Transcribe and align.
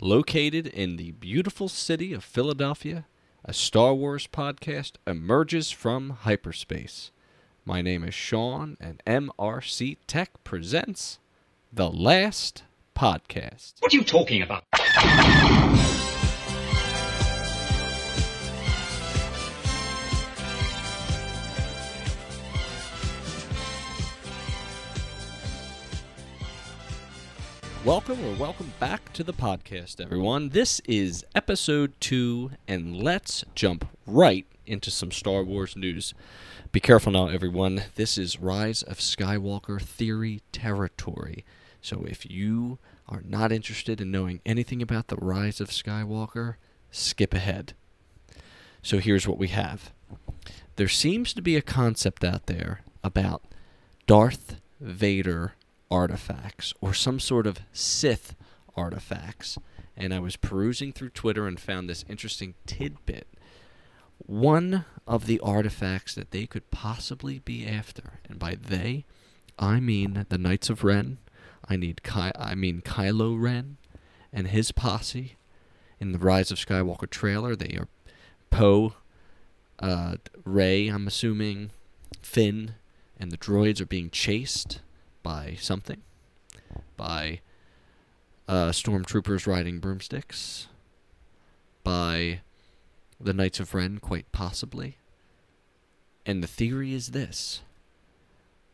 located 0.00 0.66
in 0.66 0.96
the 0.96 1.12
beautiful 1.12 1.68
city 1.68 2.12
of 2.12 2.24
Philadelphia, 2.24 3.06
a 3.44 3.52
Star 3.52 3.94
Wars 3.94 4.26
podcast 4.26 4.92
emerges 5.06 5.70
from 5.70 6.10
hyperspace. 6.10 7.10
My 7.64 7.82
name 7.82 8.04
is 8.04 8.14
Sean, 8.14 8.76
and 8.80 9.02
MRC 9.06 9.96
Tech 10.06 10.42
presents 10.44 11.18
The 11.72 11.90
Last 11.90 12.64
Podcast. 12.96 13.74
What 13.80 13.92
are 13.92 13.96
you 13.96 14.04
talking 14.04 14.42
about? 14.42 14.64
Welcome 27.84 28.22
or 28.24 28.34
welcome 28.34 28.72
back 28.80 29.12
to 29.12 29.22
the 29.22 29.32
podcast, 29.32 30.00
everyone. 30.00 30.48
This 30.48 30.80
is 30.80 31.24
episode 31.34 31.92
two, 32.00 32.50
and 32.66 32.96
let's 32.96 33.44
jump 33.54 33.88
right 34.04 34.46
into 34.66 34.90
some 34.90 35.12
Star 35.12 35.44
Wars 35.44 35.76
news. 35.76 36.12
Be 36.72 36.80
careful 36.80 37.12
now, 37.12 37.28
everyone. 37.28 37.84
This 37.94 38.18
is 38.18 38.40
Rise 38.40 38.82
of 38.82 38.98
Skywalker 38.98 39.80
theory 39.80 40.42
territory. 40.50 41.44
So 41.80 42.04
if 42.04 42.28
you 42.28 42.78
are 43.08 43.22
not 43.24 43.52
interested 43.52 44.00
in 44.00 44.10
knowing 44.10 44.40
anything 44.44 44.82
about 44.82 45.06
the 45.06 45.16
Rise 45.16 45.60
of 45.60 45.70
Skywalker, 45.70 46.56
skip 46.90 47.32
ahead. 47.32 47.74
So 48.82 48.98
here's 48.98 49.28
what 49.28 49.38
we 49.38 49.48
have 49.48 49.92
there 50.76 50.88
seems 50.88 51.32
to 51.32 51.42
be 51.42 51.56
a 51.56 51.62
concept 51.62 52.24
out 52.24 52.46
there 52.46 52.82
about 53.04 53.42
Darth 54.06 54.56
Vader 54.80 55.54
artifacts 55.90 56.74
or 56.80 56.94
some 56.94 57.20
sort 57.20 57.46
of 57.46 57.60
Sith 57.72 58.34
artifacts. 58.76 59.58
And 59.96 60.14
I 60.14 60.20
was 60.20 60.36
perusing 60.36 60.92
through 60.92 61.10
Twitter 61.10 61.46
and 61.46 61.58
found 61.58 61.88
this 61.88 62.04
interesting 62.08 62.54
tidbit. 62.66 63.26
One 64.18 64.84
of 65.06 65.26
the 65.26 65.40
artifacts 65.40 66.14
that 66.14 66.30
they 66.30 66.46
could 66.46 66.70
possibly 66.70 67.40
be 67.40 67.66
after, 67.66 68.20
and 68.28 68.38
by 68.38 68.56
they, 68.56 69.04
I 69.58 69.80
mean 69.80 70.26
the 70.28 70.38
Knights 70.38 70.70
of 70.70 70.84
Ren. 70.84 71.18
I 71.68 71.76
need 71.76 72.02
Ky- 72.02 72.32
I 72.36 72.54
mean 72.54 72.82
Kylo 72.82 73.40
Ren 73.40 73.76
and 74.32 74.48
his 74.48 74.72
posse 74.72 75.36
in 76.00 76.12
the 76.12 76.18
Rise 76.18 76.50
of 76.50 76.58
Skywalker 76.58 77.10
trailer. 77.10 77.56
They 77.56 77.76
are 77.76 77.88
Poe, 78.50 78.94
uh, 79.78 80.16
Rey. 80.44 80.88
I'm 80.88 81.06
assuming 81.06 81.70
Finn, 82.22 82.74
and 83.18 83.30
the 83.30 83.38
droids 83.38 83.80
are 83.80 83.86
being 83.86 84.10
chased 84.10 84.80
by 85.28 85.54
something, 85.60 86.00
by 86.96 87.40
uh, 88.48 88.70
stormtroopers 88.70 89.46
riding 89.46 89.78
broomsticks, 89.78 90.68
by 91.84 92.40
the 93.20 93.34
Knights 93.34 93.60
of 93.60 93.74
Ren, 93.74 93.98
quite 93.98 94.32
possibly. 94.32 94.96
And 96.24 96.42
the 96.42 96.46
theory 96.46 96.94
is 96.94 97.08
this 97.08 97.60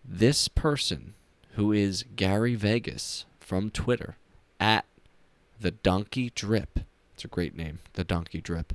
this 0.05 0.47
person, 0.47 1.15
who 1.55 1.73
is 1.73 2.05
Gary 2.15 2.55
Vegas 2.55 3.25
from 3.41 3.69
Twitter, 3.69 4.17
at 4.61 4.85
the 5.61 5.73
Donkey 5.73 6.31
Drip, 6.37 6.79
it's 7.15 7.25
a 7.25 7.29
great 7.29 7.57
name, 7.57 7.81
the 7.95 8.05
Donkey 8.05 8.41
Drip, 8.41 8.75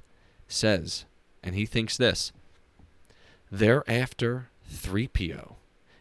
says, 0.50 1.06
and 1.42 1.56
he 1.56 1.66
thinks 1.66 1.96
this 1.96 2.34
they're 3.50 3.90
after 3.90 4.50
3PO. 4.70 5.56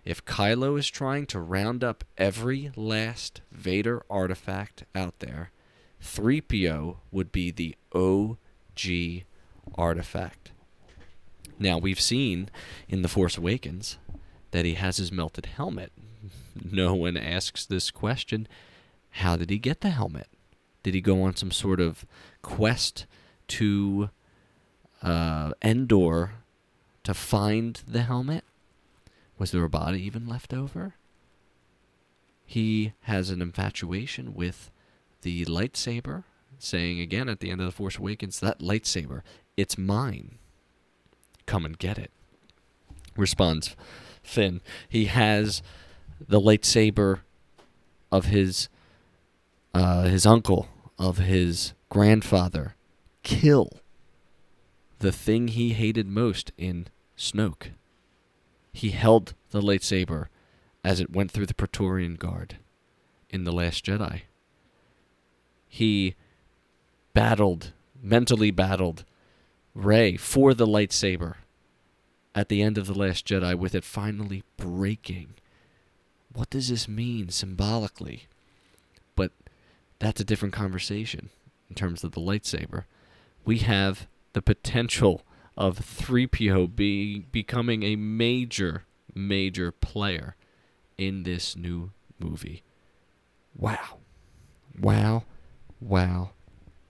If 0.09 0.25
Kylo 0.25 0.79
is 0.79 0.89
trying 0.89 1.27
to 1.27 1.39
round 1.39 1.85
up 1.85 2.03
every 2.17 2.73
last 2.75 3.43
Vader 3.53 4.03
artifact 4.09 4.85
out 4.95 5.19
there, 5.19 5.51
3PO 6.03 6.97
would 7.11 7.31
be 7.31 7.51
the 7.51 7.77
OG 7.93 9.27
artifact. 9.75 10.51
Now, 11.59 11.77
we've 11.77 12.01
seen 12.01 12.49
in 12.89 13.03
The 13.03 13.09
Force 13.09 13.37
Awakens 13.37 13.99
that 14.53 14.65
he 14.65 14.75
has 14.75 14.97
his 14.97 15.13
melted 15.13 15.45
helmet. 15.45 15.93
No 16.73 16.95
one 16.95 17.19
asks 17.19 17.67
this 17.67 17.91
question 17.91 18.49
how 19.11 19.37
did 19.37 19.51
he 19.51 19.59
get 19.59 19.83
the 19.83 19.91
helmet? 19.91 20.29
Did 20.83 20.95
he 20.95 21.03
go 21.03 21.23
on 21.23 21.37
some 21.37 21.51
sort 21.51 21.81
of 21.81 22.07
quest 22.41 23.05
to 23.49 24.09
uh, 25.03 25.53
Endor 25.61 26.33
to 27.05 27.13
find 27.13 27.83
the 27.87 28.05
helmet? 28.05 28.43
Was 29.39 29.53
there 29.53 29.65
a 29.65 29.71
body 29.71 30.03
even 30.03 30.27
left 30.27 30.53
over? 30.53 30.95
He 32.45 32.93
has 33.03 33.31
an 33.31 33.41
infatuation 33.41 34.35
with 34.35 34.71
the 35.23 35.45
lightsaber, 35.45 36.25
saying 36.59 37.01
again 37.01 37.29
at 37.29 37.41
the 37.41 37.51
end 37.51 37.61
of 37.61 37.67
The 37.67 37.73
Force 37.73 37.99
Awakens, 37.99 38.41
that 38.41 38.61
lightsaber, 38.61 39.23
it's 39.57 39.79
mine. 39.79 40.39
Come 41.47 41.65
and 41.65 41.79
get 41.79 41.99
it. 41.99 42.11
Responds 43.17 43.77
Finn. 44.23 44.61
He 44.89 45.07
has 45.07 45.63
the 46.27 46.41
lightsaber 46.41 47.21
of 48.11 48.27
his 48.27 48.69
uh, 49.75 50.05
his 50.05 50.27
uncle, 50.27 50.69
of 50.99 51.19
his 51.19 51.75
grandfather, 51.91 52.75
kill 53.23 53.71
the 54.99 55.13
thing 55.13 55.49
he 55.49 55.75
hated 55.75 56.07
most 56.07 56.51
in 56.57 56.89
Snoke. 57.17 57.71
He 58.79 58.93
held 58.93 59.35
the 59.51 59.61
lightsaber 59.61 60.29
as 60.85 61.01
it 61.01 61.11
went 61.11 61.33
through 61.33 61.47
the 61.47 61.55
Praetorian 61.55 62.15
Guard 62.15 62.59
in 63.29 63.43
The 63.43 63.51
Last 63.51 63.85
Jedi. 63.85 64.21
He 65.69 66.15
battled, 67.13 67.73
mentally 68.01 68.53
battled 68.53 69.05
Rey 69.75 70.17
for 70.17 70.55
the 70.55 70.65
lightsaber 70.65 71.39
at 72.37 72.49
the 72.49 72.63
end 72.63 72.79
of 72.79 72.87
The 72.87 72.97
Last 72.97 73.27
Jedi 73.27 73.59
with 73.59 73.75
it 73.75 73.83
finally 73.83 74.45
breaking. 74.57 75.35
What 76.33 76.49
does 76.49 76.69
this 76.69 76.87
mean 76.87 77.31
symbolically? 77.31 78.29
But 79.17 79.33
that's 79.99 80.21
a 80.21 80.25
different 80.25 80.55
conversation 80.55 81.31
in 81.69 81.75
terms 81.75 82.05
of 82.05 82.13
the 82.13 82.21
lightsaber. 82.21 82.85
We 83.45 83.59
have 83.59 84.07
the 84.35 84.43
potential 84.43 85.23
of 85.59 85.81
3PO 85.81 86.75
be, 86.77 87.19
becoming 87.33 87.83
a 87.83 87.97
major, 87.97 88.85
major 89.13 89.73
player 89.73 90.37
in 90.97 91.25
this 91.25 91.57
new 91.57 91.91
movie. 92.21 92.63
Wow. 93.57 93.99
Wow. 94.81 95.25
Wow. 95.81 96.31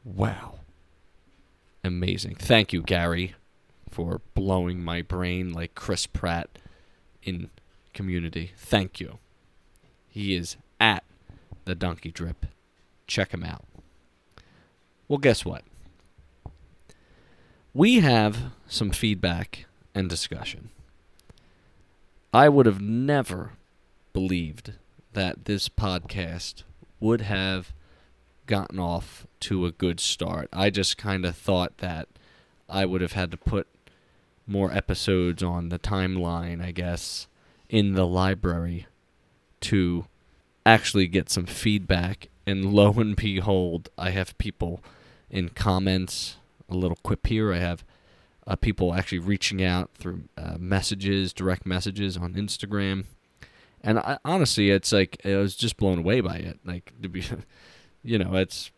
Wow. 0.04 0.56
Amazing. 1.82 2.34
Thank 2.34 2.74
you, 2.74 2.82
Gary, 2.82 3.34
for 3.88 4.20
blowing 4.34 4.84
my 4.84 5.00
brain 5.00 5.50
like 5.50 5.74
Chris 5.74 6.06
Pratt 6.06 6.58
in 7.22 7.48
community. 7.94 8.52
Thank 8.58 9.00
you. 9.00 9.18
He 10.08 10.34
is 10.34 10.58
at 10.78 11.04
the 11.64 11.74
Donkey 11.74 12.10
Drip. 12.10 12.44
Check 13.06 13.32
him 13.32 13.44
out. 13.44 13.64
Well, 15.08 15.18
guess 15.18 15.46
what? 15.46 15.62
We 17.74 18.00
have 18.00 18.52
some 18.66 18.90
feedback 18.90 19.66
and 19.94 20.08
discussion. 20.08 20.70
I 22.32 22.48
would 22.48 22.66
have 22.66 22.80
never 22.80 23.52
believed 24.12 24.72
that 25.12 25.44
this 25.44 25.68
podcast 25.68 26.62
would 26.98 27.20
have 27.20 27.72
gotten 28.46 28.78
off 28.78 29.26
to 29.40 29.66
a 29.66 29.70
good 29.70 30.00
start. 30.00 30.48
I 30.52 30.70
just 30.70 30.96
kind 30.96 31.26
of 31.26 31.36
thought 31.36 31.78
that 31.78 32.08
I 32.68 32.86
would 32.86 33.02
have 33.02 33.12
had 33.12 33.30
to 33.32 33.36
put 33.36 33.66
more 34.46 34.72
episodes 34.72 35.42
on 35.42 35.68
the 35.68 35.78
timeline, 35.78 36.64
I 36.64 36.70
guess, 36.70 37.28
in 37.68 37.92
the 37.92 38.06
library 38.06 38.86
to 39.60 40.06
actually 40.64 41.06
get 41.06 41.28
some 41.28 41.46
feedback. 41.46 42.28
And 42.46 42.72
lo 42.72 42.92
and 42.94 43.14
behold, 43.14 43.90
I 43.98 44.10
have 44.10 44.38
people 44.38 44.82
in 45.30 45.50
comments, 45.50 46.37
a 46.68 46.74
little 46.74 46.98
quip 47.02 47.26
here. 47.26 47.52
I 47.52 47.58
have 47.58 47.84
uh, 48.46 48.56
people 48.56 48.94
actually 48.94 49.18
reaching 49.18 49.62
out 49.62 49.90
through 49.94 50.22
uh, 50.36 50.56
messages, 50.58 51.32
direct 51.32 51.66
messages 51.66 52.16
on 52.16 52.34
Instagram. 52.34 53.04
And 53.82 53.98
I, 53.98 54.18
honestly, 54.24 54.70
it's 54.70 54.92
like 54.92 55.20
I 55.24 55.36
was 55.36 55.54
just 55.54 55.76
blown 55.76 55.98
away 55.98 56.20
by 56.20 56.36
it. 56.36 56.58
Like 56.64 56.92
to 57.02 57.08
be, 57.08 57.24
you 58.02 58.18
know, 58.18 58.34
it's 58.34 58.70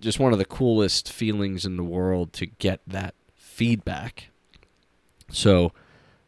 just 0.00 0.18
one 0.20 0.32
of 0.32 0.38
the 0.38 0.44
coolest 0.44 1.12
feelings 1.12 1.64
in 1.64 1.76
the 1.76 1.82
world 1.82 2.32
to 2.34 2.46
get 2.46 2.80
that 2.86 3.14
feedback. 3.34 4.28
So 5.30 5.72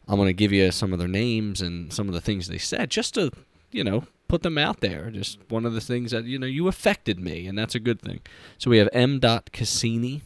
I'm 0.07 0.17
going 0.17 0.27
to 0.27 0.33
give 0.33 0.51
you 0.51 0.71
some 0.71 0.93
of 0.93 0.99
their 0.99 1.07
names 1.07 1.61
and 1.61 1.91
some 1.91 2.07
of 2.07 2.13
the 2.13 2.21
things 2.21 2.47
they 2.47 2.57
said 2.57 2.89
just 2.89 3.15
to, 3.15 3.31
you 3.71 3.83
know, 3.83 4.05
put 4.27 4.43
them 4.43 4.57
out 4.57 4.81
there. 4.81 5.09
Just 5.11 5.39
one 5.49 5.65
of 5.65 5.73
the 5.73 5.81
things 5.81 6.11
that, 6.11 6.25
you 6.25 6.39
know, 6.39 6.47
you 6.47 6.67
affected 6.67 7.19
me, 7.19 7.47
and 7.47 7.57
that's 7.57 7.75
a 7.75 7.79
good 7.79 8.01
thing. 8.01 8.21
So 8.57 8.69
we 8.69 8.77
have 8.77 8.89
M. 8.93 9.19
Cassini. 9.19 10.21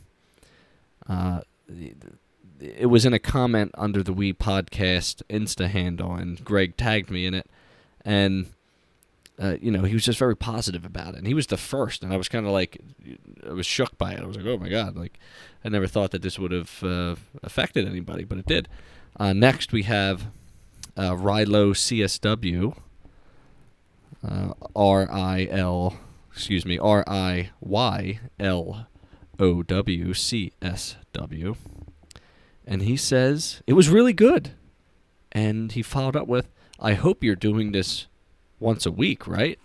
Uh, 1.08 1.42
it 2.60 2.88
was 2.88 3.06
in 3.06 3.14
a 3.14 3.20
comment 3.20 3.72
under 3.78 4.02
the 4.02 4.14
We 4.14 4.34
Podcast 4.34 5.22
Insta 5.30 5.70
handle, 5.70 6.14
and 6.14 6.44
Greg 6.44 6.78
tagged 6.78 7.10
me 7.10 7.26
in 7.26 7.34
it. 7.34 7.50
And 8.04 8.48
uh, 9.40 9.56
you 9.62 9.72
know, 9.72 9.84
he 9.84 9.94
was 9.94 10.04
just 10.04 10.18
very 10.18 10.36
positive 10.36 10.84
about 10.84 11.14
it, 11.14 11.18
and 11.18 11.28
he 11.28 11.34
was 11.34 11.48
the 11.48 11.58
first, 11.58 12.04
and 12.04 12.12
I 12.12 12.18
was 12.18 12.28
kind 12.28 12.46
of 12.46 12.52
like, 12.52 12.82
I 13.48 13.54
was 13.54 13.68
shook 13.68 13.96
by 13.98 14.14
it. 14.14 14.20
I 14.22 14.26
was 14.26 14.36
like, 14.36 14.48
oh 14.48 14.58
my 14.58 14.70
god, 14.70 14.96
like 14.96 15.20
I 15.64 15.70
never 15.70 15.86
thought 15.86 16.12
that 16.12 16.24
this 16.24 16.40
would 16.40 16.52
have 16.52 16.84
uh, 16.84 17.16
affected 17.44 17.88
anybody, 17.88 18.24
but 18.24 18.40
it 18.40 18.48
did. 18.48 18.68
Uh, 19.20 19.34
next, 19.34 19.72
we 19.72 19.84
have 19.84 20.28
uh, 20.96 21.12
Rilo 21.12 21.74
CSW, 21.74 22.76
uh, 24.28 24.54
R 24.76 25.12
I 25.12 25.48
L, 25.52 25.98
excuse 26.34 26.66
me, 26.66 26.80
R 26.80 27.04
I 27.08 27.52
Y 27.62 28.20
L 28.40 28.88
O 29.40 29.64
W 29.64 30.14
C 30.14 30.52
S 30.62 30.96
W, 31.14 31.56
and 32.66 32.82
he 32.82 32.98
says 32.98 33.62
it 33.68 33.74
was 33.74 33.90
really 33.90 34.14
good, 34.14 34.52
and 35.32 35.72
he 35.72 35.82
followed 35.82 36.16
up 36.16 36.28
with, 36.28 36.50
"I 36.80 36.94
hope 36.94 37.24
you're 37.24 37.36
doing 37.36 37.72
this 37.72 38.08
once 38.60 38.86
a 38.86 38.92
week, 38.92 39.28
right?" 39.28 39.60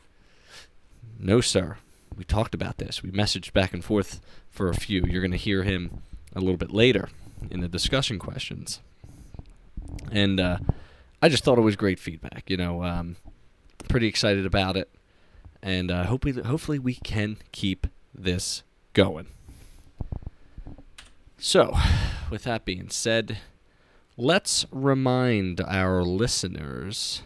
No, 1.18 1.40
sir. 1.40 1.76
We 2.16 2.24
talked 2.24 2.54
about 2.54 2.78
this. 2.78 3.02
We 3.02 3.10
messaged 3.10 3.52
back 3.52 3.72
and 3.72 3.82
forth 3.82 4.20
for 4.50 4.68
a 4.68 4.74
few. 4.74 5.04
You're 5.06 5.22
going 5.22 5.30
to 5.30 5.36
hear 5.38 5.62
him 5.62 6.02
a 6.34 6.40
little 6.40 6.58
bit 6.58 6.70
later 6.70 7.08
in 7.50 7.60
the 7.60 7.68
discussion 7.68 8.18
questions. 8.18 8.80
And 10.10 10.38
uh, 10.38 10.58
I 11.22 11.28
just 11.28 11.44
thought 11.44 11.58
it 11.58 11.62
was 11.62 11.76
great 11.76 11.98
feedback. 11.98 12.50
You 12.50 12.56
know, 12.56 12.82
um, 12.82 13.16
pretty 13.88 14.08
excited 14.08 14.44
about 14.44 14.76
it, 14.76 14.90
and 15.62 15.90
uh, 15.90 16.04
hopefully, 16.04 16.42
hopefully 16.42 16.78
we 16.78 16.94
can 16.94 17.38
keep 17.52 17.86
this 18.14 18.62
going. 18.92 19.28
So, 21.44 21.76
with 22.30 22.44
that 22.44 22.64
being 22.64 22.88
said, 22.88 23.38
let's 24.16 24.64
remind 24.70 25.60
our 25.60 26.04
listeners 26.04 27.24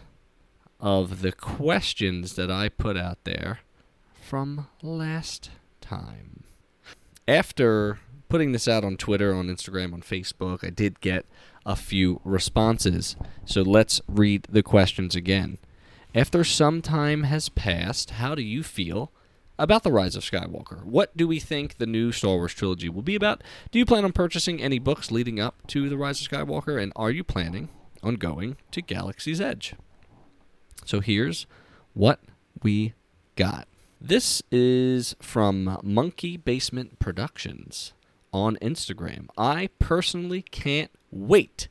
of 0.79 1.21
the 1.21 1.31
questions 1.31 2.33
that 2.33 2.49
I 2.49 2.69
put 2.69 2.97
out 2.97 3.19
there 3.25 3.59
from 4.19 4.69
last 4.81 5.51
time. 5.81 6.45
After 7.27 7.99
putting 8.27 8.53
this 8.53 8.67
out 8.67 8.83
on 8.83 8.97
Twitter, 8.97 9.35
on 9.35 9.49
Instagram, 9.49 9.93
on 9.93 10.01
Facebook, 10.01 10.65
I 10.65 10.71
did 10.71 10.99
get 10.99 11.27
a 11.63 11.75
few 11.75 12.19
responses. 12.23 13.15
So 13.45 13.61
let's 13.61 14.01
read 14.07 14.47
the 14.49 14.63
questions 14.63 15.15
again. 15.15 15.59
After 16.15 16.43
some 16.43 16.81
time 16.81 17.21
has 17.25 17.49
passed, 17.49 18.09
how 18.09 18.33
do 18.33 18.41
you 18.41 18.63
feel 18.63 19.11
about 19.59 19.83
The 19.83 19.91
Rise 19.91 20.15
of 20.15 20.23
Skywalker? 20.23 20.83
What 20.83 21.15
do 21.15 21.27
we 21.27 21.39
think 21.39 21.77
the 21.77 21.85
new 21.85 22.11
Star 22.11 22.35
Wars 22.35 22.53
trilogy 22.53 22.89
will 22.89 23.01
be 23.01 23.15
about? 23.15 23.43
Do 23.71 23.79
you 23.79 23.85
plan 23.85 24.05
on 24.05 24.11
purchasing 24.11 24.61
any 24.61 24.79
books 24.79 25.11
leading 25.11 25.39
up 25.39 25.55
to 25.67 25.89
The 25.89 25.97
Rise 25.97 26.21
of 26.21 26.29
Skywalker? 26.29 26.81
And 26.81 26.91
are 26.95 27.11
you 27.11 27.23
planning 27.23 27.69
on 28.03 28.15
going 28.15 28.57
to 28.71 28.81
Galaxy's 28.81 29.41
Edge? 29.41 29.73
So 30.85 30.99
here's 30.99 31.47
what 31.93 32.19
we 32.61 32.93
got. 33.35 33.67
This 33.99 34.43
is 34.51 35.15
from 35.19 35.79
Monkey 35.83 36.37
Basement 36.37 36.99
Productions 36.99 37.93
on 38.31 38.57
Instagram. 38.61 39.27
I 39.37 39.69
personally 39.79 40.43
can't 40.43 40.91
wait. 41.11 41.67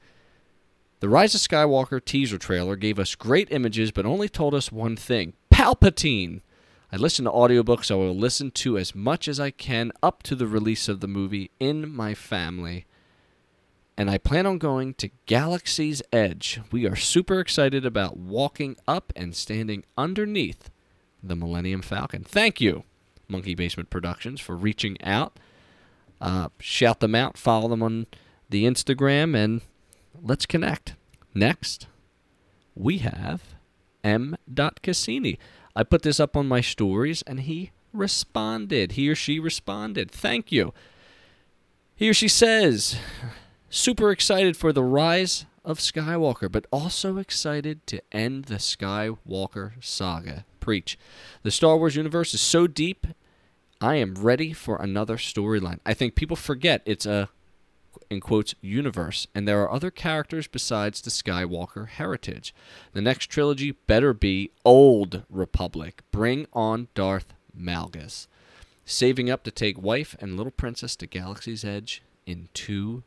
The 1.01 1.09
Rise 1.09 1.35
of 1.35 1.41
Skywalker 1.41 2.05
teaser 2.05 2.39
trailer 2.39 2.75
gave 2.75 2.99
us 2.99 3.15
great 3.15 3.49
images, 3.53 3.93
but 3.93 4.07
only 4.07 4.29
told 4.29 4.55
us 4.55 4.73
one 4.73 4.97
thing 4.97 5.35
Palpatine! 5.53 6.41
I 6.97 6.99
listen 6.99 7.27
to 7.27 7.31
audiobooks. 7.31 7.91
I 7.91 7.95
will 7.95 8.17
listen 8.17 8.51
to 8.53 8.79
as 8.79 8.95
much 8.95 9.29
as 9.29 9.39
I 9.39 9.51
can 9.51 9.93
up 10.03 10.23
to 10.23 10.35
the 10.35 10.47
release 10.47 10.89
of 10.89 11.01
the 11.01 11.07
movie 11.07 11.51
in 11.61 11.95
my 11.95 12.15
family. 12.15 12.87
And 13.99 14.09
I 14.09 14.17
plan 14.17 14.47
on 14.47 14.57
going 14.57 14.95
to 14.95 15.11
Galaxy's 15.27 16.01
Edge. 16.11 16.59
We 16.73 16.87
are 16.87 16.97
super 16.97 17.39
excited 17.39 17.85
about 17.85 18.17
walking 18.17 18.77
up 18.89 19.13
and 19.15 19.37
standing 19.37 19.85
underneath 19.99 20.71
the 21.23 21.37
Millennium 21.37 21.83
Falcon. 21.83 22.25
Thank 22.25 22.63
you, 22.63 22.85
Monkey 23.29 23.55
Basement 23.55 23.91
Productions, 23.91 24.41
for 24.41 24.57
reaching 24.57 24.97
out. 25.03 25.39
Uh, 26.19 26.49
shout 26.61 27.01
them 27.01 27.15
out, 27.15 27.37
follow 27.37 27.69
them 27.69 27.83
on 27.83 28.07
the 28.49 28.65
Instagram, 28.65 29.37
and 29.37 29.61
let's 30.23 30.47
connect. 30.47 30.95
Next, 31.35 31.89
we 32.75 32.99
have 32.99 33.43
M. 34.03 34.39
Cassini. 34.83 35.39
I 35.77 35.83
put 35.83 36.03
this 36.03 36.19
up 36.19 36.37
on 36.37 36.49
my 36.49 36.63
stories, 36.63 37.23
and 37.23 37.41
he 37.41 37.71
responded. 37.93 38.93
He 38.93 39.11
or 39.11 39.15
she 39.15 39.39
responded. 39.39 40.11
Thank 40.11 40.51
you. 40.51 40.73
He 41.95 42.09
or 42.09 42.15
she 42.15 42.29
says, 42.29 42.99
super 43.69 44.11
excited 44.11 44.57
for 44.57 44.73
the 44.73 44.83
rise 44.83 45.45
of 45.65 45.79
Skywalker, 45.79 46.51
but 46.51 46.67
also 46.73 47.19
excited 47.19 47.87
to 47.89 48.01
end 48.11 48.47
the 48.47 48.55
Skywalker 48.55 49.73
saga. 49.85 50.47
Preach. 50.61 50.99
The 51.43 51.51
Star 51.51 51.77
Wars 51.77 51.95
universe 51.95 52.33
is 52.33 52.41
so 52.41 52.67
deep, 52.67 53.07
I 53.81 53.97
am 53.97 54.15
ready 54.15 54.55
for 54.55 54.77
another 54.77 55.17
storyline. 55.17 55.81
I 55.85 55.93
think 55.93 56.15
people 56.15 56.37
forget 56.37 56.83
it's 56.87 57.05
a 57.05 57.29
in 58.11 58.21
quotes 58.21 58.55
universe 58.61 59.27
and 59.35 59.47
there 59.47 59.63
are 59.63 59.73
other 59.73 59.91
characters 59.91 60.47
besides 60.47 61.01
the 61.01 61.11
Skywalker 61.11 61.89
heritage. 61.89 62.55
The 62.93 63.03
next 63.03 63.27
trilogy 63.27 63.73
better 63.73 64.13
be 64.13 64.51
Old 64.65 65.23
Republic. 65.31 66.03
Bring 66.11 66.47
on 66.53 66.89
Darth 66.95 67.35
Malgus. 67.59 68.27
Saving 68.85 69.29
up 69.31 69.43
to 69.45 69.51
take 69.51 69.81
wife 69.81 70.15
and 70.21 70.37
little 70.37 70.53
princess 70.53 70.95
to 70.97 71.07
Galaxy's 71.07 71.65
Edge 71.65 72.03
in 72.27 72.49
2 72.55 73.03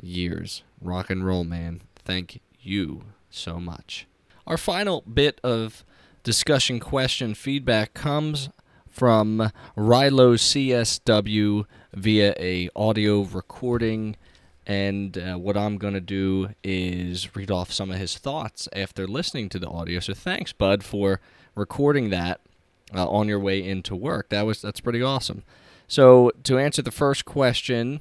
years. 0.00 0.62
Rock 0.80 1.10
and 1.10 1.26
roll, 1.26 1.44
man. 1.44 1.82
Thank 1.96 2.40
you 2.60 3.02
so 3.30 3.58
much. 3.58 4.06
Our 4.46 4.56
final 4.56 5.00
bit 5.02 5.40
of 5.42 5.84
discussion 6.22 6.78
question 6.78 7.34
feedback 7.34 7.94
comes 7.94 8.50
from 8.96 9.52
Rilo 9.76 10.38
CSW 10.38 11.66
via 11.92 12.34
a 12.38 12.70
audio 12.74 13.20
recording 13.20 14.16
and 14.66 15.16
uh, 15.16 15.34
what 15.36 15.56
I'm 15.56 15.76
going 15.76 15.92
to 15.92 16.00
do 16.00 16.48
is 16.64 17.36
read 17.36 17.50
off 17.50 17.70
some 17.70 17.90
of 17.90 17.98
his 17.98 18.16
thoughts 18.16 18.68
after 18.72 19.06
listening 19.06 19.50
to 19.50 19.58
the 19.58 19.68
audio. 19.68 20.00
So 20.00 20.14
thanks, 20.14 20.52
Bud, 20.52 20.82
for 20.82 21.20
recording 21.54 22.08
that 22.10 22.40
uh, 22.94 23.06
on 23.06 23.28
your 23.28 23.38
way 23.38 23.62
into 23.62 23.94
work. 23.94 24.30
That 24.30 24.46
was 24.46 24.62
that's 24.62 24.80
pretty 24.80 25.02
awesome. 25.02 25.44
So 25.86 26.32
to 26.44 26.58
answer 26.58 26.80
the 26.80 26.90
first 26.90 27.26
question, 27.26 28.00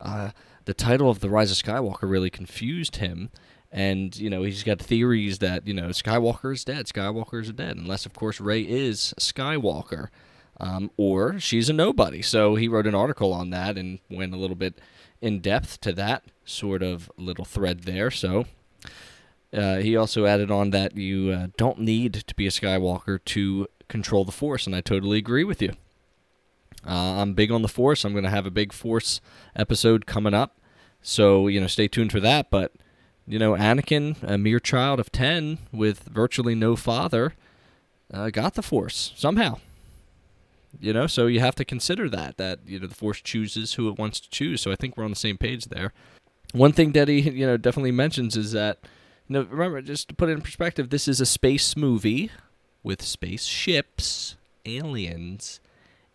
uh, 0.00 0.30
the 0.64 0.74
title 0.74 1.08
of 1.08 1.20
the 1.20 1.30
Rise 1.30 1.52
of 1.52 1.56
Skywalker 1.56 2.10
really 2.10 2.30
confused 2.30 2.96
him, 2.96 3.30
and 3.70 4.14
you 4.18 4.28
know 4.28 4.42
he's 4.42 4.64
got 4.64 4.80
theories 4.80 5.38
that 5.38 5.66
you 5.66 5.72
know 5.72 5.88
Skywalker 5.88 6.52
is 6.52 6.64
dead, 6.64 6.86
Skywalker 6.86 7.40
is 7.40 7.52
dead, 7.52 7.76
unless 7.76 8.04
of 8.04 8.12
course 8.12 8.38
Rey 8.40 8.60
is 8.60 9.14
Skywalker. 9.18 10.08
Um, 10.62 10.92
or 10.96 11.40
she's 11.40 11.68
a 11.68 11.72
nobody. 11.72 12.22
So 12.22 12.54
he 12.54 12.68
wrote 12.68 12.86
an 12.86 12.94
article 12.94 13.32
on 13.32 13.50
that 13.50 13.76
and 13.76 13.98
went 14.08 14.32
a 14.32 14.36
little 14.36 14.54
bit 14.54 14.78
in 15.20 15.40
depth 15.40 15.80
to 15.80 15.92
that 15.94 16.22
sort 16.44 16.84
of 16.84 17.10
little 17.16 17.44
thread 17.44 17.80
there. 17.80 18.12
So 18.12 18.46
uh, 19.52 19.78
he 19.78 19.96
also 19.96 20.24
added 20.24 20.52
on 20.52 20.70
that 20.70 20.96
you 20.96 21.32
uh, 21.32 21.48
don't 21.56 21.80
need 21.80 22.14
to 22.14 22.34
be 22.36 22.46
a 22.46 22.50
Skywalker 22.50 23.18
to 23.24 23.66
control 23.88 24.24
the 24.24 24.32
Force, 24.32 24.66
and 24.66 24.74
I 24.74 24.80
totally 24.80 25.18
agree 25.18 25.44
with 25.44 25.60
you. 25.60 25.72
Uh, 26.86 27.20
I'm 27.20 27.34
big 27.34 27.50
on 27.50 27.62
the 27.62 27.68
Force. 27.68 28.04
I'm 28.04 28.12
going 28.12 28.24
to 28.24 28.30
have 28.30 28.46
a 28.46 28.50
big 28.50 28.72
Force 28.72 29.20
episode 29.56 30.06
coming 30.06 30.32
up, 30.32 30.58
so 31.02 31.48
you 31.48 31.60
know, 31.60 31.66
stay 31.66 31.88
tuned 31.88 32.12
for 32.12 32.20
that. 32.20 32.50
But 32.50 32.72
you 33.26 33.38
know, 33.38 33.52
Anakin, 33.52 34.16
a 34.22 34.38
mere 34.38 34.60
child 34.60 35.00
of 35.00 35.10
ten 35.10 35.58
with 35.72 36.04
virtually 36.04 36.54
no 36.54 36.76
father, 36.76 37.34
uh, 38.14 38.30
got 38.30 38.54
the 38.54 38.62
Force 38.62 39.12
somehow 39.16 39.58
you 40.80 40.92
know 40.92 41.06
so 41.06 41.26
you 41.26 41.40
have 41.40 41.54
to 41.56 41.64
consider 41.64 42.08
that 42.08 42.36
that 42.36 42.60
you 42.66 42.80
know 42.80 42.86
the 42.86 42.94
force 42.94 43.20
chooses 43.20 43.74
who 43.74 43.88
it 43.88 43.98
wants 43.98 44.20
to 44.20 44.30
choose. 44.30 44.60
So 44.60 44.72
i 44.72 44.76
think 44.76 44.96
we're 44.96 45.04
on 45.04 45.10
the 45.10 45.16
same 45.16 45.38
page 45.38 45.66
there. 45.66 45.92
One 46.52 46.72
thing 46.72 46.92
that 46.92 47.08
he 47.08 47.20
you 47.20 47.46
know 47.46 47.56
definitely 47.56 47.92
mentions 47.92 48.36
is 48.36 48.52
that 48.52 48.78
you 49.28 49.34
know 49.34 49.46
remember 49.50 49.80
just 49.82 50.08
to 50.08 50.14
put 50.14 50.28
it 50.28 50.32
in 50.32 50.42
perspective 50.42 50.90
this 50.90 51.08
is 51.08 51.20
a 51.20 51.26
space 51.26 51.76
movie 51.76 52.30
with 52.82 53.02
spaceships 53.02 54.36
aliens 54.66 55.60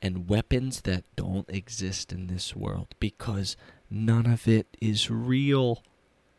and 0.01 0.29
weapons 0.29 0.81
that 0.81 1.03
don't 1.15 1.49
exist 1.49 2.11
in 2.11 2.27
this 2.27 2.55
world 2.55 2.87
because 2.99 3.57
none 3.89 4.25
of 4.25 4.47
it 4.47 4.67
is 4.79 5.09
real. 5.09 5.81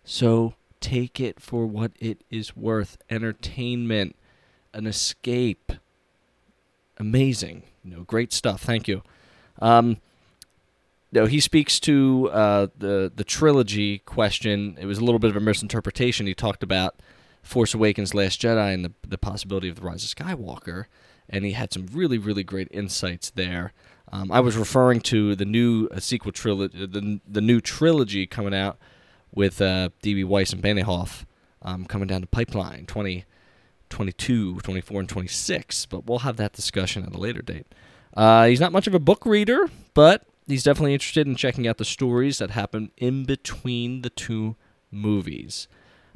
So 0.05 0.55
take 0.81 1.19
it 1.21 1.41
for 1.41 1.67
what 1.67 1.93
it 1.99 2.23
is 2.31 2.57
worth. 2.57 2.99
Entertainment 3.11 4.17
an 4.73 4.87
escape. 4.87 5.73
Amazing 6.99 7.63
know, 7.89 8.03
great 8.03 8.33
stuff. 8.33 8.63
Thank 8.63 8.89
you. 8.89 9.03
Um, 9.61 9.99
no, 11.11 11.27
he 11.27 11.41
speaks 11.41 11.81
to 11.81 12.31
uh, 12.33 12.67
the 12.77 13.11
the 13.15 13.25
trilogy 13.25 13.99
question. 14.01 14.77
It 14.81 14.87
was 14.87 14.99
a 14.99 15.05
little 15.05 15.19
bit 15.19 15.31
of 15.31 15.37
a 15.37 15.41
misinterpretation. 15.41 16.27
He 16.27 16.35
talked 16.35 16.63
about 16.63 16.97
Force 17.43 17.73
Awakens, 17.75 18.15
Last 18.15 18.41
Jedi, 18.41 18.75
and 18.75 18.85
the 18.85 18.93
the 19.07 19.19
possibility 19.19 19.69
of 19.69 19.77
the 19.77 19.83
Rise 19.83 20.05
of 20.05 20.11
Skywalker, 20.11 20.85
and 21.29 21.45
he 21.45 21.53
had 21.53 21.73
some 21.73 21.87
really 21.93 22.19
really 22.19 22.45
great 22.45 22.69
insights 22.71 23.31
there. 23.31 23.73
Um, 24.13 24.31
I 24.31 24.41
was 24.41 24.57
referring 24.57 25.01
to 25.03 25.35
the 25.35 25.45
new 25.45 25.89
uh, 25.89 26.01
sequel 26.01 26.33
trilogy, 26.33 26.87
the 26.87 27.21
the 27.27 27.41
new 27.41 27.61
trilogy 27.61 28.27
coming 28.27 28.55
out 28.55 28.79
with 29.35 29.61
uh, 29.61 29.91
D.B. 30.03 30.25
Weiss 30.25 30.53
and 30.53 30.63
Benioff 30.63 31.25
um, 31.63 31.85
coming 31.85 32.09
down 32.09 32.23
the 32.23 32.27
pipeline, 32.27 32.87
20, 32.87 33.25
22, 33.91 34.61
24, 34.61 35.01
and 35.01 35.09
26, 35.09 35.87
but 35.87 36.07
we'll 36.07 36.21
have 36.21 36.37
that 36.37 36.53
discussion 36.53 37.05
at 37.05 37.15
a 37.15 37.19
later 37.19 37.43
date. 37.43 37.67
Uh, 38.17 38.47
he's 38.47 38.61
not 38.61 38.73
much 38.73 38.87
of 38.87 38.95
a 38.95 38.99
book 38.99 39.25
reader, 39.25 39.69
but 39.95 40.25
he's 40.47 40.65
definitely 40.65 40.95
interested 40.95 41.27
in 41.27 41.37
checking 41.37 41.67
out 41.67 41.79
the 41.79 41.85
stories 41.85 42.39
that 42.39 42.51
happen 42.51 42.91
in 42.97 43.25
between 43.25 44.03
the 44.03 44.11
two 44.11 44.57
movies. 44.91 45.69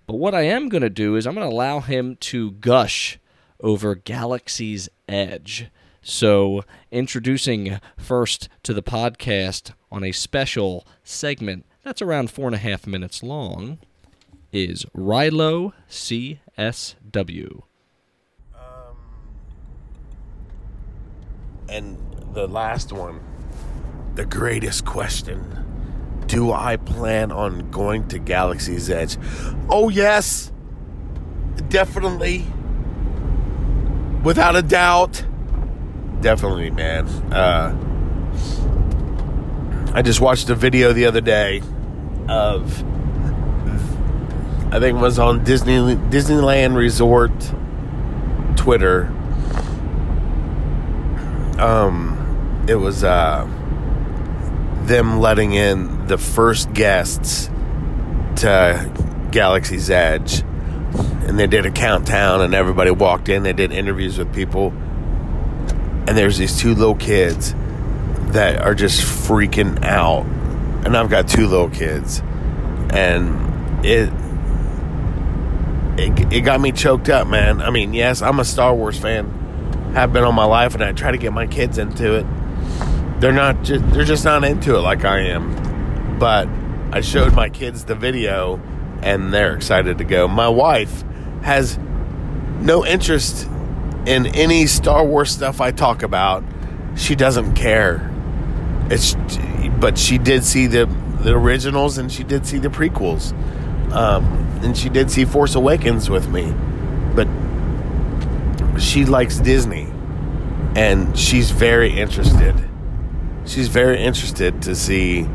But 0.07 0.17
what 0.17 0.35
I 0.35 0.43
am 0.43 0.69
going 0.69 0.83
to 0.83 0.91
do 0.91 1.17
is 1.17 1.27
I'm 1.27 1.35
going 1.35 1.49
to 1.49 1.55
allow 1.55 1.81
him 1.81 2.17
to 2.17 2.53
gush 2.53 3.19
over 3.61 3.95
Galaxy's 3.95 4.89
Edge. 5.09 5.67
So, 6.05 6.65
introducing 6.91 7.79
first 7.97 8.49
to 8.65 8.75
the 8.75 8.83
podcast 8.83 9.73
on 9.93 10.03
a 10.03 10.11
special 10.11 10.85
segment 11.05 11.65
that's 11.83 12.03
around 12.03 12.31
four 12.31 12.47
and 12.47 12.55
a 12.55 12.59
half 12.59 12.87
minutes 12.87 13.23
long 13.23 13.79
is 14.53 14.85
Rilo 14.97 15.73
CSW. 16.59 17.63
Um, 18.55 18.97
and 21.69 21.99
the 22.35 22.47
last 22.47 22.93
one, 22.93 23.21
the 24.15 24.27
greatest 24.27 24.85
question. 24.85 25.59
Do 26.27 26.53
I 26.53 26.77
plan 26.77 27.33
on 27.33 27.71
going 27.71 28.09
to 28.09 28.19
Galaxy's 28.19 28.89
Edge? 28.89 29.19
Oh, 29.69 29.89
yes. 29.89 30.51
Definitely. 31.69 32.47
Without 34.23 34.57
a 34.57 34.63
doubt. 34.63 35.25
Definitely, 36.21 36.71
man. 36.71 37.07
Uh, 37.33 37.77
I 39.95 40.01
just 40.01 40.21
watched 40.21 40.49
a 40.49 40.55
video 40.55 40.93
the 40.93 41.05
other 41.05 41.21
day 41.21 41.61
of 42.29 42.83
I 44.73 44.81
think 44.81 44.97
it 44.97 45.03
was 45.03 45.19
on 45.19 45.45
Disney 45.45 45.75
Disneyland 45.75 46.75
Resort 46.75 47.31
Twitter. 48.57 49.05
Um, 51.59 52.65
it 52.67 52.77
was 52.77 53.05
uh, 53.05 53.47
them 54.85 55.21
letting 55.21 55.53
in 55.53 56.07
the 56.07 56.17
first 56.17 56.73
guests 56.73 57.51
to 58.37 58.91
Galaxy's 59.31 59.91
Edge, 59.91 60.41
and 60.41 61.39
they 61.39 61.47
did 61.47 61.67
a 61.67 61.71
countdown, 61.71 62.41
and 62.41 62.55
everybody 62.55 62.91
walked 62.91 63.29
in. 63.29 63.43
They 63.43 63.53
did 63.53 63.73
interviews 63.73 64.17
with 64.17 64.35
people, 64.35 64.69
and 64.71 66.17
there's 66.17 66.39
these 66.39 66.59
two 66.59 66.75
little 66.75 66.95
kids 66.95 67.55
that 68.33 68.63
are 68.63 68.75
just 68.75 69.03
freaking 69.03 69.85
out, 69.85 70.25
and 70.87 70.97
I've 70.97 71.11
got 71.11 71.29
two 71.29 71.47
little 71.47 71.69
kids, 71.69 72.23
and 72.89 73.85
it 73.85 74.11
it, 75.99 76.33
it 76.33 76.41
got 76.43 76.61
me 76.61 76.73
choked 76.73 77.09
up, 77.09 77.27
man. 77.27 77.61
I 77.61 77.71
mean, 77.71 77.93
yes, 77.95 78.23
I'm 78.23 78.41
a 78.41 78.45
Star 78.45 78.75
Wars 78.75 78.99
fan, 78.99 79.31
have 79.95 80.13
been 80.13 80.25
all 80.25 80.33
my 80.33 80.45
life, 80.45 80.75
and 80.75 80.83
I 80.83 80.93
try 80.93 81.11
to 81.11 81.19
get 81.19 81.33
my 81.33 81.47
kids 81.47 81.79
into 81.79 82.15
it. 82.15 82.27
They're 83.21 83.33
not 83.33 83.63
just 83.63 83.89
they're 83.91 84.05
just 84.05 84.25
not 84.25 84.43
into 84.45 84.75
it 84.77 84.81
like 84.81 85.05
I 85.05 85.21
am. 85.21 86.19
But 86.19 86.49
I 86.93 87.01
showed 87.01 87.35
my 87.35 87.49
kids 87.49 87.85
the 87.85 87.95
video, 87.95 88.61
and 89.03 89.33
they're 89.33 89.55
excited 89.55 89.99
to 89.99 90.05
go. 90.05 90.27
My 90.29 90.49
wife 90.49 91.05
has 91.43 91.79
no 92.61 92.85
interest 92.87 93.49
in 94.07 94.27
any 94.27 94.67
Star 94.67 95.05
Wars 95.05 95.31
stuff 95.31 95.61
I 95.61 95.71
talk 95.73 96.03
about. 96.03 96.45
She 96.97 97.15
doesn't 97.15 97.55
care. 97.55 98.11
It's 98.91 99.15
but 99.79 99.99
she 99.99 100.19
did 100.19 100.45
see 100.45 100.67
the 100.67 100.87
the 101.21 101.35
originals 101.35 101.99
and 101.99 102.11
she 102.11 102.25
did 102.25 102.47
see 102.47 102.59
the 102.59 102.69
prequels. 102.69 103.33
Um, 103.93 104.25
and 104.63 104.77
she 104.77 104.89
did 104.89 105.11
see 105.11 105.25
Force 105.25 105.55
Awakens 105.55 106.09
with 106.09 106.29
me, 106.29 106.53
but 107.15 107.29
she 108.81 109.05
likes 109.05 109.39
Disney, 109.39 109.93
and 110.75 111.17
she's 111.17 111.51
very 111.51 111.99
interested. 111.99 112.55
She's 113.45 113.69
very 113.69 114.03
interested 114.03 114.63
to 114.63 114.75
see 114.75 115.29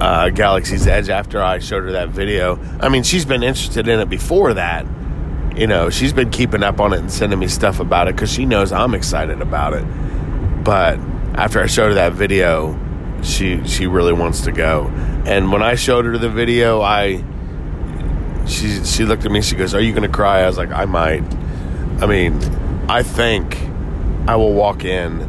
uh, 0.00 0.30
Galaxy's 0.30 0.86
Edge 0.86 1.08
after 1.08 1.42
I 1.42 1.58
showed 1.58 1.84
her 1.84 1.92
that 1.92 2.10
video. 2.10 2.58
I 2.80 2.88
mean, 2.88 3.02
she's 3.02 3.24
been 3.24 3.42
interested 3.42 3.88
in 3.88 4.00
it 4.00 4.10
before 4.10 4.54
that. 4.54 4.86
You 5.56 5.66
know, 5.66 5.88
she's 5.88 6.12
been 6.12 6.30
keeping 6.30 6.62
up 6.62 6.80
on 6.80 6.92
it 6.92 6.98
and 6.98 7.10
sending 7.10 7.38
me 7.38 7.46
stuff 7.46 7.78
about 7.80 8.08
it 8.08 8.16
because 8.16 8.32
she 8.32 8.44
knows 8.44 8.72
I'm 8.72 8.94
excited 8.94 9.40
about 9.40 9.72
it. 9.72 9.84
But 10.64 10.98
after 11.34 11.62
I 11.62 11.66
showed 11.66 11.88
her 11.88 11.94
that 11.94 12.12
video, 12.12 12.78
she 13.22 13.64
she 13.66 13.86
really 13.86 14.12
wants 14.12 14.42
to 14.42 14.52
go. 14.52 14.88
And 15.26 15.52
when 15.52 15.62
I 15.62 15.76
showed 15.76 16.04
her 16.06 16.18
the 16.18 16.28
video, 16.28 16.82
I 16.82 17.24
she 18.46 18.84
she 18.84 19.04
looked 19.04 19.24
at 19.24 19.30
me. 19.30 19.42
She 19.42 19.56
goes, 19.56 19.74
"Are 19.74 19.80
you 19.80 19.94
to 19.94 20.08
cry?" 20.08 20.40
I 20.40 20.46
was 20.46 20.58
like, 20.58 20.70
"I 20.70 20.84
might." 20.84 21.22
I 22.00 22.06
mean, 22.06 22.38
I 22.88 23.02
think 23.02 23.56
I 24.26 24.36
will 24.36 24.52
walk 24.52 24.84
in 24.84 25.20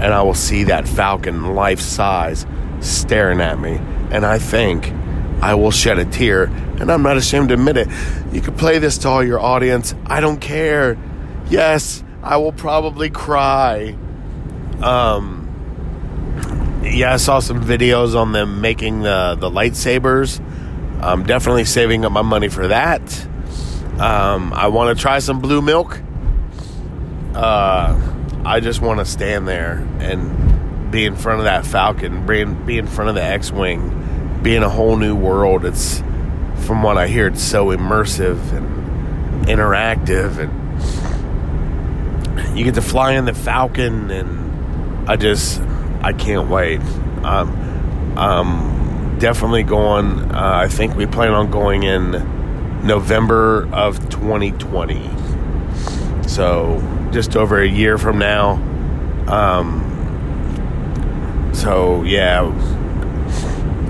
and 0.00 0.14
I 0.14 0.22
will 0.22 0.34
see 0.34 0.64
that 0.64 0.88
falcon 0.88 1.54
life 1.54 1.80
size 1.80 2.46
staring 2.80 3.40
at 3.40 3.58
me, 3.58 3.78
and 4.10 4.24
I 4.24 4.38
think 4.38 4.92
I 5.42 5.54
will 5.54 5.70
shed 5.70 5.98
a 5.98 6.04
tear. 6.04 6.44
And 6.44 6.90
I'm 6.90 7.02
not 7.02 7.18
ashamed 7.18 7.48
to 7.48 7.54
admit 7.54 7.76
it. 7.76 7.88
You 8.32 8.40
can 8.40 8.54
play 8.54 8.78
this 8.78 8.96
to 8.98 9.08
all 9.08 9.22
your 9.22 9.38
audience. 9.38 9.94
I 10.06 10.20
don't 10.20 10.40
care. 10.40 10.96
Yes, 11.50 12.02
I 12.22 12.38
will 12.38 12.52
probably 12.52 13.10
cry. 13.10 13.96
Um. 14.82 15.46
Yeah, 16.82 17.12
I 17.12 17.16
saw 17.18 17.40
some 17.40 17.62
videos 17.62 18.16
on 18.16 18.32
them 18.32 18.62
making 18.62 19.02
the 19.02 19.36
the 19.38 19.50
lightsabers 19.50 20.40
I'm 21.02 21.24
definitely 21.24 21.64
saving 21.64 22.04
up 22.04 22.12
my 22.12 22.22
money 22.22 22.48
for 22.48 22.68
that. 22.68 23.26
Um, 23.98 24.52
I 24.52 24.68
want 24.68 24.96
to 24.96 25.00
try 25.00 25.18
some 25.18 25.40
blue 25.40 25.62
milk. 25.62 26.00
Uh, 27.34 27.98
I 28.44 28.60
just 28.60 28.80
want 28.80 29.00
to 29.00 29.04
stand 29.04 29.46
there 29.46 29.86
and 29.98 30.90
be 30.90 31.04
in 31.06 31.16
front 31.16 31.38
of 31.40 31.44
that 31.44 31.64
Falcon, 31.66 32.26
be 32.26 32.40
in, 32.40 32.66
be 32.66 32.78
in 32.78 32.86
front 32.86 33.08
of 33.08 33.14
the 33.14 33.22
X-wing, 33.22 34.40
be 34.42 34.56
in 34.56 34.62
a 34.62 34.68
whole 34.68 34.96
new 34.96 35.14
world. 35.14 35.64
It's 35.64 36.02
from 36.66 36.82
what 36.82 36.98
I 36.98 37.08
hear, 37.08 37.28
it's 37.28 37.42
so 37.42 37.66
immersive 37.66 38.52
and 38.52 39.46
interactive, 39.46 40.38
and 40.38 40.50
you 42.58 42.64
get 42.64 42.74
to 42.74 42.82
fly 42.82 43.12
in 43.12 43.24
the 43.24 43.34
Falcon, 43.34 44.10
and 44.10 45.08
I 45.08 45.16
just 45.16 45.60
I 46.02 46.12
can't 46.12 46.48
wait. 46.50 46.80
Um, 47.22 48.16
um, 48.16 48.79
definitely 49.20 49.62
going. 49.62 50.18
Uh, 50.32 50.60
I 50.64 50.68
think 50.68 50.96
we 50.96 51.06
plan 51.06 51.32
on 51.32 51.50
going 51.50 51.84
in 51.84 52.12
November 52.84 53.68
of 53.72 54.00
2020. 54.10 55.08
So 56.26 56.82
just 57.12 57.36
over 57.36 57.60
a 57.60 57.68
year 57.68 57.98
from 57.98 58.18
now. 58.18 58.52
Um, 59.28 59.86
so 61.54 62.02
yeah, 62.02 62.40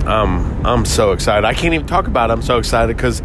um, 0.05 0.61
I'm 0.65 0.85
so 0.85 1.13
excited. 1.13 1.45
I 1.45 1.53
can't 1.53 1.73
even 1.73 1.87
talk 1.87 2.07
about 2.07 2.29
it. 2.29 2.33
I'm 2.33 2.41
so 2.41 2.57
excited 2.57 2.95
because 2.95 3.21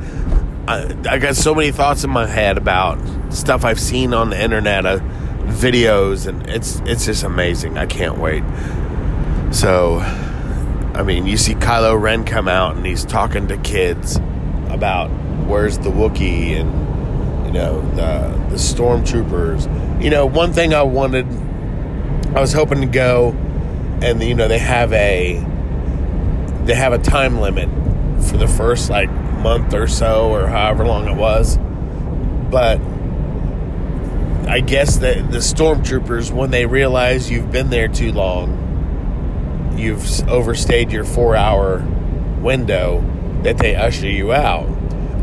I, 0.68 0.96
I, 1.08 1.18
got 1.18 1.36
so 1.36 1.54
many 1.54 1.72
thoughts 1.72 2.04
in 2.04 2.10
my 2.10 2.26
head 2.26 2.56
about 2.56 2.98
stuff 3.32 3.64
I've 3.64 3.80
seen 3.80 4.14
on 4.14 4.30
the 4.30 4.40
internet, 4.40 4.86
uh, 4.86 4.98
videos, 5.46 6.26
and 6.26 6.48
it's 6.48 6.80
it's 6.86 7.06
just 7.06 7.24
amazing. 7.24 7.78
I 7.78 7.86
can't 7.86 8.18
wait. 8.18 8.44
So 9.52 10.00
I 10.96 11.02
mean, 11.02 11.26
you 11.26 11.36
see 11.36 11.54
Kylo 11.54 12.00
Ren 12.00 12.24
come 12.24 12.48
out 12.48 12.76
and 12.76 12.86
he's 12.86 13.04
talking 13.04 13.48
to 13.48 13.58
kids 13.58 14.16
about 14.70 15.08
where's 15.46 15.76
the 15.76 15.90
Wookiee 15.90 16.58
and 16.58 17.46
you 17.46 17.52
know 17.52 17.82
the 17.90 18.34
the 18.48 18.56
stormtroopers. 18.56 20.02
You 20.02 20.08
know, 20.08 20.24
one 20.24 20.54
thing 20.54 20.72
I 20.72 20.84
wanted, 20.84 21.26
I 22.34 22.40
was 22.40 22.54
hoping 22.54 22.80
to 22.80 22.86
go, 22.86 23.32
and 24.00 24.22
you 24.22 24.34
know 24.34 24.48
they 24.48 24.58
have 24.58 24.90
a 24.94 25.34
they 26.64 26.74
have 26.74 26.94
a 26.94 26.98
time 26.98 27.40
limit 27.40 27.68
for 28.30 28.38
the 28.38 28.48
first 28.48 28.88
like 28.88 29.10
month 29.10 29.74
or 29.74 29.86
so 29.86 30.30
or 30.30 30.46
however 30.46 30.86
long 30.86 31.08
it 31.08 31.16
was, 31.16 31.58
but. 32.50 32.80
I 34.48 34.60
guess 34.60 34.98
that 34.98 35.32
the 35.32 35.38
stormtroopers, 35.38 36.30
when 36.30 36.52
they 36.52 36.66
realize 36.66 37.28
you've 37.28 37.50
been 37.50 37.68
there 37.68 37.88
too 37.88 38.12
long, 38.12 38.65
you've 39.78 40.28
overstayed 40.28 40.90
your 40.90 41.04
four 41.04 41.36
hour 41.36 41.84
window 42.40 43.04
that 43.42 43.58
they 43.58 43.74
usher 43.74 44.08
you 44.08 44.32
out. 44.32 44.68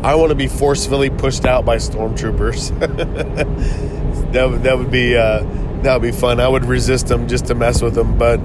I 0.03 0.15
want 0.15 0.29
to 0.29 0.35
be 0.35 0.47
forcefully 0.47 1.09
pushed 1.09 1.45
out 1.45 1.65
by 1.65 1.77
stormtroopers. 1.77 2.77
that, 4.33 4.49
would, 4.49 4.63
that 4.63 4.77
would 4.77 4.91
be 4.91 5.15
uh, 5.15 5.43
that 5.83 5.93
would 5.93 6.01
be 6.01 6.17
fun. 6.17 6.39
I 6.39 6.47
would 6.47 6.65
resist 6.65 7.07
them 7.07 7.27
just 7.27 7.45
to 7.47 7.55
mess 7.55 7.81
with 7.81 7.95
them, 7.95 8.17
but 8.17 8.39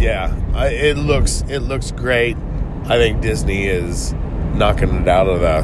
yeah, 0.00 0.34
I, 0.54 0.68
it 0.68 0.96
looks 0.96 1.42
it 1.48 1.60
looks 1.60 1.90
great. 1.90 2.36
I 2.84 2.96
think 2.96 3.20
Disney 3.20 3.66
is 3.66 4.12
knocking 4.54 5.02
it 5.02 5.08
out 5.08 5.28
of 5.28 5.40
the 5.40 5.62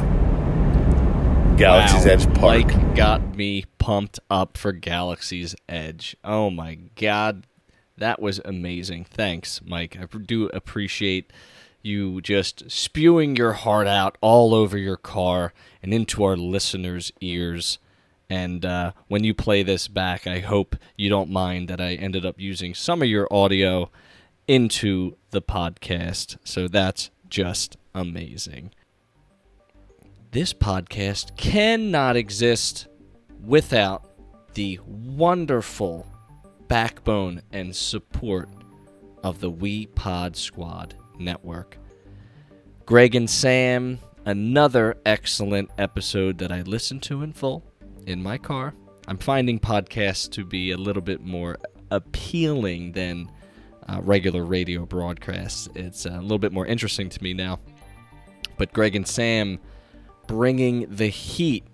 Galaxy's 1.57 2.05
wow. 2.05 2.11
Edge 2.11 2.33
park. 2.33 2.75
Mike 2.75 2.95
got 2.95 3.35
me 3.35 3.63
pumped 3.77 4.19
up 4.29 4.57
for 4.57 4.73
Galaxy's 4.73 5.55
Edge. 5.69 6.15
Oh 6.23 6.49
my 6.49 6.75
god, 6.95 7.47
that 7.97 8.21
was 8.21 8.41
amazing. 8.43 9.05
Thanks, 9.05 9.61
Mike. 9.65 9.97
I 9.99 10.05
do 10.17 10.47
appreciate 10.47 11.31
you 11.81 12.19
just 12.21 12.69
spewing 12.69 13.35
your 13.35 13.53
heart 13.53 13.87
out 13.87 14.17
all 14.19 14.53
over 14.53 14.77
your 14.77 14.97
car 14.97 15.53
and 15.83 15.93
into 15.93 16.23
our 16.23 16.35
listeners' 16.35 17.11
ears. 17.21 17.77
And 18.29 18.65
uh, 18.65 18.93
when 19.07 19.23
you 19.23 19.33
play 19.33 19.61
this 19.61 19.87
back, 19.87 20.25
I 20.25 20.39
hope 20.39 20.75
you 20.97 21.09
don't 21.09 21.29
mind 21.29 21.67
that 21.69 21.79
I 21.79 21.93
ended 21.93 22.25
up 22.25 22.39
using 22.39 22.73
some 22.73 23.01
of 23.01 23.07
your 23.07 23.27
audio 23.31 23.91
into 24.47 25.15
the 25.29 25.41
podcast. 25.41 26.37
So 26.43 26.67
that's 26.67 27.11
just 27.29 27.77
amazing. 27.93 28.71
This 30.31 30.53
podcast 30.53 31.37
cannot 31.37 32.17
exist 32.17 32.87
without 33.43 34.03
the 34.55 34.79
wonderful 34.85 36.07
backbone 36.67 37.41
and 37.51 37.75
support 37.75 38.49
of 39.23 39.39
the 39.39 39.49
We 39.49 39.87
Pod 39.87 40.35
Squad 40.35 40.95
network. 41.17 41.77
Greg 42.85 43.15
and 43.15 43.29
Sam, 43.29 43.99
another 44.25 44.97
excellent 45.05 45.71
episode 45.77 46.37
that 46.37 46.51
I 46.51 46.61
listened 46.61 47.03
to 47.03 47.23
in 47.23 47.33
full 47.33 47.63
in 48.05 48.21
my 48.21 48.37
car. 48.37 48.73
I'm 49.07 49.17
finding 49.17 49.59
podcasts 49.59 50.29
to 50.31 50.45
be 50.45 50.71
a 50.71 50.77
little 50.77 51.01
bit 51.01 51.21
more 51.21 51.57
appealing 51.91 52.91
than 52.93 53.29
uh, 53.87 54.01
regular 54.01 54.43
radio 54.43 54.85
broadcasts. 54.85 55.69
It's 55.75 56.05
a 56.05 56.19
little 56.21 56.39
bit 56.39 56.51
more 56.51 56.65
interesting 56.65 57.09
to 57.09 57.23
me 57.23 57.33
now. 57.33 57.59
But 58.57 58.73
Greg 58.73 58.95
and 58.95 59.07
Sam 59.07 59.59
bringing 60.27 60.87
the 60.89 61.07
heat, 61.07 61.65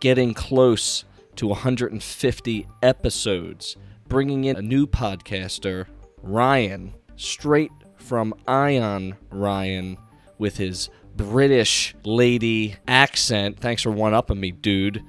getting 0.00 0.34
close 0.34 1.04
to 1.36 1.46
150 1.46 2.66
episodes, 2.82 3.76
bringing 4.10 4.44
in 4.44 4.56
a 4.56 4.62
new 4.62 4.86
podcaster, 4.86 5.86
Ryan, 6.20 6.92
straight 7.16 7.70
from 7.96 8.34
Ion 8.46 9.16
Ryan, 9.30 9.96
with 10.36 10.56
his 10.56 10.90
British 11.16 11.94
lady 12.04 12.76
accent. 12.88 13.60
Thanks 13.60 13.82
for 13.82 13.92
one 13.92 14.12
upping 14.12 14.40
me, 14.40 14.50
dude. 14.50 15.02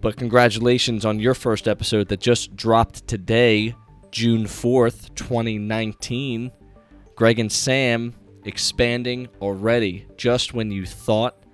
But 0.00 0.16
congratulations 0.16 1.04
on 1.04 1.20
your 1.20 1.34
first 1.34 1.68
episode 1.68 2.08
that 2.08 2.20
just 2.20 2.56
dropped 2.56 3.06
today, 3.06 3.74
June 4.10 4.44
4th, 4.44 5.14
2019. 5.14 6.50
Greg 7.14 7.38
and 7.38 7.52
Sam 7.52 8.14
expanding 8.44 9.28
already 9.42 10.06
just 10.16 10.54
when 10.54 10.70
you 10.70 10.86
thought 10.86 11.44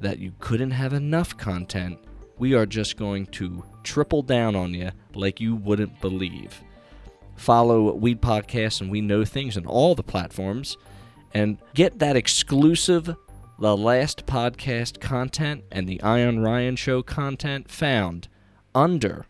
that 0.00 0.18
you 0.18 0.32
couldn't 0.38 0.72
have 0.72 0.92
enough 0.92 1.36
content. 1.36 1.98
We 2.38 2.54
are 2.54 2.66
just 2.66 2.96
going 2.96 3.26
to 3.26 3.64
triple 3.84 4.22
down 4.22 4.56
on 4.56 4.74
you 4.74 4.90
like 5.14 5.40
you 5.40 5.54
wouldn't 5.54 6.00
believe. 6.00 6.62
Follow 7.36 7.94
We 7.94 8.14
Podcast 8.14 8.80
and 8.80 8.90
We 8.90 9.00
Know 9.00 9.24
Things 9.24 9.56
on 9.56 9.66
all 9.66 9.94
the 9.94 10.02
platforms 10.02 10.76
and 11.32 11.58
get 11.74 11.98
that 12.00 12.16
exclusive 12.16 13.14
the 13.58 13.76
last 13.76 14.26
podcast 14.26 15.00
content 15.00 15.64
and 15.70 15.88
the 15.88 16.02
Ion 16.02 16.40
Ryan 16.40 16.74
show 16.74 17.02
content 17.02 17.70
found 17.70 18.28
under 18.74 19.26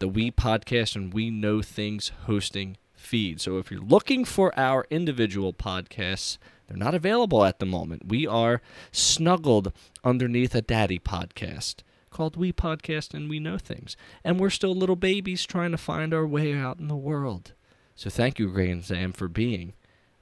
the 0.00 0.08
We 0.08 0.32
Podcast 0.32 0.96
and 0.96 1.14
We 1.14 1.30
Know 1.30 1.62
Things 1.62 2.10
hosting 2.26 2.76
feed. 2.92 3.40
So 3.40 3.58
if 3.58 3.70
you're 3.70 3.80
looking 3.80 4.24
for 4.24 4.56
our 4.58 4.84
individual 4.90 5.52
podcasts, 5.52 6.38
they're 6.66 6.76
not 6.76 6.94
available 6.94 7.44
at 7.44 7.60
the 7.60 7.66
moment. 7.66 8.08
We 8.08 8.26
are 8.26 8.60
snuggled 8.90 9.72
underneath 10.04 10.54
a 10.54 10.62
daddy 10.62 10.98
podcast 10.98 11.82
called 12.18 12.36
We 12.36 12.52
Podcast 12.52 13.14
and 13.14 13.30
We 13.30 13.38
Know 13.38 13.58
Things. 13.58 13.96
And 14.24 14.40
we're 14.40 14.50
still 14.50 14.74
little 14.74 14.96
babies 14.96 15.46
trying 15.46 15.70
to 15.70 15.78
find 15.78 16.12
our 16.12 16.26
way 16.26 16.52
out 16.52 16.80
in 16.80 16.88
the 16.88 16.96
world. 16.96 17.52
So 17.94 18.10
thank 18.10 18.40
you, 18.40 18.50
Gray 18.50 18.72
and 18.72 18.84
Sam, 18.84 19.12
for 19.12 19.28
being 19.28 19.74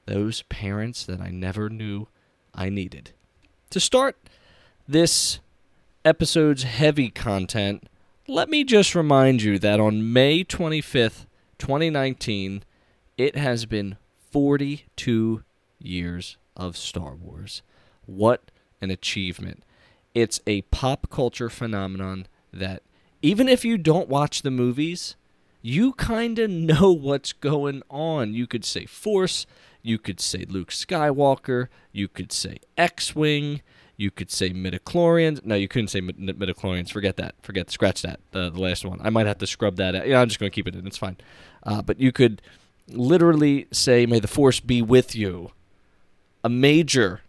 those 0.05 0.43
parents 0.43 1.07
that 1.07 1.23
I 1.23 1.31
never 1.31 1.71
knew 1.71 2.09
I 2.55 2.69
needed. 2.69 3.13
To 3.71 3.81
start 3.81 4.19
this 4.87 5.41
episode's 6.05 6.65
heavy 6.65 7.09
content, 7.09 7.89
let 8.29 8.51
me 8.51 8.63
just 8.63 8.95
remind 8.95 9.41
you 9.41 9.59
that 9.59 9.81
on 9.81 10.13
May 10.13 10.45
25th, 10.45 11.25
2019, 11.59 12.63
it 13.17 13.37
has 13.37 13.65
been 13.65 13.97
42 14.31 15.43
years 15.79 16.37
of 16.55 16.77
Star 16.77 17.15
Wars. 17.15 17.63
What 18.05 18.51
an 18.83 18.91
achievement! 18.91 19.65
It's 20.17 20.41
a 20.47 20.63
pop 20.63 21.11
culture 21.11 21.51
phenomenon 21.51 22.27
that, 22.51 22.83
even 23.21 23.51
if 23.51 23.67
you 23.67 23.77
don't 23.77 24.09
watch 24.09 24.41
the 24.41 24.51
movies, 24.51 25.15
you 25.61 25.93
kind 25.93 26.39
of 26.39 26.49
know 26.49 26.91
what's 26.99 27.35
going 27.35 27.83
on. 27.91 28.33
You 28.33 28.47
could 28.47 28.65
say 28.65 28.87
Force, 28.87 29.45
you 29.83 29.99
could 29.99 30.19
say 30.19 30.47
Luke 30.49 30.71
Skywalker. 30.71 31.69
You 31.93 32.09
could 32.09 32.33
say 32.33 32.61
X 32.79 33.15
Wing. 33.15 33.61
You 33.99 34.11
could 34.11 34.31
say 34.31 34.55
midichlorians. 34.55 35.45
No, 35.45 35.55
you 35.55 35.69
couldn't 35.69 35.89
say 35.89 36.01
mid- 36.01 36.17
midichlorians. 36.17 36.91
Forget 36.91 37.17
that. 37.19 37.35
Forget. 37.43 37.71
Scratch 37.71 38.01
that. 38.01 38.21
The, 38.31 38.49
the 38.49 38.59
last 38.59 38.87
one. 38.87 39.03
I 39.03 39.11
might 39.11 39.27
have 39.27 39.37
to 39.39 39.47
scrub 39.47 39.77
that 39.77 39.95
out. 39.95 40.09
Yeah, 40.09 40.23
I'm 40.23 40.29
just 40.29 40.41
going 40.41 40.51
to 40.51 40.55
keep 40.55 40.67
it 40.67 40.75
in. 40.75 40.87
It's 40.87 40.97
fine. 40.97 41.19
Uh, 41.63 41.83
but 41.83 42.01
you 42.01 42.11
could 42.11 42.41
literally 42.89 43.67
say, 43.71 44.07
May 44.07 44.21
the 44.21 44.29
Force 44.29 44.61
be 44.61 44.81
with 44.81 45.15
you. 45.15 45.51
A 46.43 46.49
major 46.49 47.21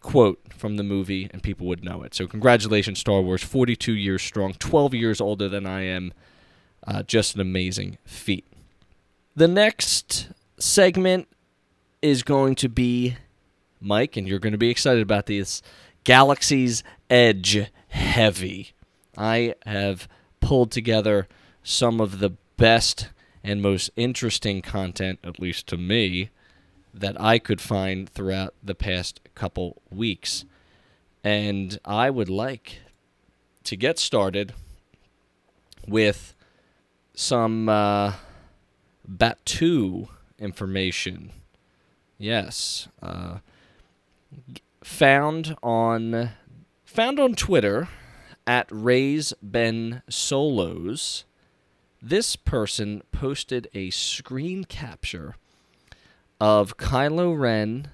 quote 0.00 0.40
from 0.52 0.76
the 0.76 0.82
movie, 0.82 1.28
and 1.32 1.42
people 1.42 1.66
would 1.66 1.84
know 1.84 2.02
it. 2.02 2.14
So, 2.14 2.26
congratulations, 2.26 2.98
Star 2.98 3.20
Wars. 3.20 3.42
42 3.42 3.92
years 3.92 4.22
strong, 4.22 4.54
12 4.54 4.94
years 4.94 5.20
older 5.20 5.48
than 5.48 5.66
I 5.66 5.82
am. 5.82 6.12
Uh, 6.86 7.02
just 7.02 7.34
an 7.34 7.40
amazing 7.40 7.98
feat. 8.04 8.46
The 9.36 9.48
next 9.48 10.30
segment 10.58 11.28
is 12.02 12.22
going 12.22 12.54
to 12.56 12.68
be, 12.68 13.16
Mike, 13.80 14.16
and 14.16 14.26
you're 14.26 14.38
going 14.38 14.52
to 14.52 14.58
be 14.58 14.70
excited 14.70 15.02
about 15.02 15.26
this 15.26 15.62
Galaxy's 16.04 16.82
Edge 17.10 17.70
Heavy. 17.88 18.72
I 19.16 19.54
have 19.66 20.08
pulled 20.40 20.70
together 20.70 21.28
some 21.62 22.00
of 22.00 22.18
the 22.18 22.30
best 22.56 23.08
and 23.44 23.62
most 23.62 23.90
interesting 23.96 24.62
content, 24.62 25.18
at 25.22 25.40
least 25.40 25.66
to 25.68 25.76
me, 25.76 26.30
that 26.94 27.20
I 27.20 27.38
could 27.38 27.60
find 27.60 28.08
throughout 28.08 28.54
the 28.62 28.74
past 28.74 29.20
couple 29.38 29.80
weeks. 29.90 30.44
And 31.22 31.78
I 31.84 32.10
would 32.10 32.28
like 32.28 32.80
to 33.64 33.76
get 33.76 33.98
started 33.98 34.52
with 35.86 36.34
some 37.14 37.68
uh, 37.68 38.14
Batuu 39.08 40.08
information. 40.38 41.32
Yes. 42.18 42.88
Uh, 43.02 43.38
found 44.82 45.56
on 45.62 46.30
found 46.84 47.20
on 47.20 47.34
Twitter 47.34 47.88
at 48.46 48.66
Rays 48.70 49.32
Ben 49.42 50.02
Solos. 50.08 51.24
This 52.00 52.36
person 52.36 53.02
posted 53.12 53.68
a 53.74 53.90
screen 53.90 54.64
capture 54.64 55.34
of 56.40 56.76
Kylo 56.76 57.38
Ren 57.38 57.90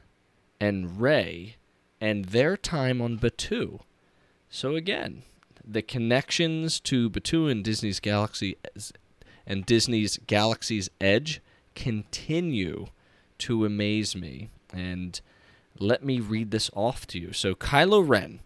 and 0.61 1.01
Rey 1.01 1.57
and 2.01 2.27
their 2.27 2.57
time 2.57 3.01
on 3.01 3.19
Batuu. 3.19 3.81
So 4.49 4.77
again, 4.77 5.23
the 5.67 5.83
connections 5.83 6.79
to 6.81 7.09
Batuu 7.11 7.51
and 7.51 7.65
Disney's 7.65 8.01
Galaxy 8.01 8.57
and 9.47 9.67
Disney's 9.67 10.19
Galaxy's 10.27 10.91
Edge 11.01 11.41
continue 11.75 12.87
to 13.39 13.65
amaze 13.65 14.15
me. 14.15 14.51
And 14.73 15.21
let 15.79 16.05
me 16.05 16.21
read 16.21 16.51
this 16.51 16.71
off 16.75 17.07
to 17.09 17.19
you. 17.19 17.33
So, 17.33 17.55
Kylo 17.55 18.07
Ren, 18.07 18.41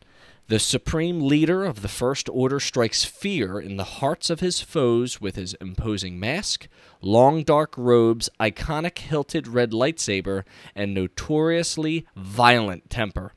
the 0.49 0.59
supreme 0.59 1.21
leader 1.21 1.63
of 1.63 1.83
the 1.83 1.89
First 1.89 2.27
Order, 2.31 2.59
strikes 2.59 3.05
fear 3.05 3.61
in 3.61 3.77
the 3.77 3.85
hearts 3.85 4.31
of 4.31 4.41
his 4.41 4.63
foes 4.63 5.21
with 5.21 5.37
his 5.37 5.53
imposing 5.61 6.19
mask, 6.19 6.69
long 7.03 7.43
dark 7.43 7.77
robes, 7.77 8.31
iconic 8.41 8.97
hilted 8.97 9.47
red 9.47 9.73
lightsaber, 9.73 10.45
and 10.75 10.95
notoriously 10.95 12.07
violent 12.17 12.89
temper. 12.89 13.35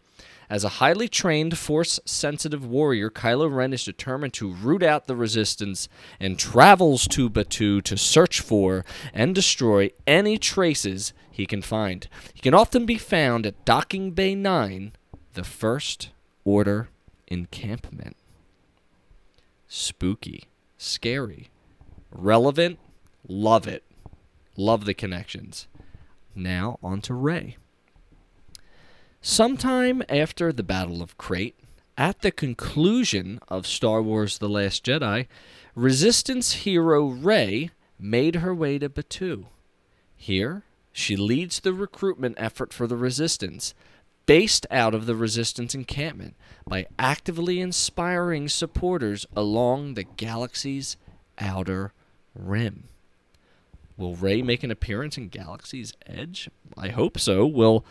As 0.50 0.64
a 0.64 0.80
highly 0.80 1.10
trained, 1.10 1.58
force 1.58 2.00
sensitive 2.06 2.66
warrior, 2.66 3.10
Kylo 3.10 3.54
Ren 3.54 3.74
is 3.74 3.84
determined 3.84 4.34
to 4.36 4.54
root 4.54 4.82
out 4.82 5.08
the 5.08 5.16
resistance 5.16 5.90
and 6.18 6.40
travels 6.40 7.10
to 7.10 7.30
Batuu 7.30 7.84
to 7.84 7.98
search 7.98 8.40
for 8.40 8.86
and 9.14 9.36
destroy 9.36 9.92
any 10.08 10.38
traces 10.38 11.12
he 11.30 11.46
can 11.46 11.62
find. 11.62 12.08
He 12.34 12.40
can 12.40 12.54
often 12.54 12.86
be 12.86 12.98
found 12.98 13.46
at 13.46 13.66
Docking 13.66 14.12
Bay 14.12 14.34
9, 14.34 14.94
the 15.34 15.44
First 15.44 16.10
Order 16.44 16.88
encampment. 17.32 18.18
Spooky, 19.68 20.44
scary, 20.78 21.50
relevant, 22.12 22.78
love 23.26 23.68
it. 23.68 23.84
Love 24.58 24.84
the 24.84 24.94
connections. 24.94 25.68
Now 26.36 26.78
on 26.84 27.00
to 27.02 27.14
Rey. 27.14 27.56
Sometime 29.22 30.04
after 30.10 30.52
the 30.52 30.64
Battle 30.64 31.02
of 31.02 31.18
Crait, 31.18 31.56
at 31.98 32.22
the 32.22 32.32
conclusion 32.32 33.40
of 33.48 33.66
Star 33.66 34.02
Wars 34.02 34.40
The 34.40 34.50
Last 34.50 34.84
Jedi, 34.84 35.28
Resistance 35.74 36.54
hero 36.54 37.08
Rey 37.08 37.70
made 37.98 38.36
her 38.38 38.54
way 38.54 38.78
to 38.78 38.90
Batuu. 38.90 39.46
Here, 40.18 40.64
she 40.92 41.16
leads 41.16 41.62
the 41.62 41.74
recruitment 41.74 42.36
effort 42.38 42.74
for 42.74 42.88
the 42.88 42.98
Resistance, 42.98 43.74
based 44.32 44.66
out 44.72 44.96
of 44.96 45.08
the 45.08 45.14
Resistance 45.14 45.76
encampment 45.76 46.38
by 46.66 46.86
actively 46.98 47.60
inspiring 47.60 48.48
supporters 48.48 49.26
along 49.36 49.94
the 49.94 50.06
galaxy's 50.06 50.96
outer 51.38 51.92
rim. 52.34 52.86
Will 53.98 54.16
Rey 54.16 54.42
make 54.42 54.64
an 54.64 54.72
appearance 54.72 55.18
in 55.18 55.28
Galaxy's 55.28 55.92
Edge? 56.08 56.50
I 56.78 56.88
hope 56.92 57.20
so. 57.20 57.46
Will 57.46 57.84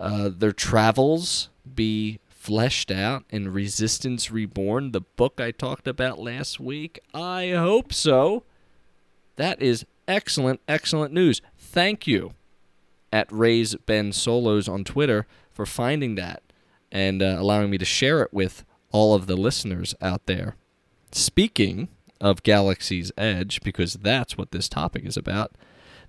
uh, 0.00 0.30
their 0.34 0.52
travels 0.52 1.50
be 1.74 2.20
fleshed 2.26 2.90
out 2.90 3.24
in 3.28 3.52
Resistance 3.52 4.30
Reborn, 4.30 4.92
the 4.92 5.02
book 5.02 5.42
I 5.42 5.50
talked 5.50 5.86
about 5.86 6.18
last 6.18 6.58
week? 6.58 7.00
I 7.12 7.50
hope 7.50 7.92
so. 7.92 8.44
That 9.36 9.60
is 9.60 9.84
excellent, 10.08 10.62
excellent 10.66 11.12
news. 11.12 11.42
Thank 11.58 12.06
you 12.06 12.32
at 13.12 13.30
Ray's 13.30 13.74
Ben 13.74 14.10
Solos 14.12 14.68
on 14.68 14.84
Twitter 14.84 15.26
for 15.52 15.66
finding 15.66 16.14
that 16.16 16.42
and 16.90 17.22
uh, 17.22 17.36
allowing 17.38 17.70
me 17.70 17.78
to 17.78 17.84
share 17.84 18.22
it 18.22 18.32
with 18.32 18.64
all 18.90 19.14
of 19.14 19.26
the 19.26 19.36
listeners 19.36 19.94
out 20.00 20.26
there. 20.26 20.56
Speaking 21.10 21.88
of 22.20 22.42
Galaxy's 22.42 23.10
Edge, 23.16 23.60
because 23.62 23.94
that's 23.94 24.38
what 24.38 24.52
this 24.52 24.68
topic 24.68 25.04
is 25.04 25.16
about, 25.16 25.52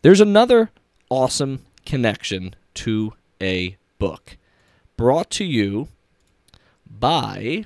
there's 0.02 0.22
another 0.22 0.72
awesome 1.10 1.66
connection 1.86 2.56
to 2.76 3.14
a 3.42 3.78
book 4.00 4.38
brought 4.98 5.30
to 5.32 5.46
you 5.46 5.88
by 6.86 7.66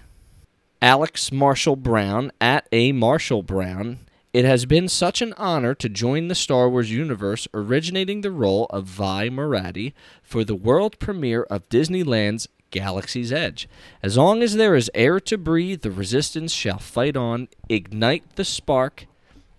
Alex 0.81 1.31
Marshall 1.31 1.75
Brown 1.75 2.31
at 2.39 2.67
A 2.71 2.91
Marshall 2.91 3.43
Brown. 3.43 3.99
It 4.33 4.45
has 4.45 4.65
been 4.65 4.87
such 4.87 5.21
an 5.21 5.33
honor 5.33 5.73
to 5.75 5.89
join 5.89 6.27
the 6.27 6.35
Star 6.35 6.69
Wars 6.69 6.91
universe, 6.91 7.47
originating 7.53 8.21
the 8.21 8.31
role 8.31 8.65
of 8.69 8.85
Vi 8.85 9.29
Moradi 9.29 9.93
for 10.21 10.43
the 10.43 10.55
world 10.55 10.99
premiere 10.99 11.43
of 11.43 11.67
Disneyland's 11.69 12.47
Galaxy's 12.69 13.31
Edge. 13.31 13.69
As 14.03 14.17
long 14.17 14.43
as 14.43 14.55
there 14.55 14.75
is 14.75 14.91
air 14.93 15.19
to 15.21 15.37
breathe, 15.37 15.81
the 15.81 15.91
resistance 15.91 16.51
shall 16.51 16.77
fight 16.77 17.15
on, 17.15 17.47
ignite 17.69 18.35
the 18.35 18.43
spark, 18.43 19.07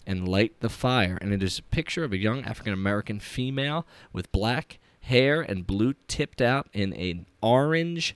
and 0.06 0.28
light 0.28 0.60
the 0.60 0.68
fire. 0.68 1.18
And 1.20 1.32
it 1.32 1.42
is 1.42 1.58
a 1.58 1.62
picture 1.62 2.04
of 2.04 2.12
a 2.12 2.18
young 2.18 2.44
African 2.44 2.72
American 2.72 3.20
female 3.20 3.86
with 4.12 4.30
black 4.32 4.78
hair 5.00 5.40
and 5.40 5.66
blue 5.66 5.94
tipped 6.06 6.42
out 6.42 6.68
in 6.72 6.92
an 6.92 7.26
orange 7.42 8.14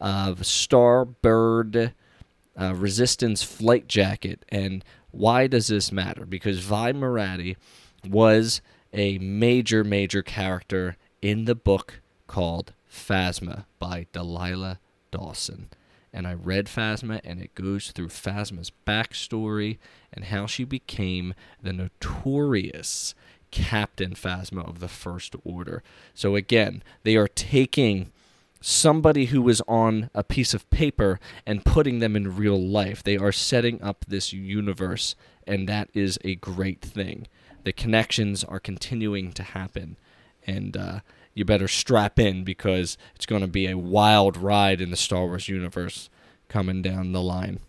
uh, 0.00 0.34
starbird 0.34 1.92
uh, 2.60 2.74
resistance 2.74 3.42
flight 3.42 3.88
jacket. 3.88 4.44
And 4.48 4.84
why 5.10 5.46
does 5.46 5.68
this 5.68 5.90
matter? 5.92 6.26
Because 6.26 6.60
Vi 6.60 6.92
Moradi 6.92 7.56
was 8.06 8.60
a 8.92 9.18
major, 9.18 9.84
major 9.84 10.22
character 10.22 10.96
in 11.20 11.44
the 11.44 11.54
book 11.54 12.00
called 12.26 12.72
Phasma 12.90 13.64
by 13.78 14.06
Delilah 14.12 14.78
Dawson. 15.10 15.68
And 16.12 16.26
I 16.26 16.34
read 16.34 16.66
Phasma, 16.66 17.20
and 17.22 17.40
it 17.40 17.54
goes 17.54 17.90
through 17.90 18.08
Phasma's 18.08 18.72
backstory 18.86 19.78
and 20.12 20.26
how 20.26 20.46
she 20.46 20.64
became 20.64 21.34
the 21.62 21.72
notorious 21.72 23.14
Captain 23.50 24.14
Phasma 24.14 24.66
of 24.66 24.80
the 24.80 24.88
First 24.88 25.34
Order. 25.44 25.82
So, 26.14 26.34
again, 26.34 26.82
they 27.02 27.16
are 27.16 27.28
taking 27.28 28.10
somebody 28.60 29.26
who 29.26 29.40
was 29.40 29.60
on 29.68 30.10
a 30.14 30.24
piece 30.24 30.54
of 30.54 30.68
paper 30.70 31.20
and 31.46 31.64
putting 31.64 31.98
them 31.98 32.16
in 32.16 32.36
real 32.36 32.60
life. 32.60 33.02
They 33.02 33.16
are 33.16 33.32
setting 33.32 33.80
up 33.82 34.04
this 34.08 34.32
universe, 34.32 35.14
and 35.46 35.68
that 35.68 35.90
is 35.94 36.18
a 36.24 36.34
great 36.36 36.80
thing. 36.80 37.26
The 37.64 37.72
connections 37.72 38.44
are 38.44 38.60
continuing 38.60 39.32
to 39.32 39.42
happen. 39.42 39.96
And, 40.46 40.76
uh, 40.76 41.00
you 41.38 41.44
better 41.44 41.68
strap 41.68 42.18
in 42.18 42.42
because 42.42 42.98
it's 43.14 43.26
going 43.26 43.42
to 43.42 43.46
be 43.46 43.68
a 43.68 43.78
wild 43.78 44.36
ride 44.36 44.80
in 44.80 44.90
the 44.90 44.96
Star 44.96 45.24
Wars 45.26 45.48
universe 45.48 46.10
coming 46.48 46.82
down 46.82 47.12
the 47.12 47.22
line. 47.22 47.60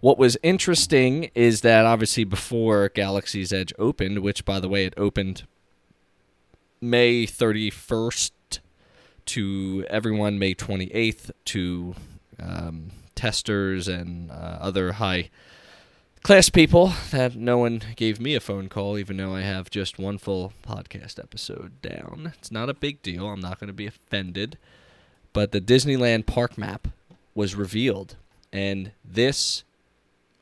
What 0.00 0.18
was 0.18 0.38
interesting 0.42 1.30
is 1.34 1.60
that 1.60 1.84
obviously 1.84 2.24
before 2.24 2.88
Galaxy's 2.88 3.52
Edge 3.52 3.74
opened, 3.78 4.20
which 4.20 4.46
by 4.46 4.60
the 4.60 4.68
way 4.68 4.86
it 4.86 4.94
opened 4.96 5.44
May 6.80 7.26
31st 7.26 8.30
to 9.26 9.84
everyone, 9.88 10.38
May 10.38 10.54
28th 10.54 11.30
to 11.46 11.94
um, 12.40 12.90
testers 13.14 13.88
and 13.88 14.30
uh, 14.30 14.58
other 14.60 14.92
high 14.92 15.30
class 16.22 16.48
people 16.48 16.92
that 17.12 17.36
no 17.36 17.56
one 17.58 17.80
gave 17.94 18.20
me 18.20 18.34
a 18.34 18.40
phone 18.40 18.68
call, 18.68 18.98
even 18.98 19.16
though 19.16 19.34
I 19.34 19.42
have 19.42 19.70
just 19.70 19.98
one 19.98 20.18
full 20.18 20.52
podcast 20.66 21.18
episode 21.18 21.80
down. 21.82 22.32
It's 22.38 22.50
not 22.50 22.68
a 22.68 22.74
big 22.74 23.00
deal. 23.02 23.28
I'm 23.28 23.40
not 23.40 23.60
going 23.60 23.68
to 23.68 23.72
be 23.72 23.86
offended. 23.86 24.58
But 25.32 25.52
the 25.52 25.60
Disneyland 25.60 26.26
park 26.26 26.56
map 26.58 26.88
was 27.34 27.54
revealed, 27.54 28.16
and 28.52 28.92
this 29.04 29.62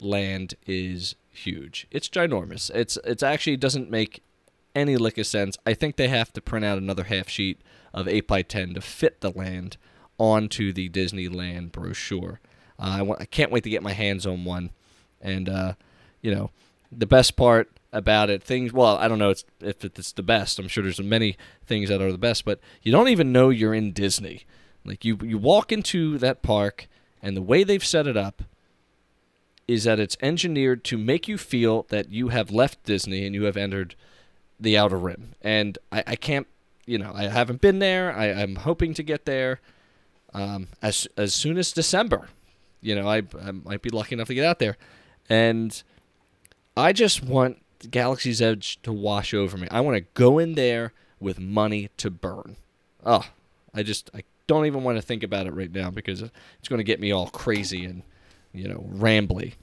land 0.00 0.54
is 0.66 1.16
huge. 1.30 1.86
It's 1.90 2.08
ginormous. 2.08 2.70
It's 2.74 2.96
it's 3.04 3.22
actually 3.22 3.56
doesn't 3.56 3.90
make 3.90 4.22
any 4.74 4.96
lick 4.96 5.18
of 5.18 5.26
sense. 5.26 5.58
I 5.66 5.74
think 5.74 5.96
they 5.96 6.08
have 6.08 6.32
to 6.32 6.40
print 6.40 6.64
out 6.64 6.78
another 6.78 7.04
half 7.04 7.28
sheet 7.28 7.60
of 7.94 8.06
8 8.06 8.26
by 8.28 8.42
10 8.42 8.74
to 8.74 8.82
fit 8.82 9.22
the 9.22 9.30
land 9.30 9.78
onto 10.18 10.72
the 10.72 10.90
Disneyland 10.90 11.72
brochure. 11.72 12.40
Uh, 12.78 12.96
I, 12.98 13.02
want, 13.02 13.22
I 13.22 13.24
can't 13.24 13.50
wait 13.50 13.64
to 13.64 13.70
get 13.70 13.82
my 13.82 13.92
hands 13.92 14.26
on 14.26 14.44
one 14.44 14.70
and 15.22 15.48
uh, 15.48 15.72
you 16.20 16.34
know, 16.34 16.50
the 16.92 17.06
best 17.06 17.36
part 17.36 17.70
about 17.92 18.30
it, 18.30 18.42
things. 18.42 18.72
Well, 18.72 18.96
I 18.96 19.08
don't 19.08 19.18
know 19.18 19.30
if 19.30 19.44
it's 19.60 20.12
the 20.12 20.22
best. 20.22 20.58
I'm 20.58 20.68
sure 20.68 20.82
there's 20.82 21.00
many 21.00 21.36
things 21.66 21.88
that 21.88 22.02
are 22.02 22.12
the 22.12 22.18
best, 22.18 22.44
but 22.44 22.60
you 22.82 22.92
don't 22.92 23.08
even 23.08 23.32
know 23.32 23.48
you're 23.48 23.74
in 23.74 23.92
Disney. 23.92 24.44
Like 24.84 25.04
you, 25.04 25.18
you 25.22 25.38
walk 25.38 25.72
into 25.72 26.18
that 26.18 26.42
park, 26.42 26.88
and 27.22 27.36
the 27.36 27.42
way 27.42 27.64
they've 27.64 27.84
set 27.84 28.06
it 28.06 28.16
up 28.16 28.42
is 29.66 29.84
that 29.84 29.98
it's 29.98 30.16
engineered 30.20 30.84
to 30.84 30.98
make 30.98 31.26
you 31.26 31.38
feel 31.38 31.86
that 31.88 32.10
you 32.10 32.28
have 32.28 32.50
left 32.50 32.84
Disney 32.84 33.24
and 33.24 33.34
you 33.34 33.44
have 33.44 33.56
entered 33.56 33.94
the 34.60 34.76
outer 34.76 34.98
rim. 34.98 35.34
And 35.40 35.78
I, 35.90 36.04
I 36.06 36.16
can't, 36.16 36.46
you 36.86 36.98
know, 36.98 37.12
I 37.14 37.24
haven't 37.24 37.60
been 37.60 37.78
there. 37.78 38.14
I, 38.14 38.26
I'm 38.26 38.56
hoping 38.56 38.94
to 38.94 39.02
get 39.02 39.24
there 39.24 39.60
um, 40.32 40.68
as 40.82 41.06
as 41.16 41.34
soon 41.34 41.58
as 41.58 41.72
December. 41.72 42.28
You 42.80 42.94
know, 42.94 43.08
I, 43.08 43.22
I 43.40 43.52
might 43.52 43.82
be 43.82 43.90
lucky 43.90 44.14
enough 44.14 44.28
to 44.28 44.34
get 44.34 44.44
out 44.44 44.58
there. 44.58 44.76
And 45.28 45.82
I 46.76 46.92
just 46.92 47.22
want 47.22 47.62
Galaxy's 47.90 48.42
Edge 48.42 48.80
to 48.82 48.92
wash 48.92 49.32
over 49.32 49.56
me. 49.56 49.68
I 49.70 49.80
want 49.80 49.96
to 49.96 50.04
go 50.14 50.38
in 50.38 50.54
there 50.54 50.92
with 51.18 51.38
money 51.38 51.88
to 51.96 52.10
burn. 52.10 52.56
Oh, 53.04 53.26
I 53.72 53.82
just 53.82 54.10
I 54.14 54.22
don't 54.46 54.66
even 54.66 54.84
want 54.84 54.98
to 54.98 55.02
think 55.02 55.22
about 55.22 55.46
it 55.46 55.54
right 55.54 55.72
now 55.72 55.90
because 55.90 56.20
it's 56.22 56.68
going 56.68 56.78
to 56.78 56.84
get 56.84 57.00
me 57.00 57.10
all 57.10 57.28
crazy 57.28 57.84
and 57.84 58.02
you 58.52 58.68
know 58.68 58.86
rambly. 58.92 59.54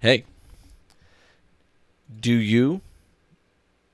Hey, 0.00 0.24
do 2.18 2.32
you 2.32 2.80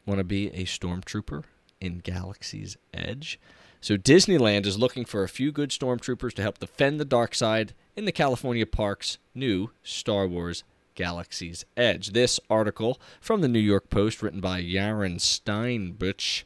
want 0.06 0.18
to 0.18 0.24
be 0.24 0.48
a 0.48 0.64
stormtrooper 0.64 1.44
in 1.80 1.98
Galaxy's 1.98 2.76
Edge? 2.92 3.38
So 3.80 3.96
Disneyland 3.96 4.66
is 4.66 4.78
looking 4.78 5.04
for 5.04 5.22
a 5.22 5.28
few 5.28 5.52
good 5.52 5.70
stormtroopers 5.70 6.32
to 6.34 6.42
help 6.42 6.58
defend 6.58 6.98
the 6.98 7.04
dark 7.04 7.34
side 7.34 7.74
in 7.94 8.04
the 8.04 8.12
California 8.12 8.66
Park's 8.66 9.18
new 9.34 9.70
Star 9.82 10.26
Wars 10.26 10.64
Galaxy's 10.94 11.64
Edge. 11.76 12.12
This 12.12 12.40
article 12.50 12.98
from 13.20 13.42
the 13.42 13.48
New 13.48 13.60
York 13.60 13.90
Post, 13.90 14.22
written 14.22 14.40
by 14.40 14.60
Yaron 14.60 15.20
Steinbuch 15.20 16.42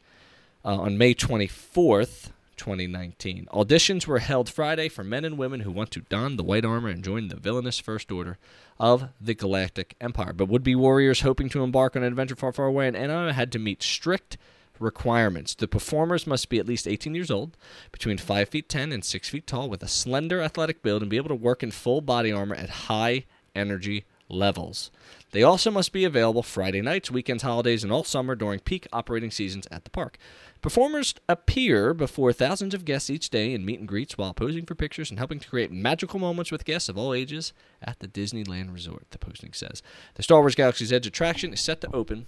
uh, 0.63 0.75
on 0.75 0.97
May 0.97 1.15
24th, 1.15 2.29
2019. 2.57 3.47
Auditions 3.51 4.05
were 4.05 4.19
held 4.19 4.47
Friday 4.47 4.87
for 4.87 5.03
men 5.03 5.25
and 5.25 5.35
women 5.35 5.61
who 5.61 5.71
want 5.71 5.89
to 5.89 6.01
don 6.01 6.35
the 6.35 6.43
white 6.43 6.63
armor 6.63 6.89
and 6.89 7.03
join 7.03 7.27
the 7.29 7.35
villainous 7.35 7.79
First 7.79 8.11
Order 8.11 8.37
of 8.79 9.09
the 9.19 9.33
Galactic 9.33 9.95
Empire. 9.99 10.31
But 10.31 10.47
would 10.47 10.63
be 10.63 10.75
warriors 10.75 11.21
hoping 11.21 11.49
to 11.49 11.63
embark 11.63 11.95
on 11.95 12.03
an 12.03 12.09
adventure 12.09 12.35
far, 12.35 12.53
far 12.53 12.67
away 12.67 12.87
in 12.87 12.95
Anaheim 12.95 13.33
had 13.33 13.51
to 13.53 13.59
meet 13.59 13.81
strict 13.81 14.37
requirements. 14.81 15.55
The 15.55 15.67
performers 15.67 16.27
must 16.27 16.49
be 16.49 16.59
at 16.59 16.67
least 16.67 16.87
18 16.87 17.15
years 17.15 17.31
old, 17.31 17.57
between 17.91 18.17
5 18.17 18.49
feet 18.49 18.69
10 18.69 18.91
and 18.91 19.03
6 19.03 19.29
feet 19.29 19.47
tall, 19.47 19.69
with 19.69 19.83
a 19.83 19.87
slender 19.87 20.41
athletic 20.41 20.81
build, 20.81 21.01
and 21.01 21.09
be 21.09 21.17
able 21.17 21.29
to 21.29 21.35
work 21.35 21.63
in 21.63 21.71
full 21.71 22.01
body 22.01 22.31
armor 22.31 22.55
at 22.55 22.69
high 22.69 23.25
energy 23.55 24.05
levels. 24.31 24.91
They 25.31 25.43
also 25.43 25.71
must 25.71 25.91
be 25.91 26.03
available 26.03 26.43
Friday 26.43 26.81
nights, 26.81 27.11
weekends, 27.11 27.43
holidays, 27.43 27.83
and 27.83 27.91
all 27.91 28.03
summer 28.03 28.35
during 28.35 28.59
peak 28.59 28.87
operating 28.91 29.31
seasons 29.31 29.67
at 29.71 29.83
the 29.83 29.89
park. 29.89 30.17
Performers 30.61 31.15
appear 31.27 31.93
before 31.93 32.31
thousands 32.31 32.73
of 32.73 32.85
guests 32.85 33.09
each 33.09 33.29
day 33.29 33.53
in 33.53 33.65
meet 33.65 33.79
and 33.79 33.87
greets 33.87 34.17
while 34.17 34.33
posing 34.33 34.65
for 34.65 34.75
pictures 34.75 35.09
and 35.09 35.17
helping 35.17 35.39
to 35.39 35.49
create 35.49 35.71
magical 35.71 36.19
moments 36.19 36.51
with 36.51 36.65
guests 36.65 36.87
of 36.87 36.97
all 36.97 37.13
ages 37.13 37.51
at 37.81 37.99
the 37.99 38.07
Disneyland 38.07 38.73
Resort, 38.73 39.07
the 39.11 39.17
posting 39.17 39.53
says. 39.53 39.81
The 40.15 40.23
Star 40.23 40.39
Wars 40.41 40.55
Galaxy's 40.55 40.93
Edge 40.93 41.07
attraction 41.07 41.53
is 41.53 41.61
set 41.61 41.81
to 41.81 41.95
open 41.95 42.27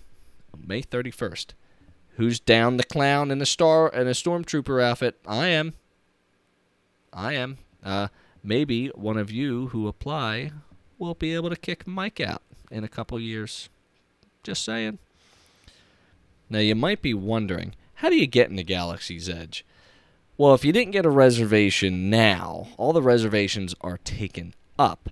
on 0.53 0.63
May 0.65 0.81
31st. 0.81 1.53
Who's 2.15 2.39
down 2.39 2.77
the 2.77 2.83
clown 2.83 3.31
in 3.31 3.41
a 3.41 3.45
star 3.45 3.89
in 3.89 4.07
a 4.07 4.11
stormtrooper 4.11 4.81
outfit? 4.81 5.19
I 5.25 5.47
am. 5.47 5.73
I 7.11 7.33
am. 7.33 7.57
Uh, 7.83 8.09
maybe 8.43 8.87
one 8.89 9.17
of 9.17 9.31
you 9.31 9.67
who 9.69 9.87
apply 9.87 10.51
will 10.99 11.15
be 11.15 11.33
able 11.33 11.49
to 11.49 11.55
kick 11.55 11.87
Mike 11.87 12.19
out 12.19 12.43
in 12.69 12.83
a 12.83 12.89
couple 12.89 13.19
years. 13.19 13.69
Just 14.43 14.63
saying. 14.63 14.99
Now 16.49 16.59
you 16.59 16.75
might 16.75 17.01
be 17.01 17.15
wondering, 17.15 17.73
how 17.95 18.09
do 18.09 18.15
you 18.15 18.27
get 18.27 18.49
into 18.49 18.63
Galaxy's 18.63 19.27
Edge? 19.27 19.65
Well, 20.37 20.53
if 20.53 20.65
you 20.65 20.71
didn't 20.71 20.91
get 20.91 21.05
a 21.05 21.11
reservation 21.11 22.09
now, 22.09 22.67
all 22.77 22.93
the 22.93 23.01
reservations 23.01 23.73
are 23.81 23.97
taken 23.97 24.53
up. 24.77 25.09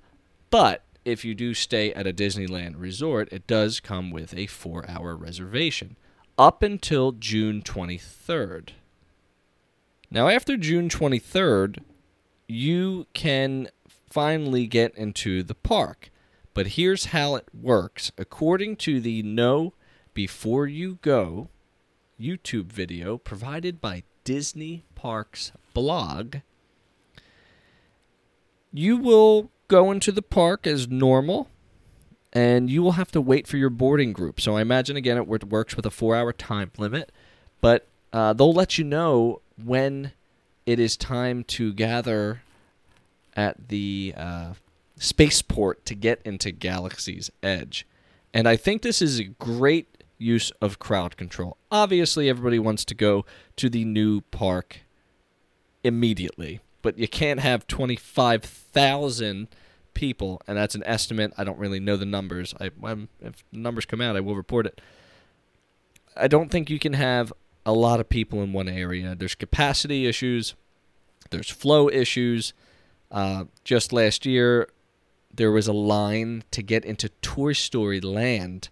But 0.50 0.84
if 1.04 1.26
you 1.26 1.34
do 1.34 1.56
stay 1.56 1.94
at 1.94 2.06
a 2.06 2.14
Disneyland 2.14 2.76
resort, 2.78 3.32
it 3.32 3.48
does 3.48 3.80
come 3.80 4.12
with 4.12 4.36
a 4.36 4.46
four 4.46 4.88
hour 4.88 5.16
reservation 5.16 5.96
up 6.38 6.64
until 6.64 7.12
June 7.12 7.62
23rd. 7.62 8.70
Now, 10.10 10.28
after 10.28 10.58
June 10.58 10.90
23rd, 10.90 11.80
you 12.48 13.08
can 13.14 13.70
finally 14.10 14.68
get 14.68 14.96
into 14.96 15.42
the 15.44 15.56
park. 15.56 16.12
But 16.54 16.68
here's 16.68 17.06
how 17.06 17.36
it 17.36 17.48
works. 17.54 18.12
According 18.18 18.76
to 18.78 19.00
the 19.00 19.24
Know 19.24 19.74
Before 20.14 20.68
You 20.68 21.00
Go 21.02 21.48
YouTube 22.20 22.66
video 22.66 23.18
provided 23.18 23.80
by 23.80 24.04
Disney 24.26 24.84
Parks 24.96 25.54
blog, 25.74 26.38
you 28.74 28.98
will 28.98 29.50
go 29.70 29.92
into 29.92 30.12
the 30.12 30.22
park 30.22 30.68
as 30.68 30.90
normal 30.90 31.50
and 32.34 32.70
you 32.70 32.82
will 32.82 32.94
have 32.94 33.12
to 33.12 33.22
wait 33.22 33.48
for 33.48 33.58
your 33.58 33.70
boarding 33.70 34.14
group. 34.14 34.40
So 34.40 34.58
I 34.58 34.62
imagine 34.62 34.96
again 34.96 35.18
it 35.18 35.28
works 35.28 35.76
with 35.76 35.86
a 35.86 35.90
4-hour 35.90 36.34
time 36.34 36.72
limit, 36.78 37.12
but 37.60 37.88
uh, 38.14 38.34
they'll 38.34 38.54
let 38.54 38.78
you 38.78 38.84
know 38.84 39.42
when 39.62 40.12
it 40.66 40.80
is 40.80 40.96
time 40.96 41.44
to 41.44 41.74
gather 41.74 42.42
at 43.36 43.70
the 43.70 44.14
uh, 44.16 44.54
spaceport 44.98 45.86
to 45.86 45.96
get 45.96 46.22
into 46.24 46.52
Galaxy's 46.52 47.32
Edge. 47.42 47.88
And 48.34 48.48
I 48.48 48.56
think 48.56 48.82
this 48.82 49.02
is 49.02 49.20
a 49.20 49.26
great 49.26 50.04
use 50.18 50.52
of 50.62 50.80
crowd 50.80 51.18
control. 51.18 51.58
Obviously, 51.72 52.30
everybody 52.30 52.60
wants 52.60 52.86
to 52.86 52.96
go 52.96 53.26
to 53.58 53.70
the 53.70 53.84
new 53.84 54.22
park 54.22 54.82
immediately, 55.84 56.62
but 56.82 56.98
you 56.98 57.08
can't 57.08 57.40
have 57.40 57.68
25,000 57.68 59.48
people, 59.94 60.42
and 60.48 60.58
that's 60.58 60.76
an 60.76 60.84
estimate. 60.86 61.34
I 61.38 61.44
don't 61.44 61.60
really 61.60 61.80
know 61.80 61.98
the 61.98 62.06
numbers. 62.06 62.54
I, 62.60 62.72
if 63.22 63.44
numbers 63.52 63.86
come 63.86 64.02
out, 64.02 64.16
I 64.16 64.20
will 64.20 64.36
report 64.36 64.66
it. 64.66 64.82
I 66.16 66.28
don't 66.28 66.50
think 66.50 66.70
you 66.70 66.80
can 66.80 66.94
have 66.94 67.32
a 67.66 67.74
lot 67.74 68.00
of 68.00 68.10
people 68.10 68.42
in 68.42 68.54
one 68.54 68.68
area. 68.68 69.16
There's 69.16 69.36
capacity 69.36 70.08
issues, 70.08 70.56
there's 71.30 71.50
flow 71.50 71.90
issues. 71.90 72.54
Uh, 73.12 73.46
just 73.66 73.92
last 73.92 74.26
year, 74.26 74.70
there 75.34 75.52
was 75.52 75.68
a 75.68 75.74
line 75.74 76.44
to 76.52 76.62
get 76.62 76.86
into 76.86 77.10
Toy 77.22 77.54
Story 77.54 78.00
Land 78.00 78.70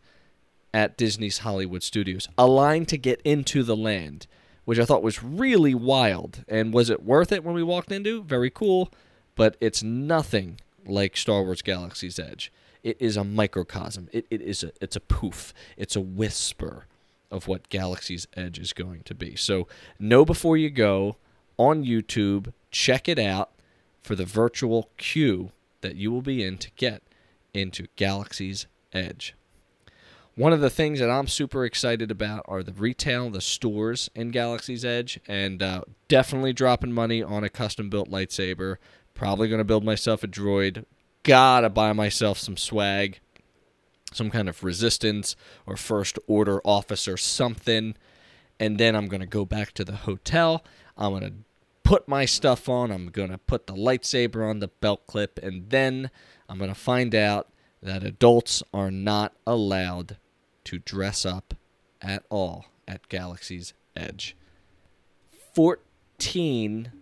at 0.73 0.97
Disney's 0.97 1.39
Hollywood 1.39 1.83
Studios. 1.83 2.27
A 2.37 2.47
line 2.47 2.85
to 2.87 2.97
get 2.97 3.21
into 3.23 3.63
the 3.63 3.75
land, 3.75 4.27
which 4.65 4.79
I 4.79 4.85
thought 4.85 5.03
was 5.03 5.23
really 5.23 5.73
wild. 5.73 6.43
And 6.47 6.73
was 6.73 6.89
it 6.89 7.03
worth 7.03 7.31
it 7.31 7.43
when 7.43 7.55
we 7.55 7.63
walked 7.63 7.91
into? 7.91 8.23
Very 8.23 8.49
cool, 8.49 8.91
but 9.35 9.57
it's 9.59 9.83
nothing 9.83 10.59
like 10.85 11.17
Star 11.17 11.43
Wars 11.43 11.61
Galaxy's 11.61 12.19
Edge. 12.19 12.51
It 12.83 12.97
is 12.99 13.17
a 13.17 13.23
microcosm. 13.23 14.09
It, 14.11 14.25
it 14.29 14.41
is 14.41 14.63
a 14.63 14.71
it's 14.81 14.95
a 14.95 15.01
poof. 15.01 15.53
It's 15.77 15.95
a 15.95 16.01
whisper 16.01 16.85
of 17.31 17.47
what 17.47 17.69
Galaxy's 17.69 18.27
Edge 18.35 18.59
is 18.59 18.73
going 18.73 19.01
to 19.03 19.13
be. 19.13 19.35
So 19.35 19.67
know 19.99 20.25
before 20.25 20.57
you 20.57 20.69
go 20.69 21.17
on 21.57 21.83
YouTube, 21.83 22.53
check 22.71 23.07
it 23.07 23.19
out 23.19 23.51
for 24.01 24.15
the 24.15 24.25
virtual 24.25 24.89
queue 24.97 25.51
that 25.81 25.95
you 25.95 26.11
will 26.11 26.21
be 26.21 26.43
in 26.43 26.57
to 26.57 26.71
get 26.75 27.03
into 27.53 27.87
Galaxy's 27.95 28.67
Edge. 28.93 29.35
One 30.35 30.53
of 30.53 30.61
the 30.61 30.69
things 30.69 30.99
that 30.99 31.09
I'm 31.09 31.27
super 31.27 31.65
excited 31.65 32.09
about 32.09 32.45
are 32.47 32.63
the 32.63 32.71
retail, 32.71 33.29
the 33.29 33.41
stores 33.41 34.09
in 34.15 34.31
Galaxy's 34.31 34.85
Edge, 34.85 35.19
and 35.27 35.61
uh, 35.61 35.81
definitely 36.07 36.53
dropping 36.53 36.93
money 36.93 37.21
on 37.21 37.43
a 37.43 37.49
custom 37.49 37.89
built 37.89 38.09
lightsaber. 38.09 38.77
Probably 39.19 39.49
going 39.49 39.59
to 39.59 39.65
build 39.65 39.83
myself 39.83 40.23
a 40.23 40.29
droid. 40.29 40.85
Gotta 41.23 41.69
buy 41.69 41.91
myself 41.91 42.39
some 42.39 42.55
swag, 42.55 43.19
some 44.13 44.29
kind 44.29 44.47
of 44.47 44.63
resistance 44.63 45.35
or 45.65 45.75
first 45.75 46.17
order 46.25 46.61
officer 46.63 47.17
something. 47.17 47.97
And 48.61 48.77
then 48.77 48.95
I'm 48.95 49.07
going 49.09 49.19
to 49.19 49.27
go 49.27 49.43
back 49.43 49.73
to 49.73 49.83
the 49.83 49.97
hotel. 49.97 50.63
I'm 50.97 51.11
going 51.11 51.23
to 51.23 51.33
put 51.83 52.07
my 52.07 52.23
stuff 52.23 52.69
on. 52.69 52.91
I'm 52.91 53.09
going 53.09 53.29
to 53.29 53.37
put 53.37 53.67
the 53.67 53.73
lightsaber 53.73 54.49
on 54.49 54.59
the 54.59 54.69
belt 54.69 55.05
clip. 55.05 55.37
And 55.43 55.69
then 55.69 56.11
I'm 56.47 56.57
going 56.57 56.73
to 56.73 56.73
find 56.73 57.13
out 57.13 57.49
that 57.83 58.05
adults 58.05 58.63
are 58.73 58.89
not 58.89 59.33
allowed 59.45 60.15
to 60.63 60.79
dress 60.79 61.25
up 61.25 61.55
at 62.01 62.23
all 62.29 62.67
at 62.87 63.09
Galaxy's 63.09 63.73
Edge. 63.97 64.37
14 65.53 66.93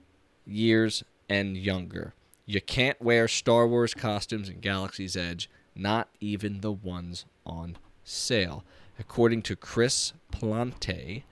years 0.47 1.03
and 1.29 1.57
younger. 1.57 2.13
You 2.45 2.61
can't 2.61 3.01
wear 3.01 3.27
Star 3.27 3.67
Wars 3.67 3.93
costumes 3.93 4.49
in 4.49 4.59
Galaxy's 4.59 5.17
Edge, 5.17 5.49
not 5.75 6.09
even 6.19 6.61
the 6.61 6.71
ones 6.71 7.25
on 7.45 7.77
sale. 8.03 8.63
According 8.99 9.43
to 9.43 9.55
Chris 9.55 10.13
Plante 10.31 11.23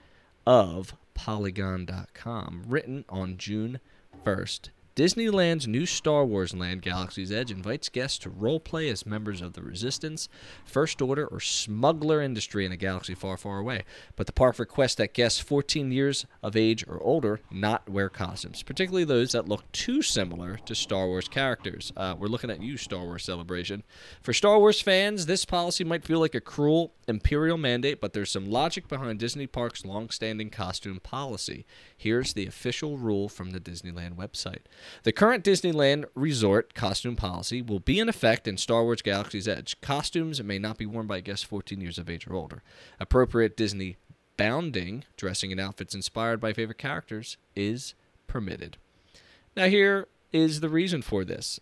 of 0.45 0.93
Polygon.com, 1.13 2.63
written 2.67 3.05
on 3.09 3.37
June 3.37 3.79
1st, 4.25 4.69
Disneyland's 4.95 5.67
new 5.67 5.85
Star 5.85 6.23
Wars 6.23 6.55
land, 6.55 6.81
Galaxy's 6.81 7.29
Edge, 7.29 7.51
invites 7.51 7.89
guests 7.89 8.17
to 8.19 8.29
roleplay 8.29 8.89
as 8.89 9.05
members 9.05 9.41
of 9.41 9.51
the 9.51 9.61
Resistance, 9.61 10.29
First 10.63 11.01
Order, 11.01 11.27
or 11.27 11.41
smuggler 11.41 12.21
industry 12.21 12.65
in 12.65 12.71
a 12.71 12.77
galaxy 12.77 13.13
far, 13.13 13.35
far 13.35 13.59
away. 13.59 13.83
But 14.15 14.25
the 14.25 14.31
park 14.31 14.57
requests 14.57 14.95
that 14.95 15.13
guests 15.13 15.41
14 15.41 15.91
years 15.91 16.25
of 16.41 16.55
age 16.55 16.85
or 16.87 17.03
older 17.03 17.41
not 17.51 17.89
wear 17.89 18.07
costumes, 18.07 18.63
particularly 18.63 19.03
those 19.03 19.33
that 19.33 19.49
look 19.49 19.69
too 19.73 20.01
similar 20.01 20.55
to 20.65 20.73
Star 20.73 21.07
Wars 21.07 21.27
characters. 21.27 21.91
Uh, 21.97 22.15
we're 22.17 22.27
looking 22.27 22.49
at 22.49 22.61
you, 22.61 22.77
Star 22.77 23.03
Wars 23.03 23.25
Celebration. 23.25 23.83
For 24.21 24.31
Star 24.31 24.59
Wars 24.59 24.79
fans, 24.79 25.25
this 25.25 25.43
policy 25.43 25.83
might 25.83 26.05
feel 26.05 26.21
like 26.21 26.35
a 26.35 26.39
cruel 26.39 26.93
imperial 27.05 27.57
mandate, 27.57 27.99
but 27.99 28.13
there's 28.13 28.31
some 28.31 28.49
logic 28.49 28.87
behind 28.87 29.19
Disney 29.19 29.45
Park's 29.45 29.85
long-standing 29.85 30.51
costume 30.51 31.01
policy. 31.01 31.65
Here's 31.97 32.31
the 32.31 32.47
official 32.47 32.97
rule 32.97 33.27
from 33.27 33.51
the 33.51 33.59
Disneyland 33.59 34.15
website. 34.15 34.61
The 35.03 35.11
current 35.11 35.43
Disneyland 35.43 36.05
Resort 36.15 36.73
costume 36.73 37.15
policy 37.15 37.61
will 37.61 37.79
be 37.79 37.99
in 37.99 38.09
effect 38.09 38.47
in 38.47 38.57
Star 38.57 38.83
Wars 38.83 39.01
Galaxy's 39.01 39.47
Edge. 39.47 39.79
Costumes 39.81 40.41
may 40.43 40.59
not 40.59 40.77
be 40.77 40.85
worn 40.85 41.07
by 41.07 41.21
guests 41.21 41.43
14 41.43 41.81
years 41.81 41.97
of 41.97 42.09
age 42.09 42.27
or 42.27 42.35
older. 42.35 42.63
Appropriate 42.99 43.57
Disney 43.57 43.97
bounding, 44.37 45.03
dressing 45.17 45.51
in 45.51 45.59
outfits 45.59 45.95
inspired 45.95 46.39
by 46.39 46.53
favorite 46.53 46.77
characters, 46.77 47.37
is 47.55 47.93
permitted. 48.27 48.77
Now, 49.55 49.67
here 49.67 50.07
is 50.31 50.59
the 50.59 50.69
reason 50.69 51.01
for 51.01 51.23
this. 51.23 51.59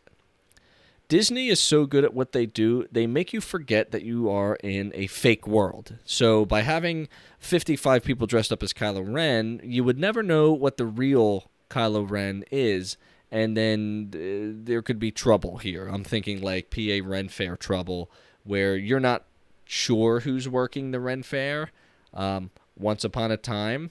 Disney 1.10 1.50
is 1.50 1.60
so 1.60 1.86
good 1.86 2.04
at 2.04 2.14
what 2.14 2.32
they 2.32 2.46
do, 2.46 2.88
they 2.92 3.06
make 3.06 3.34
you 3.34 3.42
forget 3.42 3.92
that 3.92 4.04
you 4.04 4.30
are 4.30 4.56
in 4.64 4.92
a 4.96 5.08
fake 5.08 5.46
world. 5.46 5.98
So, 6.06 6.46
by 6.46 6.62
having 6.62 7.08
55 7.40 8.04
people 8.04 8.26
dressed 8.26 8.52
up 8.52 8.64
as 8.64 8.74
Kylo 8.74 9.14
Ren, 9.14 9.60
you 9.64 9.84
would 9.84 10.00
never 10.00 10.24
know 10.24 10.52
what 10.54 10.78
the 10.78 10.86
real 10.86 11.52
Kylo 11.70 12.10
Ren 12.10 12.44
is 12.52 12.98
and 13.34 13.58
then 13.58 14.12
uh, 14.14 14.62
there 14.64 14.84
could 14.84 15.00
be 15.00 15.12
trouble 15.12 15.58
here. 15.58 15.88
I'm 15.88 16.04
thinking 16.04 16.40
like 16.40 16.70
PA 16.70 17.00
Ren 17.04 17.30
Fair 17.30 17.58
trouble, 17.58 18.12
where 18.44 18.78
you're 18.78 19.00
not 19.00 19.24
sure 19.66 20.20
who's 20.20 20.48
working 20.48 20.92
the 20.92 21.00
Ren 21.00 21.24
Fair. 21.24 21.72
Um, 22.14 22.52
once 22.78 23.04
upon 23.04 23.32
a 23.32 23.38
time, 23.38 23.90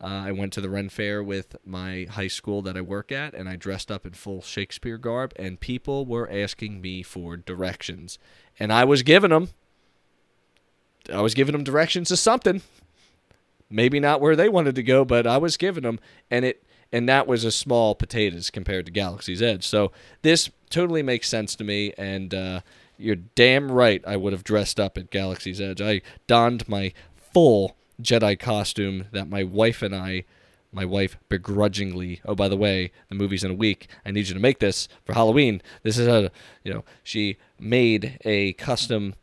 uh, 0.00 0.24
I 0.26 0.32
went 0.32 0.52
to 0.54 0.60
the 0.60 0.68
Ren 0.68 0.88
Fair 0.88 1.22
with 1.22 1.54
my 1.64 2.08
high 2.10 2.26
school 2.26 2.60
that 2.62 2.76
I 2.76 2.80
work 2.80 3.12
at, 3.12 3.34
and 3.34 3.48
I 3.48 3.54
dressed 3.54 3.92
up 3.92 4.04
in 4.04 4.14
full 4.14 4.42
Shakespeare 4.42 4.98
garb, 4.98 5.32
and 5.36 5.60
people 5.60 6.04
were 6.04 6.28
asking 6.28 6.80
me 6.80 7.04
for 7.04 7.36
directions, 7.36 8.18
and 8.58 8.72
I 8.72 8.82
was 8.82 9.04
giving 9.04 9.30
them. 9.30 9.50
I 11.12 11.20
was 11.20 11.34
giving 11.34 11.52
them 11.52 11.62
directions 11.62 12.08
to 12.08 12.16
something. 12.16 12.62
Maybe 13.70 14.00
not 14.00 14.20
where 14.20 14.34
they 14.34 14.48
wanted 14.48 14.74
to 14.74 14.82
go, 14.82 15.04
but 15.04 15.24
I 15.24 15.38
was 15.38 15.56
giving 15.56 15.84
them, 15.84 16.00
and 16.32 16.44
it 16.44 16.64
and 16.92 17.08
that 17.08 17.26
was 17.26 17.44
a 17.44 17.50
small 17.50 17.94
potatoes 17.94 18.50
compared 18.50 18.86
to 18.86 18.92
Galaxy's 18.92 19.42
Edge. 19.42 19.66
So 19.66 19.92
this 20.22 20.50
totally 20.70 21.02
makes 21.02 21.28
sense 21.28 21.56
to 21.56 21.64
me, 21.64 21.92
and 21.96 22.34
uh, 22.34 22.60
you're 22.98 23.16
damn 23.16 23.72
right. 23.72 24.02
I 24.06 24.16
would 24.16 24.32
have 24.32 24.44
dressed 24.44 24.78
up 24.78 24.98
at 24.98 25.10
Galaxy's 25.10 25.60
Edge. 25.60 25.80
I 25.80 26.02
donned 26.26 26.68
my 26.68 26.92
full 27.16 27.76
Jedi 28.00 28.38
costume 28.38 29.06
that 29.12 29.28
my 29.28 29.42
wife 29.42 29.82
and 29.82 29.94
I. 29.94 30.24
My 30.74 30.86
wife 30.86 31.18
begrudgingly, 31.28 32.22
oh 32.24 32.34
by 32.34 32.48
the 32.48 32.56
way, 32.56 32.92
the 33.10 33.14
movie's 33.14 33.44
in 33.44 33.50
a 33.50 33.54
week. 33.54 33.88
I 34.06 34.10
need 34.10 34.28
you 34.28 34.34
to 34.34 34.40
make 34.40 34.58
this 34.58 34.88
for 35.04 35.12
Halloween. 35.12 35.60
This 35.82 35.98
is 35.98 36.06
a, 36.06 36.32
you 36.64 36.72
know, 36.72 36.82
she 37.02 37.36
made 37.60 38.16
a 38.24 38.54
custom 38.54 39.14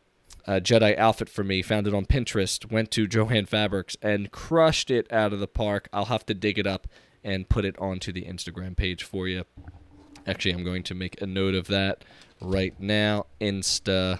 uh, 0.46 0.60
Jedi 0.60 0.96
outfit 0.96 1.28
for 1.28 1.44
me, 1.44 1.64
found 1.64 1.88
it 1.88 1.94
on 1.96 2.06
Pinterest, 2.06 2.72
went 2.72 2.92
to 2.92 3.08
Joann 3.08 3.48
Fabrics 3.48 3.98
and 4.00 4.32
crushed 4.32 4.92
it 4.92 5.12
out 5.12 5.34
of 5.34 5.40
the 5.40 5.48
park. 5.48 5.90
I'll 5.92 6.06
have 6.06 6.26
to 6.28 6.36
dig 6.36 6.60
it 6.60 6.68
up 6.68 6.88
and 7.24 7.50
put 7.50 7.66
it 7.66 7.78
onto 7.80 8.12
the 8.12 8.24
Instagram 8.24 8.76
page 8.76 9.04
for 9.04 9.28
you. 9.28 9.44
Actually, 10.26 10.52
I'm 10.52 10.64
going 10.64 10.84
to 10.84 10.96
make 10.96 11.22
a 11.22 11.28
note 11.28 11.56
of 11.56 11.68
that 11.68 12.04
right 12.42 12.80
now. 12.80 13.26
Insta 13.42 14.20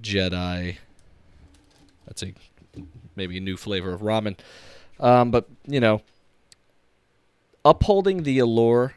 Jedi. 0.00 0.76
That's 2.06 2.22
a 2.22 2.34
maybe 3.16 3.38
a 3.38 3.40
new 3.40 3.56
flavor 3.56 3.92
of 3.92 4.00
ramen. 4.00 4.36
Um, 4.98 5.30
but 5.30 5.48
you 5.66 5.80
know, 5.80 6.02
upholding 7.64 8.22
the 8.22 8.38
allure 8.38 8.94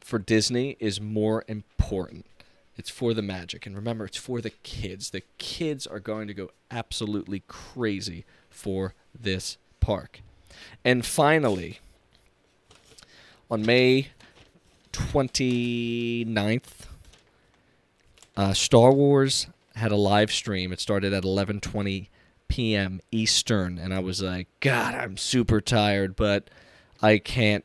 for 0.00 0.18
Disney 0.18 0.76
is 0.80 1.00
more 1.00 1.44
important. 1.48 2.26
It's 2.76 2.90
for 2.90 3.14
the 3.14 3.22
magic. 3.22 3.66
And 3.66 3.76
remember, 3.76 4.04
it's 4.06 4.16
for 4.16 4.40
the 4.40 4.50
kids. 4.50 5.10
The 5.10 5.22
kids 5.38 5.86
are 5.86 6.00
going 6.00 6.26
to 6.28 6.34
go 6.34 6.50
absolutely 6.70 7.42
crazy 7.46 8.24
for 8.48 8.94
this 9.18 9.58
park. 9.80 10.22
And 10.84 11.04
finally, 11.04 11.80
on 13.50 13.64
May 13.64 14.08
29th, 14.92 16.86
uh, 18.36 18.52
Star 18.54 18.92
Wars 18.92 19.46
had 19.76 19.92
a 19.92 19.96
live 19.96 20.30
stream. 20.32 20.72
It 20.72 20.80
started 20.80 21.12
at 21.12 21.24
11:20 21.24 22.08
p.m. 22.48 23.00
Eastern, 23.10 23.78
and 23.78 23.94
I 23.94 24.00
was 24.00 24.22
like, 24.22 24.48
God, 24.60 24.94
I'm 24.94 25.16
super 25.16 25.60
tired, 25.60 26.16
but 26.16 26.50
I 27.00 27.18
can't 27.18 27.64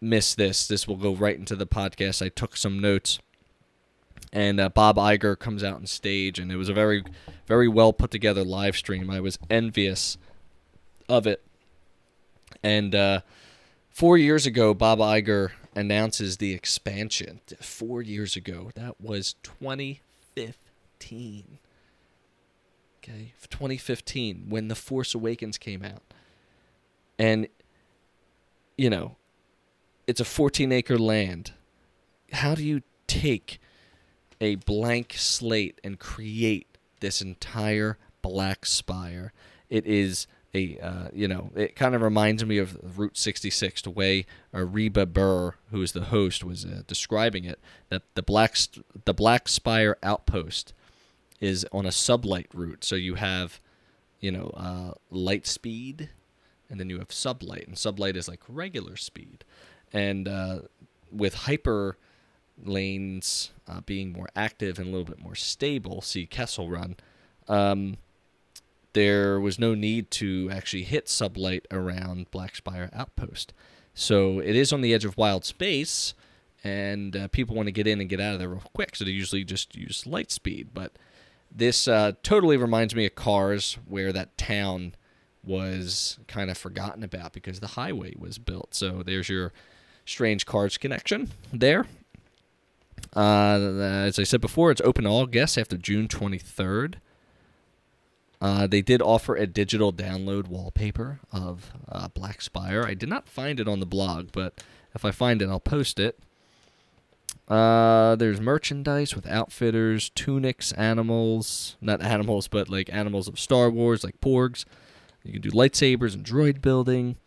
miss 0.00 0.34
this. 0.34 0.66
This 0.66 0.86
will 0.86 0.96
go 0.96 1.14
right 1.14 1.36
into 1.36 1.56
the 1.56 1.66
podcast. 1.66 2.24
I 2.24 2.28
took 2.28 2.56
some 2.56 2.80
notes, 2.80 3.18
and 4.32 4.60
uh, 4.60 4.68
Bob 4.68 4.96
Iger 4.96 5.38
comes 5.38 5.64
out 5.64 5.76
on 5.76 5.86
stage, 5.86 6.38
and 6.38 6.52
it 6.52 6.56
was 6.56 6.68
a 6.68 6.74
very, 6.74 7.04
very 7.46 7.68
well 7.68 7.92
put 7.92 8.10
together 8.10 8.44
live 8.44 8.76
stream. 8.76 9.10
I 9.10 9.20
was 9.20 9.38
envious 9.50 10.18
of 11.08 11.26
it, 11.26 11.42
and 12.62 12.94
uh, 12.94 13.20
four 13.90 14.18
years 14.18 14.46
ago, 14.46 14.74
Bob 14.74 14.98
Iger 14.98 15.52
announces 15.74 16.36
the 16.36 16.52
expansion. 16.52 17.40
Four 17.60 18.02
years 18.02 18.36
ago, 18.36 18.70
that 18.74 19.00
was 19.00 19.36
2015. 19.42 21.58
Okay, 23.02 23.32
2015 23.50 24.44
when 24.48 24.68
The 24.68 24.76
Force 24.76 25.14
Awakens 25.14 25.58
came 25.58 25.82
out, 25.82 26.02
and 27.18 27.48
you 28.76 28.88
know, 28.88 29.16
it's 30.06 30.20
a 30.20 30.24
14 30.24 30.72
acre 30.72 30.98
land. 30.98 31.52
How 32.32 32.54
do 32.54 32.64
you 32.64 32.82
take 33.06 33.60
a 34.40 34.56
blank 34.56 35.14
slate 35.16 35.80
and 35.84 35.98
create 35.98 36.66
this 37.00 37.20
entire 37.20 37.98
black 38.22 38.66
spire? 38.66 39.32
It 39.68 39.86
is 39.86 40.26
a 40.54 40.78
uh, 40.78 41.08
you 41.12 41.26
know 41.26 41.50
it 41.54 41.76
kind 41.76 41.94
of 41.94 42.02
reminds 42.02 42.44
me 42.44 42.58
of 42.58 42.98
Route 42.98 43.16
66 43.16 43.82
the 43.82 43.90
way 43.90 44.26
Reba 44.52 45.06
Burr 45.06 45.54
who 45.70 45.80
is 45.82 45.92
the 45.92 46.04
host 46.04 46.44
was 46.44 46.64
uh, 46.64 46.82
describing 46.86 47.44
it 47.44 47.58
that 47.88 48.02
the 48.14 48.22
black 48.22 48.56
the 49.04 49.14
Black 49.14 49.48
Spire 49.48 49.96
outpost 50.02 50.74
is 51.40 51.66
on 51.72 51.84
a 51.84 51.90
sublight 51.90 52.46
route. 52.54 52.84
So 52.84 52.94
you 52.94 53.16
have 53.16 53.60
you 54.20 54.30
know 54.30 54.52
uh, 54.56 54.92
light 55.10 55.46
speed 55.46 56.10
and 56.70 56.80
then 56.80 56.88
you 56.88 56.98
have 56.98 57.08
sublight 57.08 57.66
and 57.66 57.76
sublight 57.76 58.16
is 58.16 58.28
like 58.28 58.40
regular 58.48 58.96
speed. 58.96 59.44
And 59.92 60.26
uh, 60.26 60.60
with 61.10 61.34
hyper 61.34 61.98
lanes 62.62 63.50
uh, 63.68 63.80
being 63.80 64.12
more 64.12 64.28
active 64.36 64.78
and 64.78 64.88
a 64.88 64.90
little 64.90 65.04
bit 65.04 65.22
more 65.22 65.34
stable 65.34 66.00
see 66.00 66.26
Kessel 66.26 66.70
Run 66.70 66.96
um, 67.48 67.96
there 68.92 69.40
was 69.40 69.58
no 69.58 69.74
need 69.74 70.10
to 70.12 70.48
actually 70.52 70.84
hit 70.84 71.06
sublight 71.06 71.64
around 71.70 72.30
Black 72.30 72.56
Spire 72.56 72.90
Outpost. 72.92 73.52
So 73.94 74.38
it 74.38 74.56
is 74.56 74.72
on 74.72 74.80
the 74.80 74.94
edge 74.94 75.04
of 75.04 75.16
wild 75.16 75.44
space, 75.44 76.14
and 76.64 77.16
uh, 77.16 77.28
people 77.28 77.54
want 77.54 77.66
to 77.66 77.72
get 77.72 77.86
in 77.86 78.00
and 78.00 78.08
get 78.08 78.20
out 78.20 78.34
of 78.34 78.38
there 78.38 78.48
real 78.48 78.62
quick, 78.74 78.96
so 78.96 79.04
they 79.04 79.10
usually 79.10 79.44
just 79.44 79.76
use 79.76 80.06
light 80.06 80.30
speed. 80.30 80.68
But 80.72 80.92
this 81.50 81.86
uh, 81.86 82.12
totally 82.22 82.56
reminds 82.56 82.94
me 82.94 83.06
of 83.06 83.14
Cars, 83.14 83.78
where 83.86 84.12
that 84.12 84.38
town 84.38 84.94
was 85.44 86.18
kind 86.28 86.50
of 86.50 86.56
forgotten 86.56 87.02
about 87.02 87.32
because 87.32 87.60
the 87.60 87.68
highway 87.68 88.14
was 88.16 88.38
built. 88.38 88.74
So 88.74 89.02
there's 89.02 89.28
your 89.28 89.52
strange 90.06 90.46
Cars 90.46 90.78
connection 90.78 91.32
there. 91.52 91.86
Uh, 93.14 93.58
as 93.80 94.18
I 94.18 94.22
said 94.22 94.40
before, 94.40 94.70
it's 94.70 94.80
open 94.82 95.04
to 95.04 95.10
all 95.10 95.26
guests 95.26 95.58
after 95.58 95.76
June 95.76 96.08
23rd. 96.08 96.94
Uh, 98.42 98.66
they 98.66 98.82
did 98.82 99.00
offer 99.00 99.36
a 99.36 99.46
digital 99.46 99.92
download 99.92 100.48
wallpaper 100.48 101.20
of 101.30 101.70
uh, 101.88 102.08
Black 102.08 102.42
Spire. 102.42 102.82
I 102.84 102.92
did 102.92 103.08
not 103.08 103.28
find 103.28 103.60
it 103.60 103.68
on 103.68 103.78
the 103.78 103.86
blog, 103.86 104.30
but 104.32 104.60
if 104.96 105.04
I 105.04 105.12
find 105.12 105.40
it, 105.40 105.48
I'll 105.48 105.60
post 105.60 106.00
it. 106.00 106.18
Uh, 107.46 108.16
there's 108.16 108.40
merchandise 108.40 109.14
with 109.14 109.28
outfitters, 109.28 110.10
tunics, 110.10 110.72
animals, 110.72 111.76
not 111.80 112.02
animals, 112.02 112.48
but 112.48 112.68
like 112.68 112.92
animals 112.92 113.28
of 113.28 113.38
Star 113.38 113.70
Wars, 113.70 114.02
like 114.02 114.20
porgs. 114.20 114.64
You 115.22 115.34
can 115.34 115.42
do 115.42 115.52
lightsabers 115.52 116.12
and 116.12 116.26
droid 116.26 116.60
building. 116.60 117.18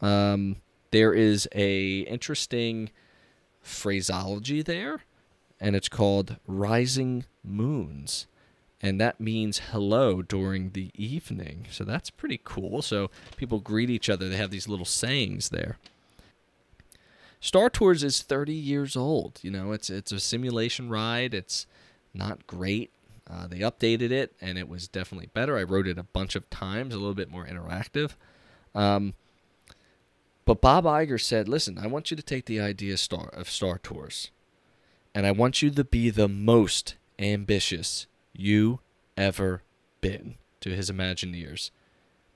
Um, 0.00 0.56
there 0.90 1.14
is 1.14 1.48
a 1.54 2.00
interesting 2.00 2.90
phraseology 3.60 4.62
there, 4.62 5.04
and 5.60 5.76
it's 5.76 5.88
called 5.88 6.38
rising 6.48 7.24
moons 7.44 8.26
and 8.80 9.00
that 9.00 9.20
means 9.20 9.60
hello 9.72 10.22
during 10.22 10.70
the 10.70 10.90
evening. 10.94 11.66
So 11.70 11.84
that's 11.84 12.10
pretty 12.10 12.40
cool. 12.42 12.82
So 12.82 13.10
people 13.36 13.58
greet 13.58 13.90
each 13.90 14.08
other. 14.08 14.28
They 14.28 14.36
have 14.36 14.50
these 14.50 14.68
little 14.68 14.86
sayings 14.86 15.48
there. 15.48 15.78
Star 17.40 17.70
Tours 17.70 18.02
is 18.02 18.22
30 18.22 18.52
years 18.52 18.96
old. 18.96 19.40
You 19.42 19.50
know, 19.50 19.72
it's 19.72 19.90
it's 19.90 20.12
a 20.12 20.20
simulation 20.20 20.88
ride. 20.88 21.34
It's 21.34 21.66
not 22.14 22.46
great. 22.46 22.90
Uh, 23.30 23.46
they 23.46 23.58
updated 23.58 24.10
it, 24.10 24.34
and 24.40 24.56
it 24.56 24.68
was 24.68 24.88
definitely 24.88 25.28
better. 25.34 25.58
I 25.58 25.62
rode 25.62 25.86
it 25.86 25.98
a 25.98 26.02
bunch 26.02 26.34
of 26.34 26.48
times, 26.50 26.94
a 26.94 26.98
little 26.98 27.14
bit 27.14 27.30
more 27.30 27.46
interactive. 27.46 28.12
Um, 28.74 29.14
but 30.46 30.62
Bob 30.62 30.84
Iger 30.84 31.20
said, 31.20 31.48
"Listen, 31.48 31.78
I 31.78 31.86
want 31.86 32.10
you 32.10 32.16
to 32.16 32.22
take 32.22 32.46
the 32.46 32.60
idea 32.60 32.96
Star 32.96 33.28
of 33.28 33.50
Star 33.50 33.78
Tours, 33.78 34.30
and 35.14 35.26
I 35.26 35.30
want 35.30 35.62
you 35.62 35.70
to 35.70 35.84
be 35.84 36.10
the 36.10 36.28
most 36.28 36.96
ambitious 37.18 38.06
you 38.38 38.80
ever 39.16 39.62
been 40.00 40.36
to 40.60 40.70
his 40.70 40.90
Imagineers. 40.90 41.70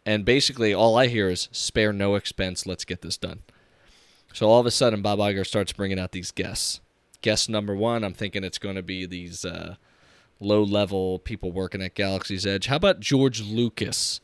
And 0.05 0.25
basically, 0.25 0.75
all 0.75 0.99
I 0.99 1.07
hear 1.07 1.31
is 1.31 1.49
spare 1.53 1.93
no 1.93 2.17
expense, 2.17 2.67
let's 2.67 2.85
get 2.85 3.03
this 3.03 3.17
done. 3.17 3.43
So 4.33 4.49
all 4.49 4.61
of 4.61 4.67
a 4.67 4.71
sudden, 4.71 5.03
Bob 5.03 5.19
Iger 5.19 5.47
starts 5.47 5.73
bringing 5.73 5.99
out 5.99 6.13
these 6.13 6.31
guests. 6.31 6.81
Guest 7.21 7.49
number 7.49 7.75
one, 7.75 8.03
I'm 8.03 8.15
thinking 8.15 8.43
it's 8.43 8.59
going 8.59 8.75
to 8.75 8.83
be 8.83 9.07
these 9.07 9.45
uh, 9.45 9.77
low 10.41 10.63
level 10.63 11.19
people 11.21 11.53
working 11.53 11.83
at 11.83 11.95
Galaxy's 11.95 12.47
Edge. 12.47 12.67
How 12.67 12.77
about 12.77 13.01
George 13.01 13.41
Lucas 13.41 14.21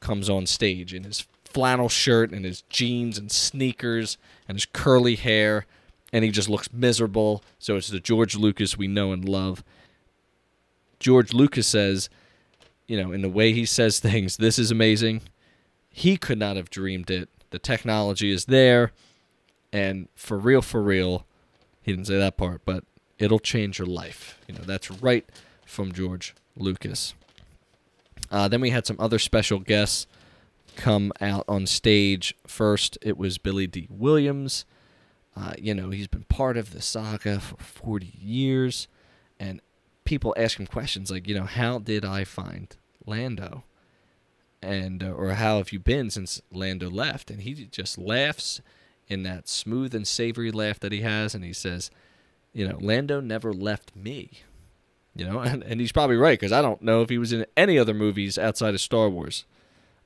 comes 0.00 0.28
on 0.28 0.44
stage 0.44 0.92
in 0.92 1.04
his 1.04 1.26
flannel 1.44 1.88
shirt 1.88 2.32
and 2.32 2.44
his 2.44 2.62
jeans 2.62 3.16
and 3.16 3.30
sneakers 3.30 4.18
and 4.46 4.56
his 4.56 4.66
curly 4.66 5.14
hair, 5.14 5.66
and 6.12 6.24
he 6.24 6.30
just 6.30 6.48
looks 6.48 6.70
miserable. 6.72 7.42
So 7.58 7.76
it's 7.76 7.88
the 7.88 8.00
George 8.00 8.36
Lucas 8.36 8.76
we 8.76 8.88
know 8.88 9.12
and 9.12 9.26
love. 9.26 9.64
George 11.00 11.32
Lucas 11.32 11.66
says, 11.66 12.08
you 12.86 13.00
know, 13.00 13.12
in 13.12 13.22
the 13.22 13.28
way 13.28 13.52
he 13.52 13.64
says 13.64 13.98
things, 14.00 14.36
this 14.36 14.58
is 14.58 14.70
amazing. 14.70 15.22
He 15.88 16.16
could 16.16 16.38
not 16.38 16.56
have 16.56 16.70
dreamed 16.70 17.10
it. 17.10 17.28
The 17.50 17.58
technology 17.58 18.30
is 18.30 18.46
there. 18.46 18.92
And 19.72 20.08
for 20.14 20.38
real, 20.38 20.62
for 20.62 20.82
real, 20.82 21.26
he 21.82 21.92
didn't 21.92 22.06
say 22.06 22.18
that 22.18 22.36
part, 22.36 22.62
but 22.64 22.84
it'll 23.18 23.38
change 23.38 23.78
your 23.78 23.86
life. 23.86 24.38
You 24.48 24.54
know, 24.54 24.62
that's 24.64 24.90
right 24.90 25.24
from 25.66 25.92
George 25.92 26.34
Lucas. 26.56 27.14
Uh, 28.30 28.48
then 28.48 28.60
we 28.60 28.70
had 28.70 28.86
some 28.86 28.96
other 28.98 29.18
special 29.18 29.58
guests 29.58 30.06
come 30.76 31.12
out 31.20 31.44
on 31.48 31.66
stage. 31.66 32.34
First, 32.46 32.98
it 33.02 33.16
was 33.16 33.38
Billy 33.38 33.66
Dee 33.66 33.88
Williams. 33.90 34.64
Uh, 35.36 35.52
you 35.58 35.74
know, 35.74 35.90
he's 35.90 36.08
been 36.08 36.24
part 36.24 36.56
of 36.56 36.72
the 36.72 36.80
saga 36.80 37.40
for 37.40 37.56
40 37.56 38.12
years. 38.20 38.88
And 39.38 39.60
people 40.04 40.34
ask 40.36 40.58
him 40.58 40.66
questions 40.66 41.10
like, 41.10 41.26
you 41.26 41.34
know, 41.34 41.44
how 41.44 41.78
did 41.78 42.04
I 42.04 42.24
find 42.24 42.74
Lando? 43.06 43.64
And 44.62 45.02
uh, 45.02 45.10
or 45.10 45.30
how 45.30 45.58
have 45.58 45.72
you 45.72 45.78
been 45.78 46.10
since 46.10 46.40
Lando 46.50 46.90
left? 46.90 47.30
And 47.30 47.42
he 47.42 47.52
just 47.66 47.98
laughs 47.98 48.60
in 49.08 49.22
that 49.24 49.48
smooth 49.48 49.94
and 49.94 50.08
savory 50.08 50.50
laugh 50.50 50.80
that 50.80 50.92
he 50.92 51.02
has, 51.02 51.34
and 51.34 51.44
he 51.44 51.52
says, 51.52 51.90
you 52.54 52.66
know, 52.66 52.78
Lando 52.80 53.20
never 53.20 53.52
left 53.52 53.94
me. 53.94 54.40
You 55.14 55.26
know, 55.26 55.38
and, 55.40 55.62
and 55.62 55.80
he's 55.80 55.92
probably 55.92 56.16
right 56.16 56.38
because 56.38 56.52
I 56.52 56.62
don't 56.62 56.82
know 56.82 57.02
if 57.02 57.10
he 57.10 57.18
was 57.18 57.32
in 57.32 57.46
any 57.56 57.78
other 57.78 57.94
movies 57.94 58.38
outside 58.38 58.74
of 58.74 58.80
Star 58.80 59.10
Wars. 59.10 59.44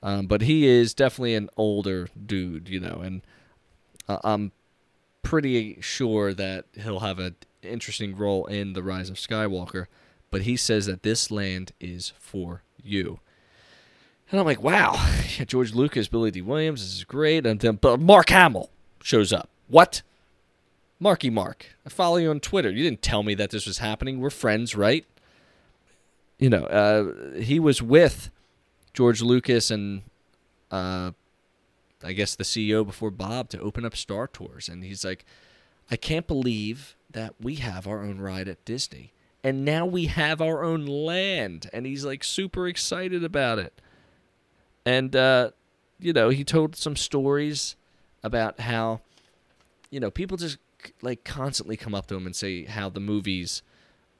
Um, 0.02 0.26
but 0.26 0.42
he 0.42 0.66
is 0.66 0.94
definitely 0.94 1.34
an 1.34 1.50
older 1.56 2.08
dude, 2.24 2.68
you 2.68 2.78
know, 2.78 3.00
and 3.02 3.22
uh, 4.08 4.18
I'm 4.22 4.52
pretty 5.22 5.80
sure 5.80 6.32
that 6.34 6.66
he'll 6.80 7.00
have 7.00 7.18
an 7.18 7.34
interesting 7.62 8.16
role 8.16 8.46
in 8.46 8.72
the 8.72 8.82
Rise 8.82 9.10
of 9.10 9.16
Skywalker. 9.16 9.86
But 10.30 10.42
he 10.42 10.56
says 10.56 10.86
that 10.86 11.02
this 11.02 11.30
land 11.30 11.72
is 11.80 12.12
for 12.18 12.62
you. 12.82 13.20
And 14.30 14.38
I'm 14.38 14.46
like, 14.46 14.62
wow, 14.62 14.92
yeah, 15.38 15.44
George 15.44 15.74
Lucas, 15.74 16.08
Billy 16.08 16.30
Dee 16.30 16.42
Williams, 16.42 16.82
this 16.82 16.94
is 16.94 17.04
great. 17.04 17.46
And 17.46 17.60
then, 17.60 17.76
but 17.76 17.98
Mark 17.98 18.28
Hamill 18.30 18.70
shows 19.02 19.32
up. 19.32 19.48
What? 19.68 20.02
Marky 21.00 21.30
Mark, 21.30 21.66
I 21.86 21.90
follow 21.90 22.16
you 22.16 22.28
on 22.28 22.40
Twitter. 22.40 22.70
You 22.70 22.82
didn't 22.82 23.02
tell 23.02 23.22
me 23.22 23.34
that 23.36 23.50
this 23.50 23.66
was 23.66 23.78
happening. 23.78 24.20
We're 24.20 24.30
friends, 24.30 24.74
right? 24.74 25.06
You 26.38 26.50
know, 26.50 26.64
uh, 26.64 27.40
he 27.40 27.60
was 27.60 27.80
with 27.80 28.30
George 28.92 29.22
Lucas 29.22 29.70
and 29.70 30.02
uh, 30.70 31.12
I 32.02 32.12
guess 32.12 32.34
the 32.34 32.44
CEO 32.44 32.84
before 32.86 33.10
Bob 33.10 33.48
to 33.50 33.60
open 33.60 33.84
up 33.84 33.96
Star 33.96 34.26
Tours, 34.26 34.68
and 34.68 34.84
he's 34.84 35.04
like, 35.04 35.24
I 35.90 35.96
can't 35.96 36.26
believe 36.26 36.96
that 37.18 37.34
we 37.40 37.56
have 37.56 37.88
our 37.88 38.00
own 38.04 38.20
ride 38.20 38.46
at 38.46 38.64
Disney, 38.64 39.12
and 39.42 39.64
now 39.64 39.84
we 39.84 40.06
have 40.06 40.40
our 40.40 40.62
own 40.62 40.86
land, 40.86 41.68
and 41.72 41.84
he's 41.84 42.04
like 42.04 42.22
super 42.22 42.68
excited 42.68 43.24
about 43.24 43.58
it. 43.58 43.80
And 44.86 45.16
uh, 45.16 45.50
you 45.98 46.12
know, 46.12 46.28
he 46.28 46.44
told 46.44 46.76
some 46.76 46.94
stories 46.94 47.74
about 48.22 48.60
how, 48.60 49.00
you 49.90 49.98
know, 49.98 50.12
people 50.12 50.36
just 50.36 50.58
like 51.02 51.24
constantly 51.24 51.76
come 51.76 51.92
up 51.92 52.06
to 52.06 52.14
him 52.14 52.24
and 52.24 52.36
say 52.36 52.66
how 52.66 52.88
the 52.88 53.00
movies 53.00 53.62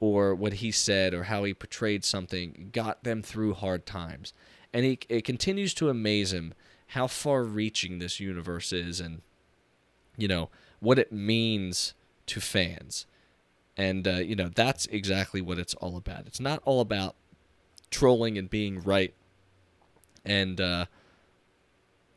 or 0.01 0.35
what 0.35 0.55
he 0.55 0.69
said 0.69 1.13
or 1.13 1.23
how 1.23 1.45
he 1.45 1.53
portrayed 1.53 2.03
something 2.03 2.69
got 2.73 3.05
them 3.05 3.21
through 3.23 3.53
hard 3.53 3.85
times. 3.85 4.33
And 4.73 4.83
he 4.83 4.99
it 5.07 5.23
continues 5.23 5.73
to 5.75 5.87
amaze 5.87 6.33
him 6.33 6.53
how 6.87 7.07
far 7.07 7.45
reaching 7.45 7.99
this 7.99 8.19
universe 8.19 8.73
is 8.73 8.99
and 8.99 9.21
you 10.17 10.27
know 10.27 10.49
what 10.81 10.99
it 10.99 11.13
means 11.13 11.93
to 12.29 12.41
fans. 12.41 13.05
And 13.77 14.07
uh, 14.07 14.17
you 14.17 14.35
know 14.35 14.49
that's 14.49 14.85
exactly 14.87 15.41
what 15.41 15.57
it's 15.57 15.73
all 15.75 15.95
about. 15.95 16.27
It's 16.27 16.39
not 16.39 16.61
all 16.65 16.81
about 16.81 17.15
trolling 17.91 18.37
and 18.37 18.49
being 18.49 18.81
right 18.81 19.13
and 20.25 20.59
uh, 20.59 20.85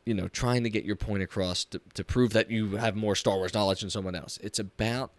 you 0.05 0.15
know 0.15 0.29
trying 0.29 0.65
to 0.65 0.71
get 0.71 0.85
your 0.85 0.97
point 0.97 1.23
across 1.23 1.65
to, 1.67 1.81
to 1.95 2.05
prove 2.05 2.33
that 2.33 2.51
you 2.51 2.77
have 2.77 2.97
more 2.97 3.15
Star 3.15 3.37
Wars 3.37 3.55
knowledge 3.55 3.81
than 3.81 3.91
someone 3.91 4.15
else. 4.15 4.39
It's 4.43 4.59
about 4.59 5.13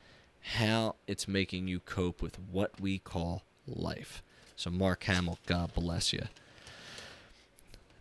how 0.58 0.96
it's 1.08 1.28
making 1.28 1.68
you 1.68 1.80
cope 1.80 2.22
with 2.22 2.38
what 2.40 2.80
we 2.80 3.00
call 3.00 3.44
life. 3.66 4.22
So, 4.56 4.70
Mark 4.70 5.04
Hamill, 5.06 5.40
God 5.46 5.74
bless 5.74 6.14
you. 6.14 6.24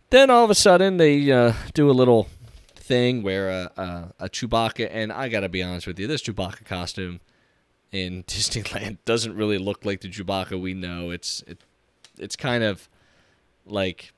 Then 0.09 0.29
all 0.29 0.43
of 0.43 0.51
a 0.51 0.55
sudden, 0.55 0.97
they 0.97 1.31
uh, 1.31 1.53
do 1.73 1.89
a 1.89 1.93
little 1.93 2.27
thing 2.83 3.23
where 3.23 3.49
uh, 3.49 3.81
uh, 3.81 4.07
a 4.19 4.29
Chewbacca, 4.29 4.89
and 4.91 5.11
I 5.11 5.29
got 5.29 5.39
to 5.39 5.49
be 5.49 5.63
honest 5.63 5.87
with 5.87 5.97
you, 5.99 6.07
this 6.07 6.21
Chewbacca 6.21 6.65
costume 6.65 7.21
in 7.91 8.23
Disneyland 8.27 8.97
doesn't 9.05 9.35
really 9.35 9.57
look 9.57 9.85
like 9.85 10.01
the 10.01 10.09
Chewbacca 10.09 10.59
we 10.59 10.73
know. 10.73 11.09
It's 11.09 11.41
it, 11.47 11.59
it's 12.17 12.35
kind 12.35 12.63
of 12.63 12.89
like 13.65 14.11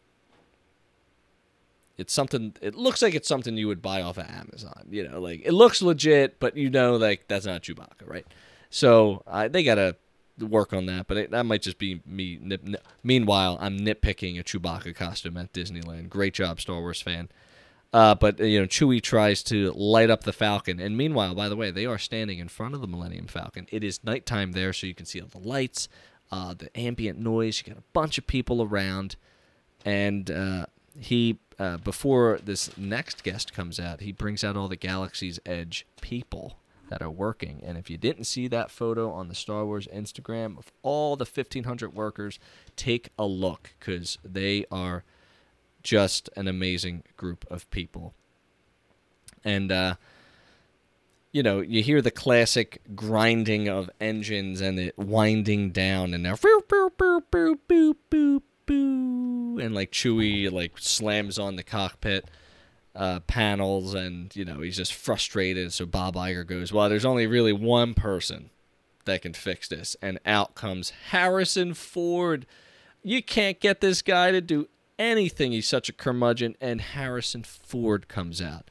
it's 1.97 2.11
something. 2.11 2.55
It 2.61 2.76
looks 2.76 3.01
like 3.01 3.13
it's 3.13 3.28
something 3.28 3.55
you 3.55 3.68
would 3.68 3.82
buy 3.82 4.01
off 4.01 4.18
of 4.18 4.28
Amazon. 4.28 4.88
You 4.89 5.07
know, 5.07 5.20
like 5.20 5.41
it 5.45 5.53
looks 5.53 5.82
legit, 5.82 6.39
but 6.39 6.57
you 6.57 6.70
know, 6.70 6.95
like 6.95 7.28
that's 7.28 7.45
not 7.45 7.61
Chewbacca, 7.61 8.07
right? 8.07 8.26
So 8.70 9.24
uh, 9.28 9.47
they 9.47 9.63
gotta 9.63 9.95
work 10.39 10.74
on 10.74 10.88
that. 10.88 11.07
But 11.07 11.18
it, 11.18 11.32
that 11.32 11.45
might 11.45 11.61
just 11.61 11.78
be 11.78 12.01
me. 12.05 12.39
Nip, 12.41 12.63
nip. 12.63 12.84
Meanwhile, 13.03 13.57
I'm 13.61 13.80
nitpicking 13.80 14.39
a 14.39 14.43
Chewbacca 14.43 14.95
costume 14.95 15.38
at 15.38 15.53
Disneyland. 15.53 16.09
Great 16.09 16.34
job, 16.34 16.59
Star 16.59 16.80
Wars 16.80 17.01
fan. 17.01 17.30
Uh, 17.95 18.13
but 18.13 18.41
you 18.41 18.59
know, 18.59 18.67
Chewie 18.67 19.01
tries 19.01 19.41
to 19.43 19.71
light 19.71 20.09
up 20.09 20.25
the 20.25 20.33
Falcon, 20.33 20.81
and 20.81 20.97
meanwhile, 20.97 21.33
by 21.33 21.47
the 21.47 21.55
way, 21.55 21.71
they 21.71 21.85
are 21.85 21.97
standing 21.97 22.39
in 22.39 22.49
front 22.49 22.75
of 22.75 22.81
the 22.81 22.87
Millennium 22.87 23.25
Falcon. 23.25 23.67
It 23.71 23.85
is 23.85 24.03
nighttime 24.03 24.51
there, 24.51 24.73
so 24.73 24.85
you 24.85 24.93
can 24.93 25.05
see 25.05 25.21
all 25.21 25.29
the 25.29 25.47
lights, 25.47 25.87
uh, 26.29 26.53
the 26.55 26.77
ambient 26.77 27.19
noise. 27.19 27.57
You 27.57 27.71
got 27.73 27.79
a 27.79 27.85
bunch 27.93 28.17
of 28.17 28.27
people 28.27 28.61
around, 28.61 29.15
and 29.85 30.29
uh, 30.29 30.65
he 30.99 31.39
uh, 31.57 31.77
before 31.77 32.37
this 32.43 32.77
next 32.77 33.23
guest 33.23 33.53
comes 33.53 33.79
out, 33.79 34.01
he 34.01 34.11
brings 34.11 34.43
out 34.43 34.57
all 34.57 34.67
the 34.67 34.75
Galaxy's 34.75 35.39
Edge 35.45 35.87
people 36.01 36.57
that 36.89 37.01
are 37.01 37.09
working. 37.09 37.61
And 37.65 37.77
if 37.77 37.89
you 37.89 37.97
didn't 37.97 38.25
see 38.25 38.49
that 38.49 38.71
photo 38.71 39.09
on 39.09 39.29
the 39.29 39.35
Star 39.35 39.65
Wars 39.65 39.87
Instagram 39.87 40.57
of 40.57 40.69
all 40.83 41.15
the 41.15 41.23
1,500 41.23 41.93
workers, 41.93 42.39
take 42.75 43.07
a 43.17 43.25
look 43.25 43.71
because 43.79 44.17
they 44.21 44.65
are 44.69 45.05
just 45.86 46.29
an 46.36 46.49
amazing 46.49 47.03
group 47.15 47.45
of 47.49 47.69
people. 47.69 48.13
And, 49.45 49.71
uh, 49.71 49.95
you 51.31 51.43
know, 51.43 51.61
you 51.61 51.83
hear 51.83 52.01
the 52.01 52.11
classic 52.11 52.81
grinding 52.95 53.69
of 53.69 53.89
engines 54.01 54.59
and 54.59 54.79
it 54.79 54.97
winding 54.97 55.71
down, 55.71 56.13
and 56.13 56.23
now 56.23 56.36
and 58.67 59.75
like 59.75 59.91
Chewie 59.91 60.51
like 60.51 60.73
slams 60.77 61.38
on 61.38 61.55
the 61.55 61.63
cockpit 61.63 62.29
uh, 62.95 63.19
panels, 63.21 63.93
and 63.93 64.36
you 64.36 64.45
know 64.45 64.61
he's 64.61 64.77
just 64.77 64.93
frustrated. 64.93 65.73
So 65.73 65.86
Bob 65.86 66.15
Iger 66.15 66.47
goes, 66.47 66.71
"Well, 66.73 66.89
there's 66.89 67.05
only 67.05 67.27
really 67.27 67.53
one 67.53 67.93
person 67.93 68.49
that 69.05 69.21
can 69.21 69.33
fix 69.33 69.67
this," 69.67 69.95
and 70.01 70.19
out 70.25 70.55
comes 70.55 70.91
Harrison 71.09 71.73
Ford. 71.73 72.45
You 73.03 73.21
can't 73.21 73.59
get 73.59 73.81
this 73.81 74.01
guy 74.01 74.31
to 74.31 74.41
do 74.41 74.67
anything. 74.97 75.51
He's 75.51 75.67
such 75.67 75.89
a 75.89 75.93
curmudgeon, 75.93 76.55
and 76.59 76.81
Harrison 76.81 77.43
Ford 77.43 78.07
comes 78.07 78.41
out. 78.41 78.69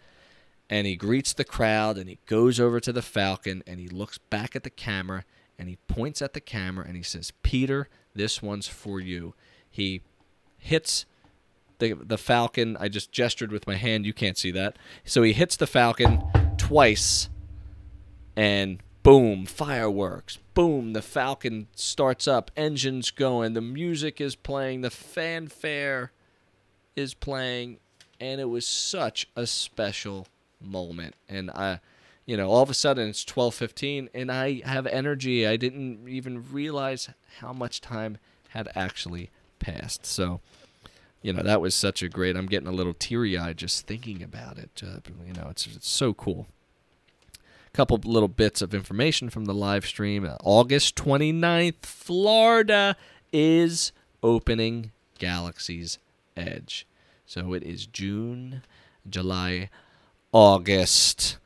And 0.70 0.86
he 0.86 0.96
greets 0.96 1.32
the 1.32 1.44
crowd 1.44 1.98
and 1.98 2.08
he 2.08 2.18
goes 2.26 2.58
over 2.58 2.80
to 2.80 2.90
the 2.90 3.02
Falcon 3.02 3.62
and 3.66 3.78
he 3.78 3.86
looks 3.86 4.16
back 4.16 4.56
at 4.56 4.62
the 4.62 4.70
camera 4.70 5.24
and 5.58 5.68
he 5.68 5.76
points 5.88 6.22
at 6.22 6.32
the 6.32 6.40
camera 6.40 6.86
and 6.86 6.96
he 6.96 7.02
says, 7.02 7.32
Peter, 7.42 7.88
this 8.14 8.42
one's 8.42 8.66
for 8.66 8.98
you. 8.98 9.34
He 9.70 10.02
hits 10.56 11.04
the 11.78 11.92
the 11.94 12.18
falcon. 12.18 12.76
I 12.78 12.88
just 12.88 13.12
gestured 13.12 13.52
with 13.52 13.66
my 13.66 13.76
hand. 13.76 14.06
You 14.06 14.12
can't 14.12 14.38
see 14.38 14.50
that. 14.52 14.76
So 15.04 15.22
he 15.22 15.32
hits 15.32 15.56
the 15.56 15.66
falcon 15.66 16.22
twice, 16.56 17.28
and 18.36 18.82
boom, 19.04 19.46
fireworks. 19.46 20.38
Boom, 20.54 20.94
the 20.94 21.02
falcon 21.02 21.68
starts 21.76 22.26
up. 22.26 22.50
Engines 22.56 23.12
going. 23.12 23.52
The 23.52 23.60
music 23.60 24.20
is 24.20 24.34
playing. 24.34 24.80
The 24.80 24.90
fanfare 24.90 26.10
is 26.96 27.14
playing, 27.14 27.78
and 28.20 28.40
it 28.40 28.48
was 28.48 28.66
such 28.66 29.28
a 29.36 29.46
special 29.46 30.26
moment. 30.60 31.14
And 31.28 31.52
I 31.52 31.78
you 32.26 32.36
know 32.36 32.50
all 32.50 32.62
of 32.62 32.70
a 32.70 32.74
sudden 32.74 33.08
it's 33.08 33.24
12:15 33.24 34.08
and 34.14 34.32
I 34.32 34.62
have 34.64 34.86
energy 34.86 35.46
I 35.46 35.56
didn't 35.56 36.08
even 36.08 36.50
realize 36.50 37.10
how 37.40 37.52
much 37.52 37.80
time 37.80 38.18
had 38.54 38.68
actually 38.74 39.30
passed. 39.58 40.06
So, 40.06 40.40
you 41.22 41.32
know, 41.32 41.42
that 41.42 41.60
was 41.60 41.74
such 41.74 42.02
a 42.02 42.08
great. 42.08 42.36
I'm 42.36 42.46
getting 42.46 42.68
a 42.68 42.72
little 42.72 42.94
teary 42.94 43.36
eyed 43.36 43.58
just 43.58 43.86
thinking 43.86 44.22
about 44.22 44.58
it. 44.58 44.82
Uh, 44.82 45.00
you 45.26 45.32
know, 45.32 45.48
it's, 45.50 45.66
it's 45.66 45.88
so 45.88 46.14
cool. 46.14 46.46
Couple 47.74 47.98
little 48.04 48.28
bits 48.28 48.62
of 48.62 48.72
information 48.72 49.28
from 49.30 49.46
the 49.46 49.52
live 49.52 49.84
stream. 49.84 50.24
August 50.44 50.94
29th, 50.94 51.82
Florida 51.82 52.96
is 53.32 53.90
opening 54.22 54.92
Galaxy's 55.18 55.98
Edge. 56.36 56.86
So 57.26 57.52
it 57.52 57.64
is 57.64 57.86
June, 57.86 58.62
July, 59.10 59.70
August. 60.30 61.38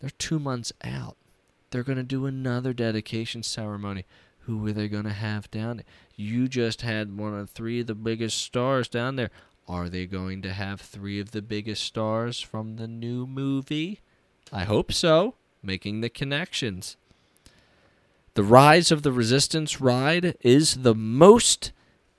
They're 0.00 0.10
two 0.10 0.38
months 0.38 0.70
out. 0.84 1.16
They're 1.70 1.82
going 1.82 1.96
to 1.96 2.04
do 2.04 2.26
another 2.26 2.74
dedication 2.74 3.42
ceremony. 3.42 4.04
Who 4.40 4.66
are 4.66 4.72
they 4.72 4.86
going 4.86 5.04
to 5.04 5.10
have 5.10 5.50
down 5.50 5.78
there? 5.78 5.86
You 6.14 6.46
just 6.46 6.82
had 6.82 7.16
one 7.16 7.32
of 7.32 7.48
three 7.48 7.80
of 7.80 7.86
the 7.86 7.94
biggest 7.94 8.36
stars 8.36 8.86
down 8.86 9.16
there. 9.16 9.30
Are 9.66 9.88
they 9.88 10.04
going 10.04 10.42
to 10.42 10.52
have 10.52 10.82
three 10.82 11.18
of 11.20 11.30
the 11.30 11.40
biggest 11.40 11.84
stars 11.84 12.38
from 12.38 12.76
the 12.76 12.86
new 12.86 13.26
movie? 13.26 14.00
I 14.52 14.64
hope 14.64 14.92
so. 14.92 15.36
Making 15.62 16.00
the 16.00 16.08
connections. 16.08 16.96
The 18.34 18.42
Rise 18.42 18.90
of 18.90 19.02
the 19.02 19.12
Resistance 19.12 19.80
ride 19.80 20.36
is 20.40 20.76
the 20.82 20.94
most 20.94 21.72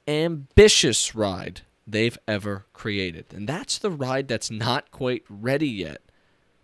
ambitious 0.08 1.16
ride 1.16 1.62
they've 1.88 2.18
ever 2.28 2.66
created. 2.74 3.26
And 3.34 3.48
that's 3.48 3.78
the 3.78 3.92
ride 3.92 4.28
that's 4.28 4.52
not 4.52 4.92
quite 4.92 5.24
ready 5.30 5.70
yet. 5.70 6.02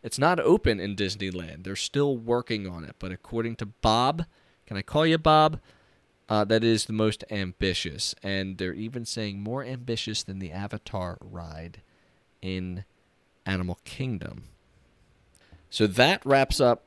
It's 0.04 0.20
not 0.20 0.40
open 0.40 0.80
in 0.80 0.96
Disneyland. 0.96 1.64
They're 1.64 1.76
still 1.76 2.18
working 2.18 2.68
on 2.68 2.84
it. 2.84 2.96
But 3.00 3.12
according 3.12 3.56
to 3.58 3.66
Bob, 3.66 4.26
can 4.66 4.78
I 4.78 4.82
call 4.82 5.06
you 5.06 5.18
Bob? 5.18 5.60
uh, 6.30 6.44
that 6.46 6.64
is 6.64 6.86
the 6.86 6.94
most 6.94 7.24
ambitious. 7.30 8.16
And 8.22 8.58
they're 8.58 8.74
even 8.74 9.06
saying 9.06 9.42
more 9.42 9.64
ambitious 9.64 10.24
than 10.24 10.40
the 10.40 10.52
Avatar 10.52 11.18
ride 11.22 11.82
in 12.42 12.86
Animal 13.46 13.80
Kingdom. 13.86 14.50
So 15.70 15.88
that 15.88 16.26
wraps 16.26 16.60
up 16.60 16.84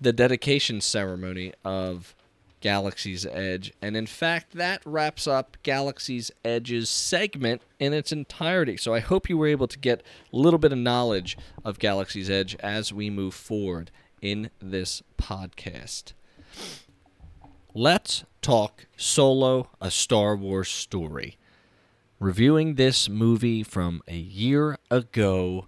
the 0.00 0.12
dedication 0.12 0.80
ceremony 0.80 1.52
of 1.64 2.14
Galaxy's 2.60 3.24
Edge. 3.26 3.72
And 3.80 3.96
in 3.96 4.06
fact, 4.06 4.52
that 4.52 4.82
wraps 4.84 5.26
up 5.26 5.56
Galaxy's 5.62 6.30
Edge's 6.44 6.90
segment 6.90 7.62
in 7.78 7.92
its 7.92 8.12
entirety. 8.12 8.76
So 8.76 8.92
I 8.94 9.00
hope 9.00 9.28
you 9.28 9.38
were 9.38 9.46
able 9.46 9.68
to 9.68 9.78
get 9.78 10.02
a 10.32 10.36
little 10.36 10.58
bit 10.58 10.72
of 10.72 10.78
knowledge 10.78 11.38
of 11.64 11.78
Galaxy's 11.78 12.28
Edge 12.28 12.56
as 12.56 12.92
we 12.92 13.10
move 13.10 13.34
forward 13.34 13.90
in 14.20 14.50
this 14.60 15.02
podcast. 15.16 16.12
Let's 17.74 18.24
talk 18.42 18.86
Solo, 18.96 19.68
a 19.80 19.90
Star 19.90 20.34
Wars 20.34 20.68
story. 20.70 21.36
Reviewing 22.18 22.76
this 22.76 23.08
movie 23.08 23.62
from 23.62 24.02
a 24.08 24.16
year 24.16 24.78
ago, 24.90 25.66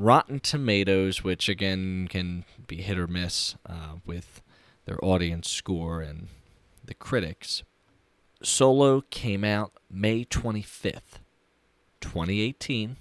Rotten 0.00 0.40
Tomatoes, 0.40 1.22
which 1.22 1.48
again 1.48 2.08
can 2.08 2.44
be 2.66 2.80
hit 2.80 2.98
or 2.98 3.06
miss 3.06 3.56
uh, 3.66 3.96
with 4.06 4.40
their 4.86 5.02
audience 5.04 5.50
score 5.50 6.00
and 6.00 6.28
the 6.82 6.94
critics. 6.94 7.62
Solo 8.42 9.02
came 9.10 9.44
out 9.44 9.72
May 9.90 10.24
25th, 10.24 11.20
2018. 12.00 12.96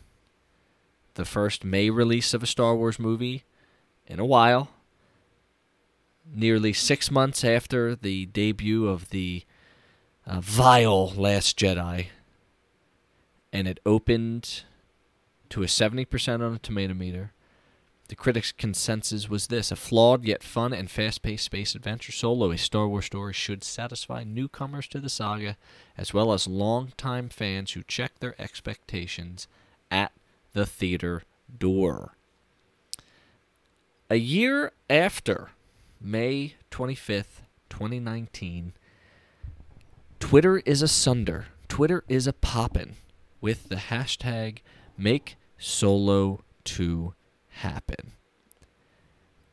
the 1.13 1.23
first 1.25 1.63
May 1.63 1.89
release 1.89 2.33
of 2.33 2.43
a 2.43 2.47
Star 2.47 2.75
Wars 2.75 2.99
movie 2.99 3.43
in 4.05 4.19
a 4.19 4.25
while. 4.25 4.69
Nearly 6.31 6.73
six 6.73 7.09
months 7.09 7.43
after 7.45 7.95
the 7.95 8.25
debut 8.27 8.87
of 8.87 9.09
the 9.09 9.45
uh, 10.27 10.41
vile 10.41 11.09
Last 11.11 11.57
Jedi. 11.57 12.07
And 13.51 13.67
it 13.67 13.79
opened 13.85 14.63
to 15.49 15.63
a 15.63 15.67
70% 15.67 16.45
on 16.45 16.53
a 16.53 16.59
tomato 16.59 16.93
meter. 16.93 17.31
The 18.09 18.15
critics' 18.15 18.51
consensus 18.51 19.29
was 19.29 19.47
this 19.47 19.71
a 19.71 19.75
flawed 19.75 20.25
yet 20.25 20.41
fun 20.41 20.73
and 20.73 20.89
fast 20.89 21.21
paced 21.21 21.45
space 21.45 21.75
adventure 21.75 22.11
solo, 22.11 22.51
a 22.51 22.57
Star 22.57 22.87
Wars 22.87 23.05
story 23.05 23.33
should 23.33 23.63
satisfy 23.63 24.23
newcomers 24.23 24.87
to 24.87 24.99
the 24.99 25.09
saga 25.09 25.57
as 25.95 26.11
well 26.13 26.33
as 26.33 26.47
longtime 26.47 27.29
fans 27.29 27.73
who 27.73 27.83
check 27.83 28.17
their 28.19 28.39
expectations 28.41 29.47
at 29.91 30.11
the 30.53 30.65
theater 30.65 31.21
door. 31.55 32.15
A 34.09 34.15
year 34.15 34.71
after 34.89 35.51
May 36.01 36.55
25th, 36.71 37.43
2019, 37.69 38.73
Twitter 40.19 40.57
is 40.65 40.81
asunder. 40.81 41.45
Twitter 41.67 42.03
is 42.09 42.25
a 42.25 42.33
poppin' 42.33 42.95
with 43.39 43.69
the 43.69 43.75
hashtag 43.75 44.59
make 44.97 45.37
solo 45.59 46.43
2 46.63 47.13
happen. 47.49 48.13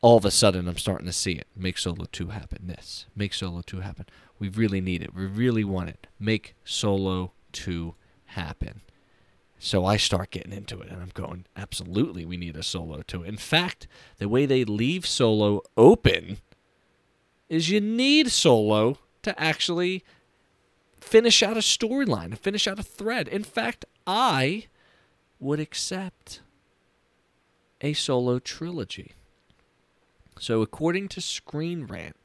All 0.01 0.17
of 0.17 0.25
a 0.25 0.31
sudden, 0.31 0.67
I'm 0.67 0.77
starting 0.77 1.07
to 1.07 1.13
see 1.13 1.33
it. 1.33 1.47
Make 1.55 1.77
Solo 1.77 2.05
2 2.11 2.27
happen. 2.27 2.67
This. 2.67 3.07
Make 3.15 3.33
Solo 3.33 3.61
2 3.61 3.81
happen. 3.81 4.05
We 4.39 4.47
really 4.47 4.79
need 4.79 5.01
it. 5.01 5.13
We 5.13 5.25
really 5.25 5.63
want 5.63 5.89
it. 5.89 6.07
Make 6.19 6.55
Solo 6.63 7.33
2 7.51 7.95
happen. 8.25 8.81
So 9.59 9.85
I 9.85 9.97
start 9.97 10.31
getting 10.31 10.53
into 10.53 10.79
it 10.81 10.89
and 10.89 11.01
I'm 11.01 11.11
going, 11.13 11.45
absolutely, 11.55 12.25
we 12.25 12.37
need 12.37 12.55
a 12.55 12.63
Solo 12.63 13.01
2. 13.01 13.23
In 13.23 13.37
fact, 13.37 13.87
the 14.19 14.29
way 14.29 14.45
they 14.45 14.63
leave 14.63 15.07
Solo 15.07 15.61
open 15.75 16.37
is 17.49 17.69
you 17.69 17.81
need 17.81 18.29
Solo 18.29 18.99
to 19.23 19.39
actually 19.41 20.03
finish 21.01 21.41
out 21.41 21.57
a 21.57 21.61
storyline, 21.61 22.29
to 22.29 22.35
finish 22.35 22.67
out 22.67 22.77
a 22.77 22.83
thread. 22.83 23.27
In 23.27 23.43
fact, 23.43 23.85
I 24.05 24.67
would 25.39 25.59
accept 25.59 26.41
a 27.81 27.93
solo 27.93 28.39
trilogy. 28.39 29.13
So, 30.39 30.61
according 30.61 31.07
to 31.09 31.21
Screen 31.21 31.85
Rant 31.85 32.15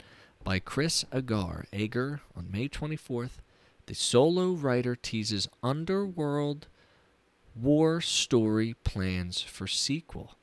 by 0.43 0.59
Chris 0.59 1.05
Agar, 1.11 1.65
Agar 1.73 2.21
on 2.35 2.51
May 2.51 2.67
24th, 2.67 3.41
the 3.85 3.95
solo 3.95 4.51
writer 4.51 4.95
teases 4.95 5.47
Underworld 5.61 6.67
war 7.55 8.01
story 8.01 8.75
plans 8.83 9.41
for 9.41 9.67
sequel. 9.67 10.35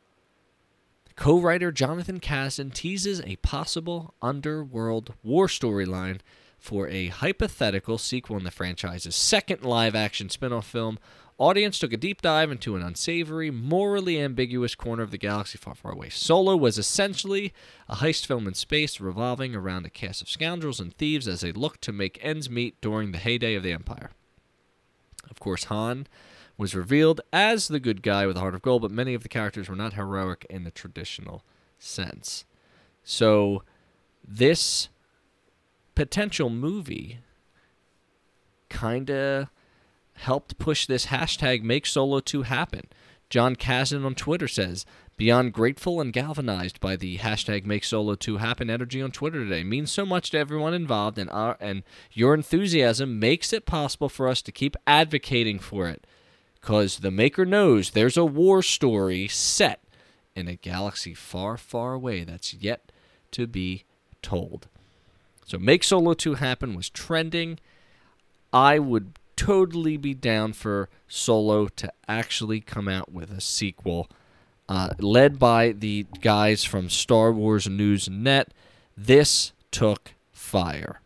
Co 1.17 1.39
writer 1.39 1.71
Jonathan 1.71 2.19
Kasdan 2.19 2.73
teases 2.73 3.21
a 3.21 3.37
possible 3.37 4.15
Underworld 4.23 5.15
war 5.23 5.47
storyline 5.49 6.21
for 6.59 6.89
a 6.89 7.09
hypothetical 7.09 7.99
sequel 7.99 8.37
in 8.37 8.45
the 8.45 8.51
franchise's 8.51 9.17
second 9.17 9.65
live 9.65 9.95
action 9.95 10.29
spin 10.29 10.53
off 10.53 10.67
film. 10.67 10.99
Audience 11.41 11.79
took 11.79 11.95
a 11.95 11.97
deep 11.97 12.21
dive 12.21 12.51
into 12.51 12.77
an 12.77 12.83
unsavory, 12.83 13.51
morally 13.51 14.21
ambiguous 14.21 14.75
corner 14.75 15.03
of 15.03 15.11
the 15.11 15.17
galaxy 15.17 15.57
far, 15.57 15.75
far 15.75 15.93
away. 15.93 16.11
Solo 16.11 16.55
was 16.55 16.77
essentially 16.77 17.55
a 17.89 17.97
heist 17.97 18.27
film 18.27 18.47
in 18.47 18.53
space 18.53 19.01
revolving 19.01 19.57
around 19.57 19.87
a 19.87 19.91
cast 19.91 20.21
of 20.21 20.29
scoundrels 20.29 20.81
and 20.81 20.95
thieves 20.95 21.27
as 21.27 21.41
they 21.41 21.51
looked 21.51 21.81
to 21.81 21.93
make 21.93 22.19
ends 22.21 22.51
meet 22.51 22.79
during 22.83 23.11
the 23.11 23.19
heyday 23.19 23.55
of 23.55 23.63
the 23.63 23.73
Empire. 23.73 24.11
Of 25.31 25.41
course, 25.41 25.65
Han 25.65 26.07
was 26.59 26.75
revealed 26.75 27.23
as 27.33 27.69
the 27.69 27.81
good 27.81 28.03
guy 28.03 28.27
with 28.27 28.37
a 28.37 28.41
heart 28.41 28.55
of 28.55 28.61
gold, 28.61 28.83
but 28.83 28.91
many 28.91 29.15
of 29.15 29.23
the 29.23 29.31
characters 29.31 29.67
were 29.67 29.75
not 29.75 29.95
heroic 29.95 30.45
in 30.51 30.65
the 30.65 30.71
traditional 30.71 31.43
sense. 31.79 32.45
So, 33.03 33.63
this 34.23 34.91
potential 35.95 36.51
movie 36.51 37.21
kind 38.69 39.11
of 39.11 39.49
helped 40.21 40.59
push 40.59 40.87
this 40.87 41.07
hashtag 41.07 41.63
make 41.63 41.87
solo 41.87 42.21
2 42.21 42.43
happen. 42.43 42.87
John 43.29 43.55
Kasdan 43.57 44.05
on 44.05 44.15
twitter 44.15 44.49
says 44.49 44.85
beyond 45.17 45.53
grateful 45.53 46.01
and 46.01 46.13
galvanized 46.13 46.81
by 46.81 46.97
the 46.97 47.19
hashtag 47.19 47.65
make 47.65 47.85
solo 47.85 48.15
2 48.15 48.39
happen 48.39 48.71
energy 48.71 49.01
on 49.01 49.11
twitter 49.11 49.45
today 49.45 49.63
means 49.63 49.91
so 49.91 50.05
much 50.05 50.31
to 50.31 50.39
everyone 50.39 50.75
involved 50.75 51.19
and 51.19 51.31
our 51.31 51.57
and 51.61 51.83
your 52.13 52.35
enthusiasm 52.35 53.19
makes 53.19 53.53
it 53.53 53.67
possible 53.67 54.09
for 54.09 54.29
us 54.29 54.43
to 54.43 54.53
keep 54.53 54.77
advocating 54.87 55.59
for 55.59 55.89
it. 55.89 56.07
Because 56.61 56.99
the 56.99 57.11
maker 57.11 57.47
knows 57.47 57.91
there's 57.91 58.17
a 58.17 58.25
war 58.25 58.63
story 58.63 59.29
set 59.29 59.83
in 60.35 60.49
a 60.49 60.57
galaxy 60.57 61.15
far 61.15 61.57
far 61.57 61.95
away 61.95 62.25
that's 62.25 62.55
yet 62.55 62.93
to 63.31 63.47
be 63.47 63.85
told 64.23 64.67
so 65.51 65.59
Make 65.59 65.83
Solo 65.83 66.15
2 66.15 66.35
happen 66.35 66.77
was 66.77 66.89
trending. 66.89 67.59
I 68.53 68.79
would 68.79 69.19
totally 69.41 69.97
be 69.97 70.13
down 70.13 70.53
for 70.53 70.91
Solo 71.09 71.67
to 71.69 71.91
actually 72.07 72.61
come 72.61 72.89
out 72.89 73.11
with 73.11 73.31
a 73.31 73.41
sequel. 73.41 74.11
Uh, 74.69 74.91
led 74.99 75.39
by 75.39 75.73
the 75.73 76.07
guys 76.21 76.63
from 76.63 76.91
Star 76.91 77.33
Wars 77.33 77.67
News 77.67 78.07
Net, 78.09 78.53
this 78.95 79.53
took 79.71 80.13
fire. 80.31 81.01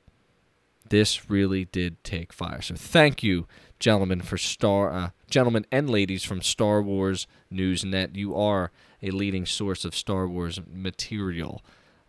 This 0.89 1.31
really 1.31 1.65
did 1.67 2.03
take 2.03 2.33
fire. 2.33 2.61
So 2.61 2.75
thank 2.75 3.23
you, 3.23 3.47
gentlemen, 3.79 4.21
for 4.21 4.37
Star, 4.37 4.93
uh, 4.93 5.11
gentlemen 5.31 5.65
and 5.71 5.89
ladies 5.89 6.25
from 6.25 6.43
Star 6.43 6.83
Wars 6.83 7.29
News 7.53 7.85
Net. 7.85 8.17
You 8.17 8.35
are 8.35 8.73
a 9.01 9.13
leading 9.13 9.47
source 9.47 9.85
of 9.85 9.95
Star 9.95 10.27
Wars 10.27 10.59
material. 10.67 11.63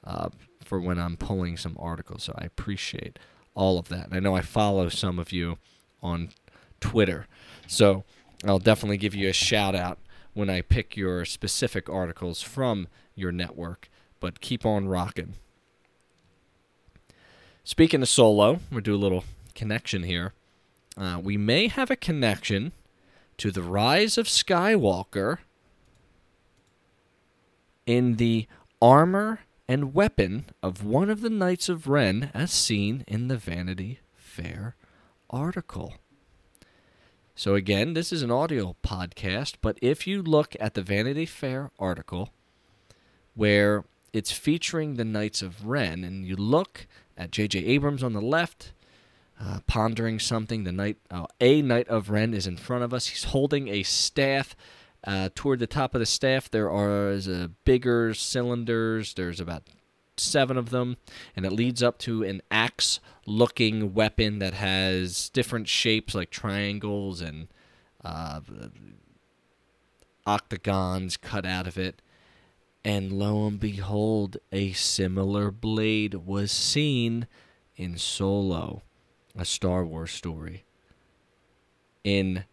Uh, 0.04 0.30
for 0.64 0.80
when 0.82 0.98
I'm 0.98 1.16
pulling 1.16 1.58
some 1.58 1.78
articles. 1.80 2.24
So 2.24 2.34
I 2.36 2.46
appreciate 2.46 3.20
all 3.54 3.78
of 3.78 3.90
that. 3.90 4.08
And 4.08 4.16
I 4.16 4.20
know 4.20 4.36
I 4.36 4.42
follow 4.42 4.90
some 4.90 5.20
of 5.20 5.32
you 5.32 5.60
on 6.06 6.30
Twitter. 6.80 7.28
So 7.68 8.04
I'll 8.46 8.60
definitely 8.60 8.98
give 8.98 9.16
you 9.16 9.28
a 9.28 9.34
shout 9.34 9.76
out 9.76 9.98
when 10.34 10.50
I 10.50 10.62
pick 10.62 10.96
your 10.96 11.26
specific 11.26 11.90
articles 11.90 12.42
from 12.42 12.88
your 13.16 13.32
network. 13.32 13.90
But 14.20 14.42
keep 14.42 14.66
on 14.66 14.88
rocking. 14.88 15.34
Speaking 17.64 18.02
of 18.02 18.10
solo, 18.10 18.60
we'll 18.72 18.82
do 18.82 18.96
a 18.96 18.98
little 18.98 19.24
connection 19.56 20.04
here. 20.04 20.34
Uh, 20.98 21.20
we 21.22 21.36
may 21.36 21.68
have 21.68 21.90
a 21.90 21.96
connection 21.96 22.72
to 23.38 23.52
the 23.52 23.64
rise 23.64 24.18
of 24.18 24.28
Skywalker 24.28 25.40
in 27.86 28.16
the 28.16 28.48
armor 28.82 29.40
and 29.68 29.94
weapon 29.94 30.46
of 30.62 30.86
one 30.86 31.10
of 31.10 31.22
the 31.22 31.30
Knights 31.30 31.70
of 31.70 31.88
Ren 31.88 32.32
as 32.34 32.52
seen 32.52 33.04
in 33.08 33.28
the 33.28 33.38
Vanity 33.38 34.00
Fair 34.16 34.76
article. 35.30 35.96
So, 37.36 37.56
again, 37.56 37.94
this 37.94 38.14
is 38.14 38.22
an 38.22 38.32
audio 38.32 38.76
podcast, 38.84 39.56
but 39.62 39.78
if 39.82 40.08
you 40.08 40.22
look 40.22 40.56
at 40.60 40.74
the 40.74 40.82
Vanity 40.82 41.26
Fair 41.26 41.72
article 41.78 42.30
where 43.34 43.84
it's 44.14 44.32
featuring 44.32 44.94
the 44.94 45.04
Knights 45.04 45.42
of 45.42 45.66
Ren, 45.66 46.04
and 46.04 46.26
you 46.26 46.36
look 46.38 46.88
at 47.18 47.32
J.J. 47.32 47.60
Abrams 47.66 48.04
on 48.04 48.14
the 48.14 48.22
left, 48.22 48.72
uh, 49.42 49.60
pondering 49.68 50.20
something, 50.20 50.64
the 50.64 50.72
knight, 50.72 50.98
uh, 51.12 51.26
a 51.42 51.62
Knight 51.62 51.90
of 51.90 52.10
Ren 52.10 52.34
is 52.34 52.48
in 52.48 52.56
front 52.56 52.86
of 52.86 52.94
us. 52.94 53.08
He's 53.08 53.26
holding 53.26 53.68
a 53.68 53.84
staff 53.84 54.56
uh, 55.06 55.30
toward 55.36 55.60
the 55.60 55.68
top 55.68 55.94
of 55.94 56.00
the 56.00 56.06
staff, 56.06 56.50
there 56.50 56.72
are 56.72 57.16
bigger 57.64 58.14
cylinders. 58.14 59.14
There's 59.14 59.40
about 59.40 59.64
seven 60.18 60.58
of 60.58 60.70
them, 60.70 60.98
and 61.36 61.46
it 61.46 61.52
leads 61.52 61.84
up 61.84 61.98
to 62.00 62.24
an 62.24 62.42
axe 62.52 63.00
looking 63.26 63.94
weapon 63.94 64.40
that 64.40 64.54
has 64.54 65.30
different 65.30 65.68
shapes 65.68 66.14
like 66.16 66.30
triangles 66.30 67.22
and 67.22 67.48
uh, 68.04 68.42
octagons 70.26 71.18
cut 71.18 71.46
out 71.46 71.68
of 71.68 71.78
it. 71.78 72.02
And 72.84 73.12
lo 73.12 73.48
and 73.48 73.60
behold, 73.60 74.38
a 74.52 74.72
similar 74.74 75.50
blade 75.50 76.14
was 76.14 76.52
seen 76.52 77.28
in 77.76 77.98
Solo, 77.98 78.84
a 79.36 79.44
Star 79.44 79.84
Wars 79.84 80.12
story. 80.12 80.66
In 82.04 82.46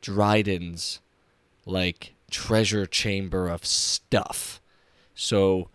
Dryden's 0.00 1.00
like 1.66 2.14
treasure 2.30 2.86
chamber 2.86 3.48
of 3.48 3.66
stuff. 3.66 4.60
So, 5.14 5.68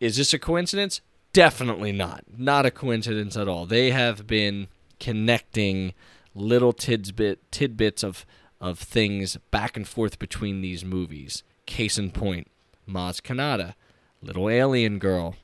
is 0.00 0.16
this 0.16 0.32
a 0.32 0.38
coincidence? 0.38 1.00
Definitely 1.32 1.92
not. 1.92 2.24
Not 2.36 2.66
a 2.66 2.70
coincidence 2.70 3.36
at 3.36 3.48
all. 3.48 3.66
They 3.66 3.90
have 3.90 4.26
been 4.26 4.68
connecting 4.98 5.94
little 6.34 6.72
tidbit 6.72 7.50
tidbits 7.50 8.02
of 8.02 8.24
of 8.60 8.78
things 8.78 9.36
back 9.50 9.76
and 9.76 9.86
forth 9.86 10.18
between 10.18 10.60
these 10.60 10.84
movies. 10.84 11.44
Case 11.66 11.96
in 11.96 12.10
point, 12.10 12.48
Maz 12.88 13.20
Kanata, 13.20 13.74
little 14.20 14.48
alien 14.48 14.98
girl, 14.98 15.36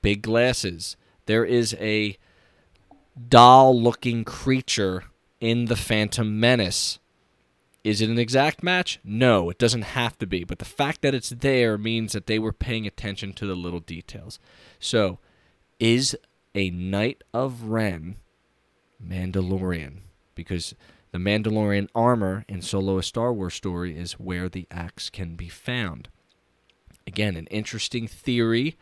big 0.00 0.22
glasses. 0.22 0.96
There 1.26 1.44
is 1.44 1.74
a 1.78 2.16
doll 3.28 3.78
looking 3.78 4.24
creature 4.24 5.04
in 5.40 5.66
the 5.66 5.76
Phantom 5.76 6.40
Menace 6.40 6.98
Is 7.84 8.00
it 8.00 8.08
an 8.08 8.18
exact 8.18 8.62
match? 8.62 8.98
No, 9.04 9.50
it 9.50 9.58
doesn't 9.58 9.82
have 9.82 10.18
to 10.18 10.26
be. 10.26 10.42
But 10.42 10.58
the 10.58 10.64
fact 10.64 11.02
that 11.02 11.14
it's 11.14 11.28
there 11.28 11.76
means 11.76 12.14
that 12.14 12.26
they 12.26 12.38
were 12.38 12.52
paying 12.52 12.86
attention 12.86 13.34
to 13.34 13.46
the 13.46 13.54
little 13.54 13.80
details. 13.80 14.38
So, 14.80 15.18
is 15.78 16.16
a 16.54 16.70
Knight 16.70 17.22
of 17.34 17.64
Ren 17.64 18.16
Mandalorian? 19.06 19.98
Because 20.34 20.74
the 21.12 21.18
Mandalorian 21.18 21.88
armor 21.94 22.46
in 22.48 22.62
Solo 22.62 22.96
a 22.96 23.02
Star 23.02 23.34
Wars 23.34 23.54
story 23.54 23.96
is 23.96 24.14
where 24.14 24.48
the 24.48 24.66
axe 24.70 25.10
can 25.10 25.36
be 25.36 25.50
found. 25.50 26.08
Again, 27.06 27.36
an 27.36 27.46
interesting 27.48 28.08
theory. 28.08 28.78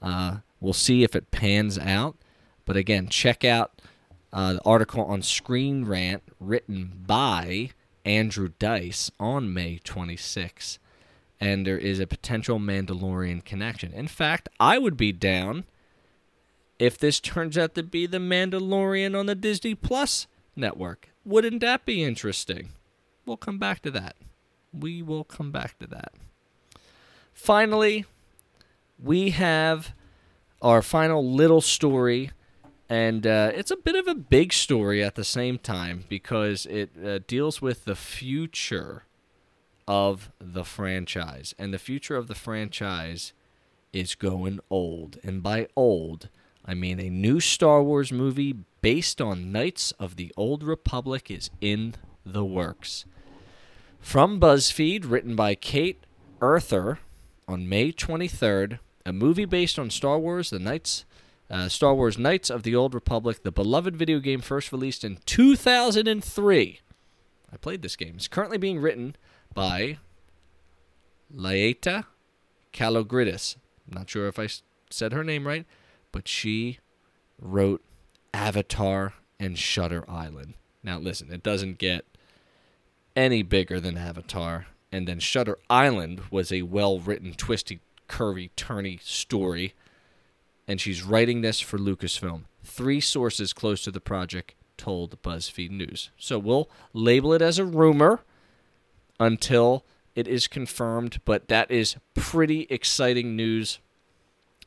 Uh, 0.00 0.38
we'll 0.60 0.72
see 0.72 1.04
if 1.04 1.14
it 1.14 1.30
pans 1.30 1.78
out. 1.78 2.16
But 2.64 2.78
again, 2.78 3.08
check 3.08 3.44
out 3.44 3.82
uh, 4.32 4.54
the 4.54 4.64
article 4.64 5.04
on 5.04 5.20
Screen 5.20 5.84
Rant 5.84 6.22
written 6.40 7.02
by 7.06 7.70
Andrew 8.04 8.50
Dyce 8.58 9.10
on 9.18 9.52
May 9.52 9.80
26. 9.82 10.78
And 11.40 11.66
there 11.66 11.78
is 11.78 12.00
a 12.00 12.06
potential 12.06 12.58
Mandalorian 12.58 13.44
connection. 13.44 13.92
In 13.92 14.08
fact, 14.08 14.48
I 14.58 14.78
would 14.78 14.96
be 14.96 15.12
down 15.12 15.64
if 16.78 16.98
this 16.98 17.20
turns 17.20 17.56
out 17.58 17.74
to 17.74 17.82
be 17.82 18.06
the 18.06 18.18
Mandalorian 18.18 19.18
on 19.18 19.26
the 19.26 19.34
Disney 19.34 19.74
Plus 19.74 20.26
network. 20.56 21.10
Wouldn't 21.24 21.60
that 21.60 21.84
be 21.84 22.02
interesting? 22.02 22.70
We'll 23.26 23.36
come 23.36 23.58
back 23.58 23.80
to 23.82 23.90
that. 23.92 24.16
We 24.72 25.02
will 25.02 25.24
come 25.24 25.50
back 25.50 25.78
to 25.78 25.86
that. 25.88 26.12
Finally, 27.32 28.04
we 29.02 29.30
have 29.30 29.92
our 30.62 30.82
final 30.82 31.32
little 31.32 31.60
story, 31.60 32.30
and 32.88 33.26
uh, 33.26 33.50
it's 33.54 33.70
a 33.70 33.76
bit 33.76 33.94
of 33.94 34.06
a 34.06 34.14
big 34.14 34.52
story 34.52 35.02
at 35.02 35.14
the 35.14 35.24
same 35.24 35.58
time 35.58 36.04
because 36.08 36.66
it 36.66 36.90
uh, 37.04 37.20
deals 37.26 37.62
with 37.62 37.84
the 37.84 37.96
future 37.96 39.04
of 39.88 40.30
the 40.38 40.64
franchise. 40.64 41.54
And 41.58 41.72
the 41.72 41.78
future 41.78 42.16
of 42.16 42.28
the 42.28 42.34
franchise 42.34 43.32
is 43.92 44.14
going 44.14 44.60
old. 44.70 45.18
And 45.22 45.42
by 45.42 45.68
old, 45.76 46.28
I 46.64 46.74
mean 46.74 47.00
a 47.00 47.10
new 47.10 47.40
Star 47.40 47.82
Wars 47.82 48.12
movie 48.12 48.56
based 48.80 49.20
on 49.20 49.52
Knights 49.52 49.92
of 49.92 50.16
the 50.16 50.32
Old 50.36 50.62
Republic 50.62 51.30
is 51.30 51.50
in 51.60 51.94
the 52.24 52.44
works. 52.44 53.06
From 54.00 54.38
BuzzFeed, 54.38 55.10
written 55.10 55.34
by 55.34 55.54
Kate 55.54 56.04
Aurthur 56.40 56.98
on 57.48 57.68
May 57.68 57.92
23rd, 57.92 58.78
a 59.06 59.12
movie 59.12 59.46
based 59.46 59.78
on 59.78 59.88
Star 59.88 60.18
Wars, 60.18 60.50
the 60.50 60.58
Knights, 60.58 61.06
uh, 61.50 61.68
Star 61.68 61.94
Wars 61.94 62.18
Knights 62.18 62.50
of 62.50 62.62
the 62.62 62.74
Old 62.74 62.94
Republic, 62.94 63.42
the 63.42 63.52
beloved 63.52 63.96
video 63.96 64.18
game 64.18 64.40
first 64.40 64.72
released 64.72 65.04
in 65.04 65.18
2003. 65.26 66.80
I 67.52 67.56
played 67.56 67.82
this 67.82 67.96
game. 67.96 68.14
It's 68.16 68.28
currently 68.28 68.58
being 68.58 68.80
written 68.80 69.16
by 69.52 69.98
Laeta 71.32 72.06
Kalogridis. 72.72 73.56
I'm 73.86 73.98
not 73.98 74.10
sure 74.10 74.26
if 74.26 74.38
I 74.38 74.48
said 74.90 75.12
her 75.12 75.24
name 75.24 75.46
right, 75.46 75.66
but 76.12 76.26
she 76.26 76.78
wrote 77.38 77.82
Avatar 78.32 79.14
and 79.38 79.58
Shutter 79.58 80.04
Island. 80.08 80.54
Now, 80.82 80.98
listen, 80.98 81.32
it 81.32 81.42
doesn't 81.42 81.78
get 81.78 82.04
any 83.16 83.42
bigger 83.42 83.80
than 83.80 83.96
Avatar. 83.96 84.66
And 84.92 85.08
then 85.08 85.18
Shutter 85.18 85.58
Island 85.68 86.22
was 86.30 86.52
a 86.52 86.62
well 86.62 86.98
written, 86.98 87.32
twisty, 87.34 87.80
curvy, 88.08 88.50
turny 88.56 89.00
story. 89.02 89.74
And 90.66 90.80
she's 90.80 91.02
writing 91.02 91.42
this 91.42 91.60
for 91.60 91.78
Lucasfilm. 91.78 92.44
Three 92.62 93.00
sources 93.00 93.52
close 93.52 93.82
to 93.82 93.90
the 93.90 94.00
project 94.00 94.54
told 94.76 95.20
BuzzFeed 95.22 95.70
News. 95.70 96.10
So 96.16 96.38
we'll 96.38 96.70
label 96.92 97.32
it 97.32 97.42
as 97.42 97.58
a 97.58 97.64
rumor 97.64 98.20
until 99.20 99.84
it 100.14 100.26
is 100.26 100.48
confirmed, 100.48 101.20
but 101.24 101.48
that 101.48 101.70
is 101.70 101.96
pretty 102.14 102.62
exciting 102.70 103.36
news 103.36 103.78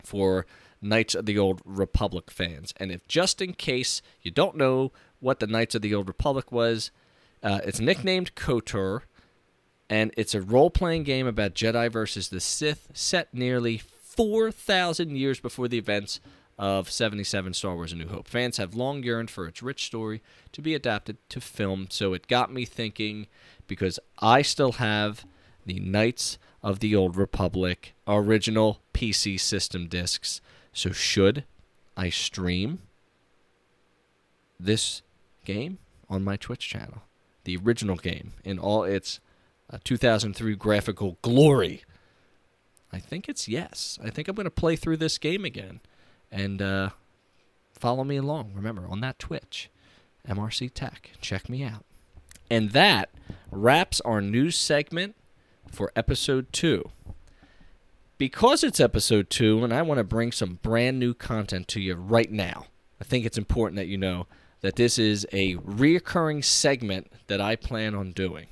for 0.04 0.46
Knights 0.82 1.16
of 1.16 1.26
the 1.26 1.38
Old 1.38 1.62
Republic 1.66 2.30
fans. 2.30 2.74
And 2.78 2.92
if 2.92 3.08
just 3.08 3.42
in 3.42 3.54
case 3.54 4.02
you 4.22 4.32
don't 4.32 4.56
know 4.56 4.92
what 5.20 5.40
the 5.40 5.48
Knights 5.48 5.76
of 5.76 5.82
the 5.82 5.96
Old 5.96 6.08
Republic 6.08 6.52
was, 6.52 6.92
uh, 7.42 7.60
it's 7.64 7.80
nicknamed 7.80 8.36
KOTOR, 8.36 9.02
and 9.90 10.14
it's 10.18 10.36
a 10.36 10.42
role 10.42 10.70
playing 10.70 11.04
game 11.04 11.28
about 11.28 11.56
Jedi 11.56 11.92
versus 11.92 12.30
the 12.30 12.40
Sith 12.40 12.90
set 12.94 13.34
nearly 13.34 13.82
4,000 14.18 15.16
years 15.16 15.40
before 15.40 15.68
the 15.68 15.78
events 15.78 16.20
of 16.58 16.90
77 16.90 17.54
Star 17.54 17.76
Wars 17.76 17.94
A 17.94 17.96
New 17.96 18.08
Hope. 18.08 18.28
Fans 18.28 18.58
have 18.58 18.74
long 18.74 19.04
yearned 19.04 19.30
for 19.30 19.48
its 19.48 19.62
rich 19.62 19.86
story 19.86 20.24
to 20.52 20.62
be 20.62 20.74
adapted 20.74 21.18
to 21.30 21.40
film, 21.40 21.88
so 21.90 22.14
it 22.14 22.28
got 22.28 22.52
me 22.52 22.66
thinking 22.66 23.28
because 23.68 24.00
I 24.20 24.42
still 24.42 24.74
have 24.74 25.26
the 25.66 25.80
Knights 25.80 26.40
of 26.64 26.80
the 26.80 26.96
Old 26.96 27.16
Republic 27.16 27.94
original 28.08 28.82
PC 28.94 29.40
system 29.40 29.88
discs. 29.88 30.42
So, 30.74 30.92
should 30.92 31.44
I 31.96 32.10
stream 32.10 32.80
this 34.60 35.04
game 35.46 35.78
on 36.10 36.24
my 36.24 36.38
Twitch 36.38 36.68
channel? 36.68 37.04
The 37.44 37.58
original 37.58 37.98
game 37.98 38.34
in 38.44 38.58
all 38.58 38.84
its 38.84 39.20
uh, 39.72 39.78
2003 39.84 40.56
graphical 40.56 41.18
glory? 41.22 41.84
I 42.92 43.00
think 43.00 43.28
it's 43.28 43.48
yes. 43.48 44.00
I 44.04 44.10
think 44.10 44.28
I'm 44.28 44.36
going 44.36 44.46
to 44.46 44.52
play 44.52 44.76
through 44.76 44.98
this 44.98 45.18
game 45.18 45.46
again 45.46 45.82
and 46.32 46.62
uh, 46.62 46.90
follow 47.74 48.04
me 48.04 48.18
along. 48.18 48.54
Remember, 48.56 48.86
on 48.88 49.02
that 49.02 49.20
Twitch, 49.20 49.70
MRC 50.28 50.72
Tech. 50.74 51.12
Check 51.22 51.50
me 51.50 51.64
out. 51.64 51.86
And 52.50 52.72
that 52.72 53.10
wraps 53.52 54.02
our 54.02 54.22
news 54.22 54.58
segment 54.58 55.16
for 55.70 55.92
episode 55.96 56.52
two. 56.54 56.92
Because 58.18 58.64
it's 58.64 58.80
episode 58.80 59.30
two, 59.30 59.64
and 59.64 59.74
I 59.74 59.82
want 59.84 60.00
to 60.00 60.04
bring 60.04 60.32
some 60.32 60.60
brand 60.64 60.98
new 60.98 61.14
content 61.14 61.68
to 61.70 61.80
you 61.80 61.96
right 61.96 62.32
now, 62.32 62.66
I 63.00 63.04
think 63.04 63.26
it's 63.26 63.38
important 63.38 63.76
that 63.76 63.88
you 63.88 63.98
know 63.98 64.26
that 64.62 64.76
this 64.76 64.98
is 64.98 65.28
a 65.32 65.56
reoccurring 65.58 66.44
segment 66.44 67.12
that 67.28 67.40
I 67.40 67.56
plan 67.56 67.94
on 67.94 68.12
doing. 68.12 68.48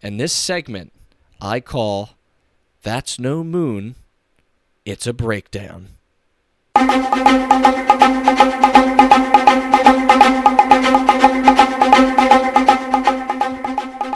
And 0.00 0.20
this 0.20 0.32
segment 0.32 0.92
I 1.40 1.58
call 1.60 2.10
That's 2.84 3.18
No 3.18 3.42
Moon, 3.42 3.94
It's 4.84 5.06
a 5.06 5.14
Breakdown. 5.14 5.88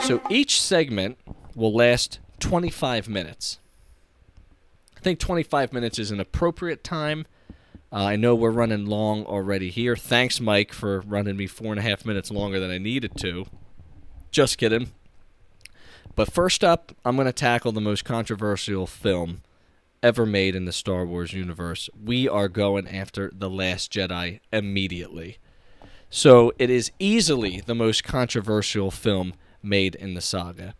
So 0.03 0.21
each 0.29 0.61
segment 0.61 1.17
will 1.55 1.73
last 1.73 2.19
25 2.41 3.09
minutes. 3.09 3.57
I 4.95 4.99
think 4.99 5.17
25 5.17 5.73
minutes 5.73 5.97
is 5.97 6.11
an 6.11 6.19
appropriate 6.19 6.83
time. 6.83 7.25
Uh, 7.91 8.03
I 8.05 8.17
know 8.17 8.35
we're 8.35 8.51
running 8.51 8.85
long 8.85 9.25
already 9.25 9.71
here. 9.71 9.95
Thanks, 9.95 10.39
Mike, 10.39 10.73
for 10.73 10.99
running 10.99 11.37
me 11.37 11.47
four 11.47 11.71
and 11.71 11.79
a 11.79 11.81
half 11.81 12.05
minutes 12.05 12.29
longer 12.29 12.59
than 12.59 12.69
I 12.69 12.77
needed 12.77 13.13
to. 13.17 13.47
Just 14.29 14.59
kidding. 14.59 14.91
But 16.19 16.33
first 16.33 16.65
up, 16.65 16.91
I'm 17.05 17.15
going 17.15 17.27
to 17.27 17.31
tackle 17.31 17.71
the 17.71 17.79
most 17.79 18.03
controversial 18.03 18.85
film 18.85 19.41
ever 20.03 20.25
made 20.25 20.53
in 20.53 20.65
the 20.65 20.73
Star 20.73 21.05
Wars 21.05 21.31
universe. 21.31 21.89
We 21.97 22.27
are 22.27 22.49
going 22.49 22.89
after 22.89 23.31
The 23.33 23.49
Last 23.49 23.89
Jedi 23.89 24.41
immediately. 24.51 25.37
So 26.09 26.51
it 26.59 26.69
is 26.69 26.91
easily 26.99 27.61
the 27.61 27.73
most 27.73 28.03
controversial 28.03 28.91
film 28.91 29.33
made 29.63 29.95
in 29.95 30.13
the 30.13 30.19
saga. 30.19 30.75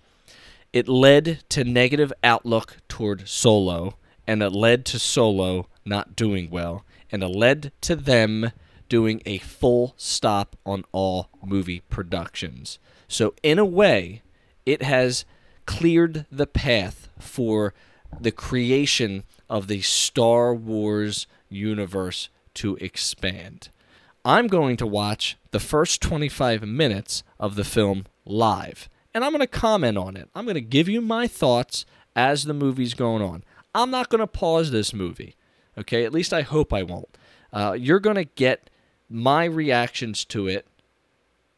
It 0.73 0.89
led 0.89 1.41
to 1.47 1.63
negative 1.63 2.11
outlook 2.21 2.75
toward 2.89 3.29
Solo, 3.29 3.95
and 4.27 4.43
it 4.43 4.51
led 4.51 4.83
to 4.87 4.99
Solo 4.99 5.69
not 5.85 6.17
doing 6.17 6.49
well, 6.49 6.83
and 7.13 7.23
it 7.23 7.29
led 7.29 7.71
to 7.79 7.95
them 7.95 8.51
doing 8.89 9.21
a 9.25 9.37
full 9.37 9.93
stop 9.95 10.57
on 10.65 10.83
all 10.91 11.29
movie 11.41 11.79
productions. 11.79 12.77
So 13.07 13.33
in 13.41 13.57
a 13.57 13.63
way, 13.63 14.21
it 14.65 14.81
has 14.81 15.25
cleared 15.65 16.25
the 16.31 16.47
path 16.47 17.09
for 17.19 17.73
the 18.19 18.31
creation 18.31 19.23
of 19.49 19.67
the 19.67 19.81
Star 19.81 20.53
Wars 20.53 21.27
universe 21.49 22.29
to 22.55 22.75
expand. 22.77 23.69
I'm 24.25 24.47
going 24.47 24.77
to 24.77 24.87
watch 24.87 25.37
the 25.51 25.59
first 25.59 26.01
25 26.01 26.63
minutes 26.63 27.23
of 27.39 27.55
the 27.55 27.63
film 27.63 28.05
live, 28.25 28.89
and 29.13 29.23
I'm 29.23 29.31
going 29.31 29.41
to 29.41 29.47
comment 29.47 29.97
on 29.97 30.17
it. 30.17 30.29
I'm 30.35 30.45
going 30.45 30.55
to 30.55 30.61
give 30.61 30.89
you 30.89 31.01
my 31.01 31.27
thoughts 31.27 31.85
as 32.15 32.43
the 32.43 32.53
movie's 32.53 32.93
going 32.93 33.21
on. 33.21 33.43
I'm 33.73 33.91
not 33.91 34.09
going 34.09 34.19
to 34.19 34.27
pause 34.27 34.71
this 34.71 34.93
movie, 34.93 35.35
okay? 35.77 36.03
At 36.03 36.13
least 36.13 36.33
I 36.33 36.41
hope 36.41 36.73
I 36.73 36.83
won't. 36.83 37.17
Uh, 37.53 37.75
you're 37.79 37.99
going 37.99 38.15
to 38.17 38.25
get 38.25 38.69
my 39.09 39.45
reactions 39.45 40.25
to 40.25 40.47
it 40.47 40.67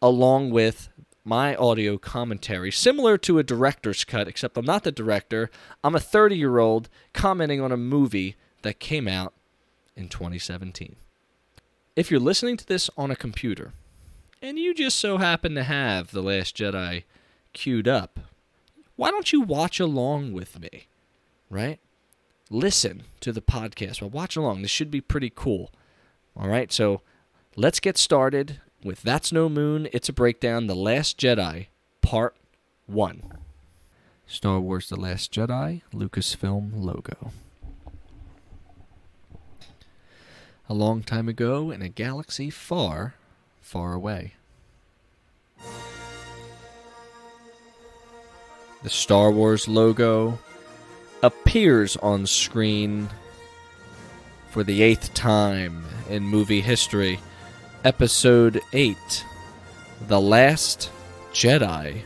along 0.02 0.52
with 0.52 0.90
my 1.24 1.56
audio 1.56 1.98
commentary, 1.98 2.72
similar 2.72 3.18
to 3.20 3.38
a 3.38 3.44
director's 3.44 4.04
cut, 4.04 4.28
except 4.28 4.58
I'm 4.58 4.66
not 4.66 4.84
the 4.84 4.92
director. 4.92 5.50
I'm 5.84 5.96
a 5.96 6.00
30 6.00 6.36
year 6.36 6.60
old 6.60 6.90
commenting 7.14 7.62
on 7.62 7.72
a 7.72 7.78
movie 7.78 8.36
that 8.64 8.80
came 8.80 9.08
out 9.08 9.34
in 9.96 10.10
2017. 10.10 10.96
If 11.96 12.10
you're 12.10 12.20
listening 12.20 12.58
to 12.58 12.66
this 12.66 12.90
on 12.98 13.12
a 13.12 13.16
computer, 13.16 13.74
and 14.42 14.58
you 14.58 14.74
just 14.74 14.98
so 14.98 15.18
happen 15.18 15.54
to 15.56 15.64
have 15.64 16.12
The 16.12 16.24
Last 16.24 16.58
Jedi 16.58 17.04
queued 17.54 17.88
up, 17.88 18.20
why 18.96 19.12
don't 19.12 19.32
you 19.32 19.42
watch 19.42 19.80
along 19.80 20.34
with 20.34 20.60
me? 20.60 20.88
Right? 21.50 21.80
Listen 22.50 23.04
to 23.20 23.32
the 23.32 23.42
podcast, 23.42 24.00
but 24.00 24.12
watch 24.12 24.36
along. 24.36 24.62
This 24.62 24.72
should 24.72 24.92
be 24.92 25.02
pretty 25.02 25.32
cool. 25.34 25.72
All 26.36 26.48
right, 26.48 26.72
so 26.72 27.02
let's 27.56 27.80
get 27.80 27.98
started 27.98 28.60
with 28.84 29.02
That's 29.02 29.32
No 29.32 29.48
Moon, 29.48 29.88
It's 29.94 30.10
a 30.10 30.14
Breakdown, 30.14 30.68
The 30.68 30.76
Last 30.76 31.18
Jedi, 31.18 31.68
Part 32.02 32.36
1. 32.88 33.24
Star 34.26 34.60
Wars 34.60 34.90
The 34.90 34.96
Last 34.96 35.32
Jedi, 35.32 35.82
Lucasfilm 35.94 36.72
logo. 36.74 37.32
A 40.70 40.74
long 40.74 41.04
time 41.04 41.28
ago 41.28 41.70
in 41.70 41.82
a 41.82 41.90
galaxy 41.90 42.50
far, 42.50 43.16
far 43.60 43.94
away. 43.94 44.34
The 48.84 48.90
Star 48.90 49.32
Wars 49.32 49.68
logo 49.68 50.40
appears 51.22 51.98
on 51.98 52.26
screen 52.26 53.10
for 54.50 54.64
the 54.64 54.82
eighth 54.82 55.14
time 55.14 55.84
in 56.10 56.24
movie 56.24 56.62
history. 56.62 57.20
Episode 57.84 58.62
8 58.74 59.26
The 60.08 60.22
Last 60.22 60.92
Jedi. 61.34 62.04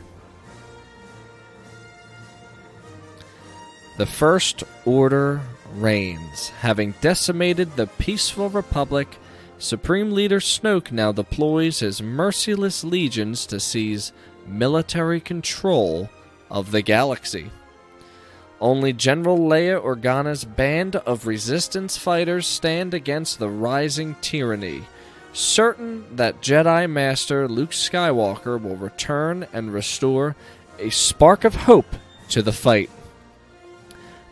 The 3.97 4.05
First 4.05 4.63
Order 4.85 5.41
reigns. 5.73 6.47
Having 6.61 6.93
decimated 7.01 7.75
the 7.75 7.87
peaceful 7.87 8.49
Republic, 8.49 9.17
Supreme 9.59 10.13
Leader 10.13 10.39
Snoke 10.39 10.93
now 10.93 11.11
deploys 11.11 11.79
his 11.79 12.01
merciless 12.01 12.85
legions 12.85 13.45
to 13.47 13.59
seize 13.59 14.13
military 14.47 15.19
control 15.19 16.09
of 16.49 16.71
the 16.71 16.83
galaxy. 16.83 17.51
Only 18.61 18.93
General 18.93 19.37
Leia 19.37 19.83
Organa's 19.83 20.45
band 20.45 20.95
of 20.95 21.27
resistance 21.27 21.97
fighters 21.97 22.47
stand 22.47 22.93
against 22.93 23.39
the 23.39 23.49
rising 23.49 24.15
tyranny, 24.21 24.85
certain 25.35 26.15
that 26.15 26.41
Jedi 26.41 26.89
Master 26.89 27.47
Luke 27.47 27.71
Skywalker 27.71 28.61
will 28.61 28.77
return 28.77 29.47
and 29.51 29.73
restore 29.73 30.35
a 30.79 30.89
spark 30.89 31.43
of 31.43 31.55
hope 31.55 31.95
to 32.29 32.41
the 32.41 32.53
fight. 32.53 32.89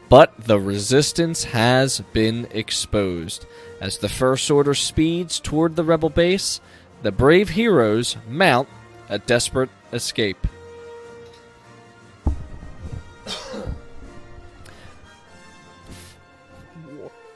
But 0.10 0.34
the 0.46 0.60
resistance 0.60 1.46
has 1.46 2.02
been 2.14 2.48
exposed. 2.52 3.46
As 3.82 3.98
the 3.98 4.10
First 4.10 4.50
Order 4.50 4.74
speeds 4.74 5.40
toward 5.40 5.76
the 5.76 5.84
Rebel 5.84 6.10
base, 6.10 6.62
the 7.02 7.12
brave 7.12 7.50
heroes 7.50 8.16
mount 8.28 8.70
a 9.10 9.20
desperate 9.20 9.70
escape. 9.92 10.48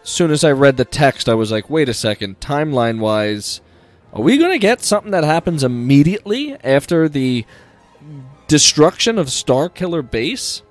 Soon 0.08 0.32
as 0.32 0.46
I 0.46 0.54
read 0.54 0.78
the 0.78 0.86
text, 0.86 1.28
I 1.28 1.34
was 1.34 1.52
like, 1.52 1.70
wait 1.70 1.90
a 1.90 1.94
second, 1.94 2.40
timeline 2.40 3.00
wise, 3.00 3.60
are 4.14 4.22
we 4.22 4.38
going 4.38 4.54
to 4.54 4.58
get 4.58 4.82
something 4.82 5.12
that 5.12 5.26
happens 5.26 5.66
immediately 5.66 6.56
after 6.64 7.10
the 7.10 7.46
destruction 8.48 9.18
of 9.18 9.28
Starkiller 9.28 10.10
Base? 10.10 10.62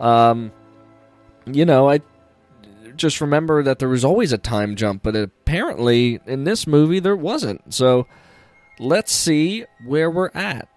Um, 0.00 0.50
you 1.46 1.64
know, 1.64 1.88
I 1.88 2.00
just 2.96 3.20
remember 3.20 3.62
that 3.62 3.78
there 3.78 3.88
was 3.88 4.04
always 4.04 4.32
a 4.32 4.38
time 4.38 4.74
jump, 4.74 5.04
but 5.04 5.14
apparently 5.14 6.18
in 6.26 6.42
this 6.42 6.66
movie 6.66 6.98
there 6.98 7.14
wasn't. 7.14 7.72
So 7.72 8.08
let's 8.80 9.12
see 9.12 9.64
where 9.84 10.10
we're 10.10 10.32
at. 10.34 10.68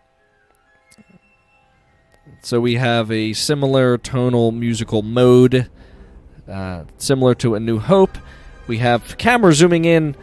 So 2.43 2.62
we 2.62 2.76
have 2.76 3.12
a 3.12 3.34
similar 3.34 3.97
tonal 3.97 4.51
musical 4.51 5.01
mode 5.01 5.72
uh, 6.50 6.86
similar 6.97 7.36
to 7.36 7.56
A 7.56 7.60
New 7.60 7.80
Hope. 7.80 8.18
We 8.68 8.80
have 8.80 9.18
camera 9.18 9.54
zooming 9.54 9.86
in 9.86 10.16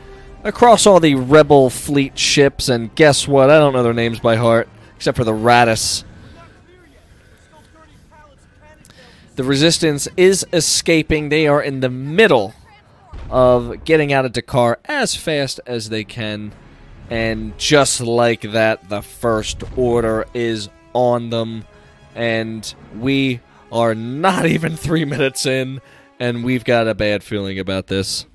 across 0.45 0.87
all 0.87 1.01
the 1.01 1.15
Rebel 1.15 1.71
fleet 1.71 2.19
ships, 2.19 2.69
and 2.69 2.95
guess 2.95 3.27
what? 3.27 3.51
I 3.51 3.59
don't 3.59 3.73
know 3.73 3.83
their 3.83 3.93
names 3.93 4.21
by 4.21 4.37
heart, 4.37 4.69
except 4.97 5.17
for 5.17 5.25
the 5.25 5.33
Raddus. 5.33 6.05
The 9.37 9.45
Resistance 9.45 10.09
is 10.17 10.47
escaping. 10.53 11.29
They 11.29 11.47
are 11.47 11.63
in 11.63 11.81
the 11.81 11.91
middle 11.91 12.55
of 13.29 13.85
getting 13.85 14.13
out 14.13 14.25
of 14.25 14.33
D'Qar 14.33 14.77
as 14.87 15.15
fast 15.15 15.61
as 15.67 15.91
they 15.91 16.05
can. 16.05 16.53
And 17.11 17.57
just 17.59 18.01
like 18.01 18.41
that, 18.41 18.89
the 18.89 19.03
First 19.03 19.63
Order 19.77 20.27
is 20.33 20.69
on 20.95 21.31
them. 21.31 21.65
And 22.15 22.75
we 22.99 23.41
are 23.71 23.95
not 23.95 24.47
even 24.47 24.77
three 24.77 25.05
minutes 25.05 25.45
in, 25.45 25.81
and 26.19 26.45
we've 26.45 26.65
got 26.65 26.89
a 26.89 26.95
bad 26.95 27.23
feeling 27.23 27.59
about 27.59 27.87
this. 27.87 28.27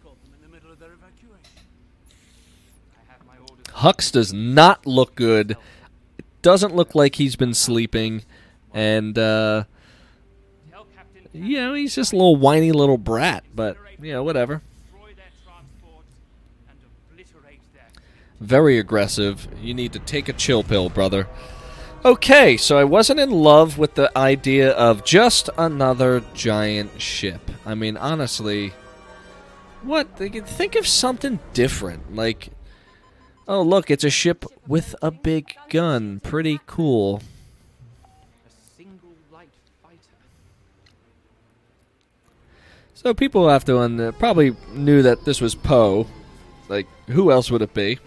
Hux 3.75 4.11
does 4.11 4.31
not 4.31 4.85
look 4.85 5.15
good. 5.15 5.57
Doesn't 6.41 6.75
look 6.75 6.93
like 6.93 7.15
he's 7.15 7.35
been 7.35 7.53
sleeping, 7.53 8.23
and 8.73 9.17
uh, 9.17 9.63
you 11.33 11.57
know 11.57 11.73
he's 11.73 11.95
just 11.95 12.13
a 12.13 12.15
little 12.15 12.35
whiny 12.35 12.71
little 12.71 12.97
brat. 12.97 13.43
But 13.55 13.77
you 13.99 14.11
know 14.11 14.23
whatever. 14.23 14.61
Very 18.39 18.79
aggressive. 18.79 19.47
You 19.61 19.73
need 19.75 19.93
to 19.93 19.99
take 19.99 20.27
a 20.27 20.33
chill 20.33 20.63
pill, 20.63 20.89
brother. 20.89 21.27
Okay, 22.03 22.57
so 22.57 22.79
I 22.79 22.83
wasn't 22.83 23.19
in 23.19 23.29
love 23.29 23.77
with 23.77 23.93
the 23.93 24.11
idea 24.17 24.71
of 24.71 25.05
just 25.05 25.51
another 25.55 26.23
giant 26.33 26.99
ship. 26.99 27.51
I 27.63 27.75
mean, 27.75 27.95
honestly, 27.95 28.73
what? 29.83 30.17
They 30.17 30.29
think 30.29 30.75
of 30.75 30.87
something 30.87 31.37
different. 31.53 32.15
Like, 32.15 32.49
oh, 33.47 33.61
look, 33.61 33.91
it's 33.91 34.03
a 34.03 34.09
ship 34.09 34.45
with 34.65 34.95
a 35.03 35.11
big 35.11 35.55
gun. 35.69 36.21
Pretty 36.21 36.59
cool. 36.65 37.21
So 42.95 43.13
people 43.13 43.47
have 43.47 43.65
to 43.65 43.77
uh, 43.77 44.11
probably 44.13 44.55
knew 44.73 45.03
that 45.03 45.23
this 45.23 45.39
was 45.39 45.53
Poe. 45.53 46.07
Like, 46.67 46.87
who 47.09 47.31
else 47.31 47.51
would 47.51 47.61
it 47.61 47.75
be? 47.75 47.99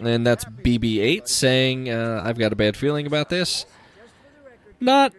And 0.00 0.26
that's 0.26 0.44
BB-8 0.44 1.28
saying, 1.28 1.88
uh, 1.88 2.22
"I've 2.24 2.38
got 2.38 2.52
a 2.52 2.56
bad 2.56 2.76
feeling 2.76 3.06
about 3.06 3.28
this." 3.28 3.64
Not, 4.80 5.14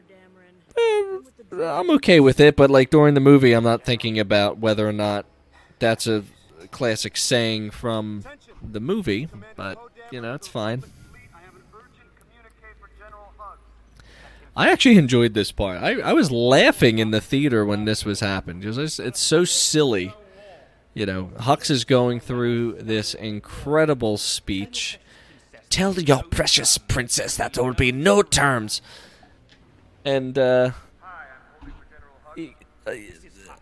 eh, 0.77 1.19
I'm 1.61 1.89
okay 1.91 2.19
with 2.19 2.39
it, 2.39 2.55
but 2.55 2.69
like 2.69 2.89
during 2.89 3.13
the 3.13 3.21
movie, 3.21 3.53
I'm 3.53 3.63
not 3.63 3.83
thinking 3.83 4.19
about 4.19 4.57
whether 4.57 4.87
or 4.87 4.91
not 4.91 5.25
that's 5.79 6.07
a 6.07 6.23
classic 6.71 7.15
saying 7.15 7.71
from 7.71 8.23
the 8.61 8.81
movie. 8.81 9.29
But 9.55 9.77
you 10.11 10.19
know, 10.21 10.33
it's 10.33 10.47
fine. 10.47 10.83
I 14.57 14.71
actually 14.71 14.97
enjoyed 14.97 15.33
this 15.33 15.51
part. 15.51 15.81
I, 15.81 15.99
I 15.99 16.13
was 16.13 16.31
laughing 16.31 16.99
in 16.99 17.11
the 17.11 17.19
theater 17.19 17.65
when 17.65 17.83
this 17.85 18.05
was 18.05 18.21
happening 18.21 18.59
because 18.61 18.77
it's, 18.77 18.99
it's 18.99 19.19
so 19.19 19.43
silly 19.43 20.13
you 20.95 21.05
know, 21.05 21.29
Hux 21.39 21.69
is 21.69 21.83
going 21.83 22.21
through 22.21 22.77
this 22.79 23.13
incredible 23.13 24.17
speech. 24.17 24.97
Tell 25.69 25.93
your 25.93 26.23
precious 26.23 26.77
princess 26.77 27.35
that 27.35 27.53
there 27.53 27.63
will 27.65 27.73
be 27.73 27.91
no 27.91 28.23
terms. 28.23 28.81
And, 30.05 30.37
uh, 30.37 30.71
he, 32.35 32.55
uh, 32.87 32.93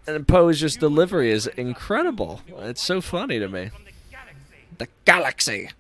and 0.06 0.28
Poe's 0.28 0.60
just 0.60 0.80
delivery 0.80 1.32
is 1.32 1.48
incredible. 1.48 2.42
It's 2.60 2.84
so 2.84 3.02
funny 3.02 3.40
to 3.40 3.48
me. 3.48 3.72
The 4.78 4.88
galaxy. 5.06 5.72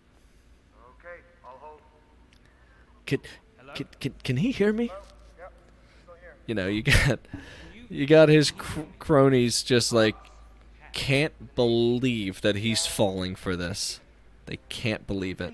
Can, 3.06 3.20
can, 3.76 3.88
can, 3.99 4.14
can 4.24 4.38
he 4.38 4.51
hear 4.51 4.74
me? 4.74 4.91
You 6.47 6.56
know, 6.56 6.68
you 6.68 6.82
got 6.84 7.20
you 7.89 8.08
got 8.08 8.28
his 8.28 8.51
cr- 8.51 8.82
cronies 8.97 9.62
just 9.62 9.93
like 9.93 10.16
can't 10.93 11.55
believe 11.55 12.41
that 12.41 12.55
he's 12.55 12.85
falling 12.85 13.35
for 13.35 13.55
this. 13.55 13.99
They 14.45 14.59
can't 14.69 15.05
believe 15.05 15.41
it. 15.41 15.53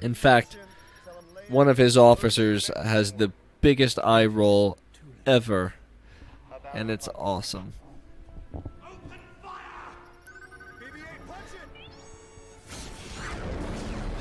In 0.00 0.14
fact, 0.14 0.56
one 1.48 1.68
of 1.68 1.76
his 1.76 1.96
officers 1.96 2.70
has 2.82 3.12
the 3.12 3.32
biggest 3.60 3.98
eye 3.98 4.26
roll 4.26 4.78
ever, 5.26 5.74
and 6.72 6.90
it's 6.90 7.08
awesome. 7.14 7.74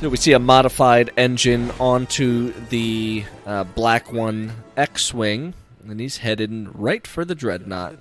So 0.02 0.08
we 0.08 0.16
see 0.16 0.32
a 0.32 0.40
modified 0.40 1.12
engine 1.18 1.72
onto 1.72 2.54
the 2.70 3.26
uh, 3.46 3.66
Black 3.66 4.14
One 4.14 4.54
X-wing, 4.78 5.54
and 5.88 6.00
he's 6.00 6.18
headed 6.18 6.70
right 6.74 7.06
for 7.06 7.26
the 7.26 7.36
dreadnought. 7.36 7.96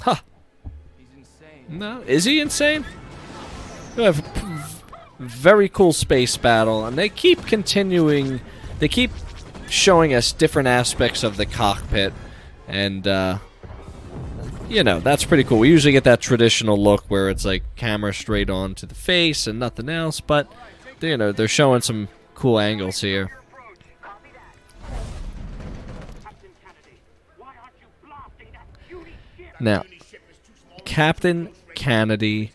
Huh. 0.00 0.16
No, 1.68 2.02
is 2.06 2.24
he 2.24 2.40
insane? 2.40 2.84
We 3.96 4.04
have 4.04 4.18
a 4.18 4.22
p- 4.22 4.76
very 5.18 5.68
cool 5.68 5.92
space 5.92 6.36
battle, 6.36 6.84
and 6.86 6.96
they 6.96 7.08
keep 7.08 7.46
continuing. 7.46 8.40
They 8.78 8.88
keep 8.88 9.10
showing 9.68 10.14
us 10.14 10.32
different 10.32 10.68
aspects 10.68 11.24
of 11.24 11.36
the 11.36 11.46
cockpit, 11.46 12.12
and 12.68 13.06
uh, 13.08 13.38
you 14.68 14.84
know 14.84 15.00
that's 15.00 15.24
pretty 15.24 15.44
cool. 15.44 15.58
We 15.58 15.68
usually 15.70 15.92
get 15.92 16.04
that 16.04 16.20
traditional 16.20 16.80
look 16.80 17.04
where 17.08 17.30
it's 17.30 17.44
like 17.44 17.62
camera 17.74 18.14
straight 18.14 18.50
on 18.50 18.74
to 18.76 18.86
the 18.86 18.94
face 18.94 19.46
and 19.46 19.58
nothing 19.58 19.88
else, 19.88 20.20
but 20.20 20.52
you 21.00 21.16
know 21.16 21.32
they're 21.32 21.48
showing 21.48 21.80
some 21.80 22.08
cool 22.34 22.60
angles 22.60 23.00
here. 23.00 23.30
Now, 29.60 29.84
Captain 30.84 31.50
Canady 31.74 32.52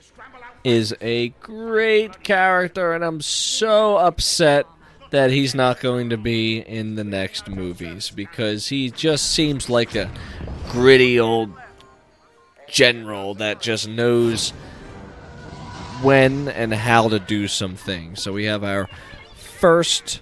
is 0.63 0.95
a 1.01 1.29
great 1.29 2.23
character, 2.23 2.93
and 2.93 3.03
I'm 3.03 3.21
so 3.21 3.97
upset 3.97 4.65
that 5.09 5.29
he's 5.31 5.53
not 5.53 5.79
going 5.81 6.09
to 6.09 6.17
be 6.17 6.59
in 6.59 6.95
the 6.95 7.03
next 7.03 7.49
movies 7.49 8.09
because 8.09 8.67
he 8.69 8.89
just 8.89 9.31
seems 9.31 9.69
like 9.69 9.95
a 9.95 10.09
gritty 10.69 11.19
old 11.19 11.51
general 12.67 13.33
that 13.35 13.61
just 13.61 13.87
knows 13.87 14.51
when 16.01 16.47
and 16.47 16.73
how 16.73 17.09
to 17.09 17.19
do 17.19 17.47
some 17.47 17.75
things. 17.75 18.21
So 18.21 18.31
we 18.31 18.45
have 18.45 18.63
our 18.63 18.89
first 19.35 20.21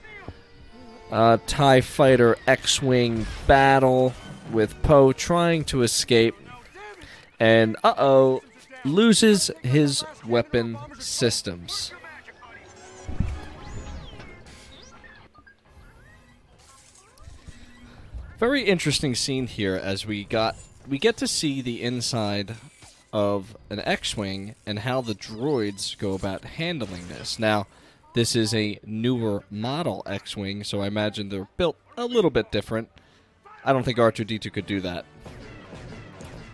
uh, 1.11 1.37
TIE 1.45 1.81
Fighter 1.81 2.37
X 2.47 2.81
Wing 2.81 3.25
battle 3.47 4.13
with 4.51 4.81
Poe 4.81 5.13
trying 5.13 5.63
to 5.65 5.83
escape. 5.83 6.35
And 7.39 7.77
uh 7.83 7.93
oh, 7.97 8.43
loses 8.83 9.51
his 9.63 10.03
weapon 10.25 10.77
systems. 10.99 11.93
Very 18.37 18.63
interesting 18.63 19.15
scene 19.15 19.47
here 19.47 19.75
as 19.75 20.05
we 20.05 20.23
got 20.23 20.55
we 20.87 20.97
get 20.97 21.17
to 21.17 21.27
see 21.27 21.61
the 21.61 21.83
inside 21.83 22.55
of 23.11 23.55
an 23.69 23.79
X-wing 23.79 24.55
and 24.65 24.79
how 24.79 25.01
the 25.01 25.13
droids 25.13 25.97
go 25.97 26.13
about 26.13 26.43
handling 26.43 27.07
this. 27.07 27.39
Now, 27.39 27.67
this 28.13 28.35
is 28.35 28.53
a 28.53 28.79
newer 28.85 29.43
model 29.51 30.03
X-wing, 30.05 30.63
so 30.63 30.81
I 30.81 30.87
imagine 30.87 31.29
they're 31.29 31.47
built 31.57 31.75
a 31.97 32.05
little 32.05 32.31
bit 32.31 32.51
different. 32.51 32.89
I 33.63 33.73
don't 33.73 33.83
think 33.83 33.97
R2D2 33.97 34.51
could 34.53 34.65
do 34.65 34.79
that. 34.81 35.05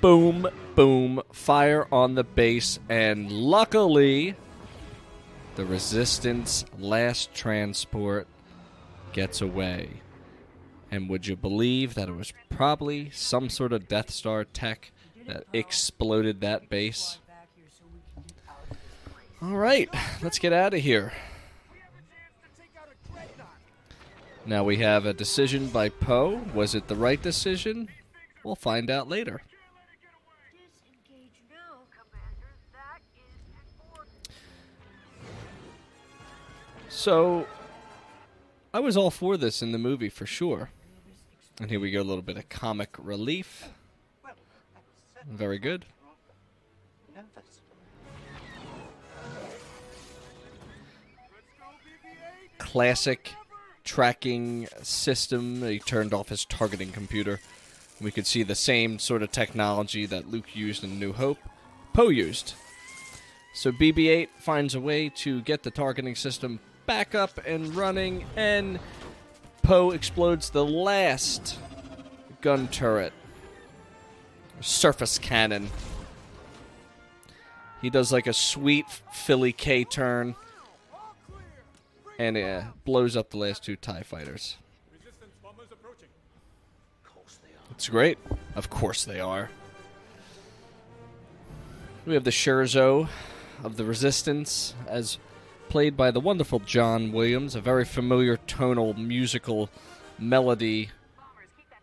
Boom, 0.05 0.47
boom, 0.75 1.23
fire 1.31 1.87
on 1.91 2.13
the 2.13 2.23
base, 2.23 2.77
and 2.87 3.31
luckily, 3.31 4.35
the 5.55 5.65
Resistance 5.65 6.63
last 6.77 7.33
transport 7.33 8.27
gets 9.13 9.41
away. 9.41 10.03
And 10.91 11.09
would 11.09 11.25
you 11.25 11.35
believe 11.35 11.95
that 11.95 12.07
it 12.07 12.15
was 12.15 12.33
probably 12.51 13.09
some 13.09 13.49
sort 13.49 13.73
of 13.73 13.87
Death 13.87 14.11
Star 14.11 14.43
tech 14.43 14.91
that 15.25 15.45
exploded 15.53 16.39
that 16.41 16.69
base? 16.69 17.17
All 19.41 19.57
right, 19.57 19.89
let's 20.21 20.37
get 20.37 20.53
out 20.53 20.75
of 20.75 20.81
here. 20.81 21.13
Now 24.45 24.63
we 24.63 24.77
have 24.77 25.07
a 25.07 25.13
decision 25.13 25.69
by 25.69 25.89
Poe. 25.89 26.41
Was 26.53 26.75
it 26.75 26.89
the 26.89 26.95
right 26.95 27.19
decision? 27.19 27.89
We'll 28.43 28.55
find 28.55 28.91
out 28.91 29.09
later. 29.09 29.41
So, 36.95 37.45
I 38.73 38.79
was 38.79 38.95
all 38.95 39.11
for 39.11 39.35
this 39.35 39.61
in 39.61 39.73
the 39.73 39.77
movie 39.77 40.07
for 40.07 40.25
sure. 40.25 40.69
And 41.59 41.69
here 41.69 41.79
we 41.79 41.91
go, 41.91 41.99
a 41.99 42.03
little 42.03 42.23
bit 42.23 42.37
of 42.37 42.47
comic 42.47 42.95
relief. 42.97 43.67
Very 45.27 45.59
good. 45.59 45.85
Classic 52.57 53.33
tracking 53.83 54.67
system. 54.81 55.63
He 55.63 55.79
turned 55.79 56.13
off 56.13 56.29
his 56.29 56.45
targeting 56.45 56.93
computer. 56.93 57.41
We 57.99 58.09
could 58.09 58.25
see 58.25 58.41
the 58.41 58.55
same 58.55 58.99
sort 58.99 59.21
of 59.21 59.33
technology 59.33 60.05
that 60.05 60.31
Luke 60.31 60.55
used 60.55 60.83
in 60.83 60.97
New 60.97 61.11
Hope, 61.11 61.39
Poe 61.93 62.07
used. 62.07 62.53
So 63.53 63.71
BB 63.73 64.07
8 64.07 64.29
finds 64.39 64.73
a 64.73 64.79
way 64.79 65.09
to 65.09 65.41
get 65.41 65.63
the 65.63 65.71
targeting 65.71 66.15
system 66.15 66.61
back 66.85 67.15
up 67.15 67.39
and 67.45 67.75
running, 67.75 68.25
and 68.35 68.79
Poe 69.61 69.91
explodes 69.91 70.49
the 70.49 70.65
last 70.65 71.59
gun 72.41 72.67
turret, 72.67 73.13
surface 74.61 75.17
cannon. 75.17 75.69
He 77.81 77.89
does 77.89 78.11
like 78.11 78.27
a 78.27 78.33
sweet 78.33 78.85
Philly 79.11 79.51
K 79.51 79.83
turn 79.83 80.35
and 82.17 82.37
uh, 82.37 82.61
blows 82.85 83.17
up 83.17 83.29
the 83.31 83.37
last 83.37 83.63
two 83.63 83.75
TIE 83.75 84.03
fighters. 84.03 84.57
It's 87.71 87.89
great. 87.89 88.17
Of 88.55 88.69
course 88.69 89.03
they 89.03 89.19
are. 89.19 89.49
We 92.05 92.13
have 92.13 92.23
the 92.23 92.31
Scherzo 92.31 93.09
of 93.63 93.75
the 93.75 93.83
Resistance, 93.83 94.73
as 94.87 95.17
played 95.69 95.97
by 95.97 96.11
the 96.11 96.19
wonderful 96.19 96.59
John 96.59 97.11
Williams, 97.11 97.55
a 97.55 97.61
very 97.61 97.85
familiar 97.85 98.37
tonal 98.37 98.93
musical 98.93 99.69
melody 100.17 100.89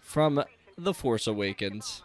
from 0.00 0.44
The 0.76 0.94
Force 0.94 1.26
Awakens. 1.26 2.02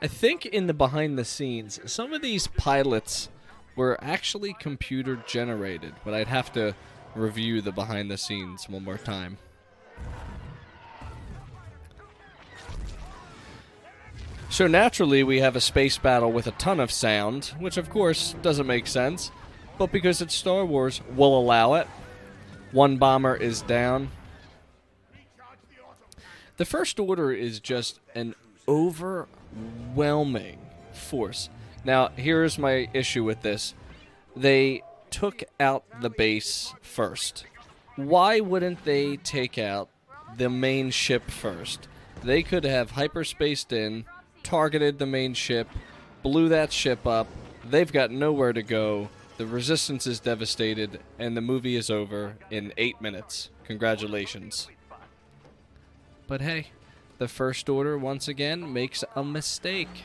I 0.00 0.06
think 0.06 0.46
in 0.46 0.68
the 0.68 0.74
behind 0.74 1.18
the 1.18 1.24
scenes, 1.24 1.80
some 1.90 2.12
of 2.12 2.22
these 2.22 2.46
pilots 2.46 3.28
were 3.74 3.98
actually 4.02 4.54
computer 4.58 5.22
generated, 5.26 5.94
but 6.04 6.14
I'd 6.14 6.28
have 6.28 6.52
to 6.52 6.74
review 7.14 7.60
the 7.60 7.72
behind 7.72 8.10
the 8.10 8.18
scenes 8.18 8.68
one 8.68 8.84
more 8.84 8.98
time. 8.98 9.38
So 14.50 14.66
naturally, 14.66 15.22
we 15.22 15.40
have 15.40 15.56
a 15.56 15.60
space 15.60 15.98
battle 15.98 16.32
with 16.32 16.46
a 16.46 16.52
ton 16.52 16.80
of 16.80 16.90
sound, 16.90 17.52
which 17.58 17.76
of 17.76 17.90
course 17.90 18.34
doesn't 18.42 18.66
make 18.66 18.86
sense, 18.86 19.30
but 19.78 19.92
because 19.92 20.20
it's 20.20 20.34
Star 20.34 20.64
Wars, 20.64 21.00
we'll 21.14 21.38
allow 21.38 21.74
it. 21.74 21.86
One 22.72 22.96
bomber 22.96 23.36
is 23.36 23.62
down. 23.62 24.10
The 26.56 26.64
First 26.64 26.98
Order 26.98 27.30
is 27.30 27.60
just 27.60 28.00
an 28.14 28.34
overwhelming 28.66 30.58
force. 30.92 31.50
Now, 31.84 32.08
here's 32.16 32.58
my 32.58 32.88
issue 32.92 33.22
with 33.22 33.42
this. 33.42 33.74
They 34.34 34.82
took 35.10 35.44
out 35.60 35.84
the 36.00 36.10
base 36.10 36.74
first. 36.80 37.44
Why 37.96 38.40
wouldn't 38.40 38.84
they 38.84 39.18
take 39.18 39.56
out 39.56 39.88
the 40.36 40.50
main 40.50 40.90
ship 40.90 41.30
first? 41.30 41.86
They 42.24 42.42
could 42.42 42.64
have 42.64 42.92
hyperspaced 42.92 43.72
in, 43.72 44.04
targeted 44.42 44.98
the 44.98 45.06
main 45.06 45.34
ship, 45.34 45.68
blew 46.22 46.48
that 46.48 46.72
ship 46.72 47.06
up. 47.06 47.26
They've 47.64 47.92
got 47.92 48.10
nowhere 48.10 48.52
to 48.52 48.62
go. 48.62 49.08
The 49.36 49.46
resistance 49.46 50.06
is 50.06 50.20
devastated, 50.20 51.00
and 51.18 51.36
the 51.36 51.40
movie 51.40 51.76
is 51.76 51.90
over 51.90 52.36
in 52.50 52.72
eight 52.76 53.00
minutes. 53.00 53.50
Congratulations. 53.64 54.68
But 56.26 56.40
hey, 56.40 56.68
the 57.18 57.28
First 57.28 57.68
Order 57.68 57.96
once 57.96 58.28
again 58.28 58.72
makes 58.72 59.04
a 59.14 59.22
mistake. 59.22 60.04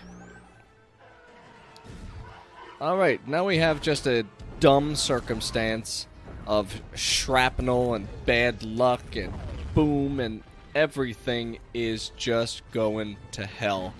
Alright, 2.81 3.27
now 3.27 3.45
we 3.45 3.57
have 3.57 3.81
just 3.81 4.07
a 4.07 4.25
dumb 4.59 4.95
circumstance 4.95 6.07
of 6.45 6.81
shrapnel 6.93 7.93
and 7.93 8.07
bad 8.25 8.63
luck 8.63 9.15
and 9.15 9.33
boom, 9.73 10.19
and 10.19 10.43
everything 10.75 11.59
is 11.73 12.11
just 12.17 12.61
going 12.71 13.17
to 13.31 13.45
hell. 13.45 13.93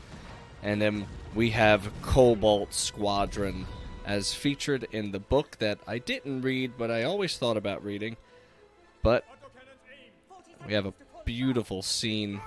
And 0.64 0.82
then 0.82 1.08
we 1.36 1.50
have 1.50 1.92
Cobalt 2.02 2.74
Squadron 2.74 3.68
as 4.06 4.34
featured 4.34 4.88
in 4.92 5.12
the 5.12 5.20
book 5.20 5.58
that 5.60 5.80
I 5.86 5.98
didn't 5.98 6.42
read, 6.42 6.74
but 6.78 6.90
I 6.90 7.04
always 7.04 7.38
thought 7.38 7.58
about 7.58 7.84
reading. 7.84 8.16
But 9.02 9.26
we 10.66 10.74
have 10.74 10.86
a 10.86 10.94
beautiful 11.26 11.82
scene 11.82 12.40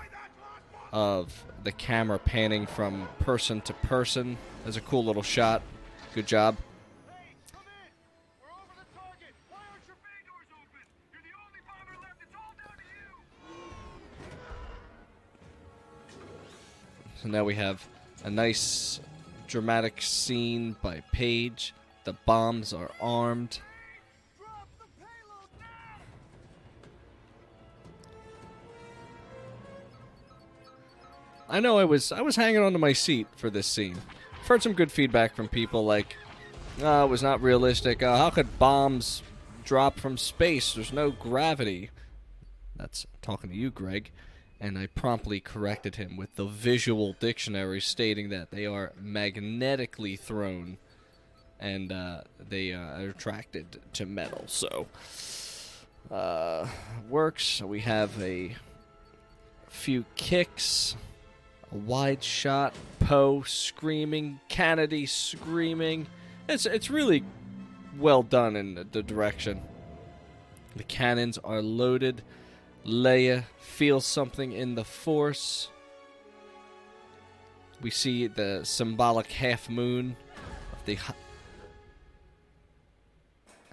of 0.92 1.44
the 1.62 1.72
camera 1.72 2.18
panning 2.18 2.66
from 2.66 3.06
person 3.20 3.60
to 3.62 3.74
person. 3.74 4.38
There's 4.64 4.78
a 4.78 4.80
cool 4.80 5.04
little 5.04 5.22
shot. 5.22 5.60
Good 6.14 6.26
job. 6.26 6.56
So 17.22 17.28
now 17.28 17.44
we 17.44 17.54
have 17.56 17.86
a 18.26 18.30
nice 18.30 18.98
dramatic 19.46 20.02
scene 20.02 20.74
by 20.82 21.00
Paige. 21.12 21.72
The 22.02 22.12
bombs 22.12 22.72
are 22.72 22.90
armed. 23.00 23.60
I 31.48 31.60
know 31.60 31.78
I 31.78 31.84
was 31.84 32.10
I 32.10 32.22
was 32.22 32.34
hanging 32.34 32.60
onto 32.60 32.78
my 32.78 32.92
seat 32.92 33.28
for 33.36 33.48
this 33.48 33.68
scene. 33.68 33.96
I've 34.40 34.46
heard 34.48 34.62
some 34.62 34.72
good 34.72 34.90
feedback 34.90 35.36
from 35.36 35.46
people 35.46 35.84
like, 35.84 36.16
uh, 36.82 37.04
it 37.04 37.08
was 37.08 37.22
not 37.22 37.40
realistic. 37.40 38.02
Uh, 38.02 38.16
how 38.18 38.30
could 38.30 38.58
bombs 38.58 39.22
drop 39.64 40.00
from 40.00 40.18
space? 40.18 40.74
There's 40.74 40.92
no 40.92 41.12
gravity. 41.12 41.90
That's 42.74 43.06
talking 43.22 43.50
to 43.50 43.56
you, 43.56 43.70
Greg. 43.70 44.10
And 44.58 44.78
I 44.78 44.86
promptly 44.86 45.38
corrected 45.40 45.96
him 45.96 46.16
with 46.16 46.36
the 46.36 46.46
visual 46.46 47.14
dictionary 47.18 47.80
stating 47.80 48.30
that 48.30 48.50
they 48.50 48.64
are 48.64 48.92
magnetically 48.98 50.16
thrown 50.16 50.78
and 51.60 51.92
uh, 51.92 52.22
they 52.38 52.72
uh, 52.72 52.78
are 52.78 53.10
attracted 53.10 53.80
to 53.94 54.06
metal. 54.06 54.44
So, 54.46 54.86
uh, 56.10 56.66
works. 57.08 57.62
We 57.62 57.80
have 57.80 58.20
a 58.22 58.56
few 59.68 60.04
kicks, 60.16 60.96
a 61.72 61.76
wide 61.76 62.22
shot, 62.22 62.74
Poe 63.00 63.42
screaming, 63.42 64.40
Canady 64.48 65.06
screaming. 65.06 66.06
It's 66.48 66.66
it's 66.66 66.90
really 66.90 67.24
well 67.98 68.22
done 68.22 68.56
in 68.56 68.74
the, 68.74 68.84
the 68.84 69.02
direction. 69.02 69.62
The 70.74 70.84
cannons 70.84 71.38
are 71.38 71.62
loaded. 71.62 72.22
Leia 72.86 73.44
feels 73.58 74.06
something 74.06 74.52
in 74.52 74.74
the 74.74 74.84
Force. 74.84 75.68
We 77.82 77.90
see 77.90 78.26
the 78.26 78.60
symbolic 78.64 79.30
half 79.32 79.68
moon 79.68 80.16
of 80.72 80.84
the 80.86 80.94
ha- 80.94 81.14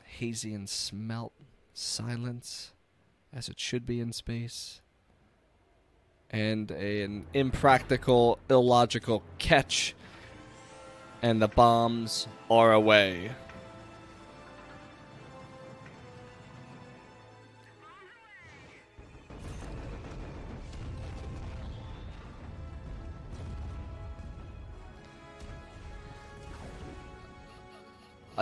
hazy 0.04 0.54
and 0.54 0.68
smelt 0.68 1.32
silence, 1.74 2.74
as 3.32 3.48
it 3.48 3.60
should 3.60 3.86
be 3.86 4.00
in 4.00 4.12
space 4.12 4.82
and 6.34 6.72
an 6.72 7.26
impractical, 7.36 8.40
illogical 8.50 9.22
catch, 9.38 9.94
and 11.22 11.40
the 11.40 11.48
bombs 11.48 12.28
are 12.50 12.74
away. 12.74 13.32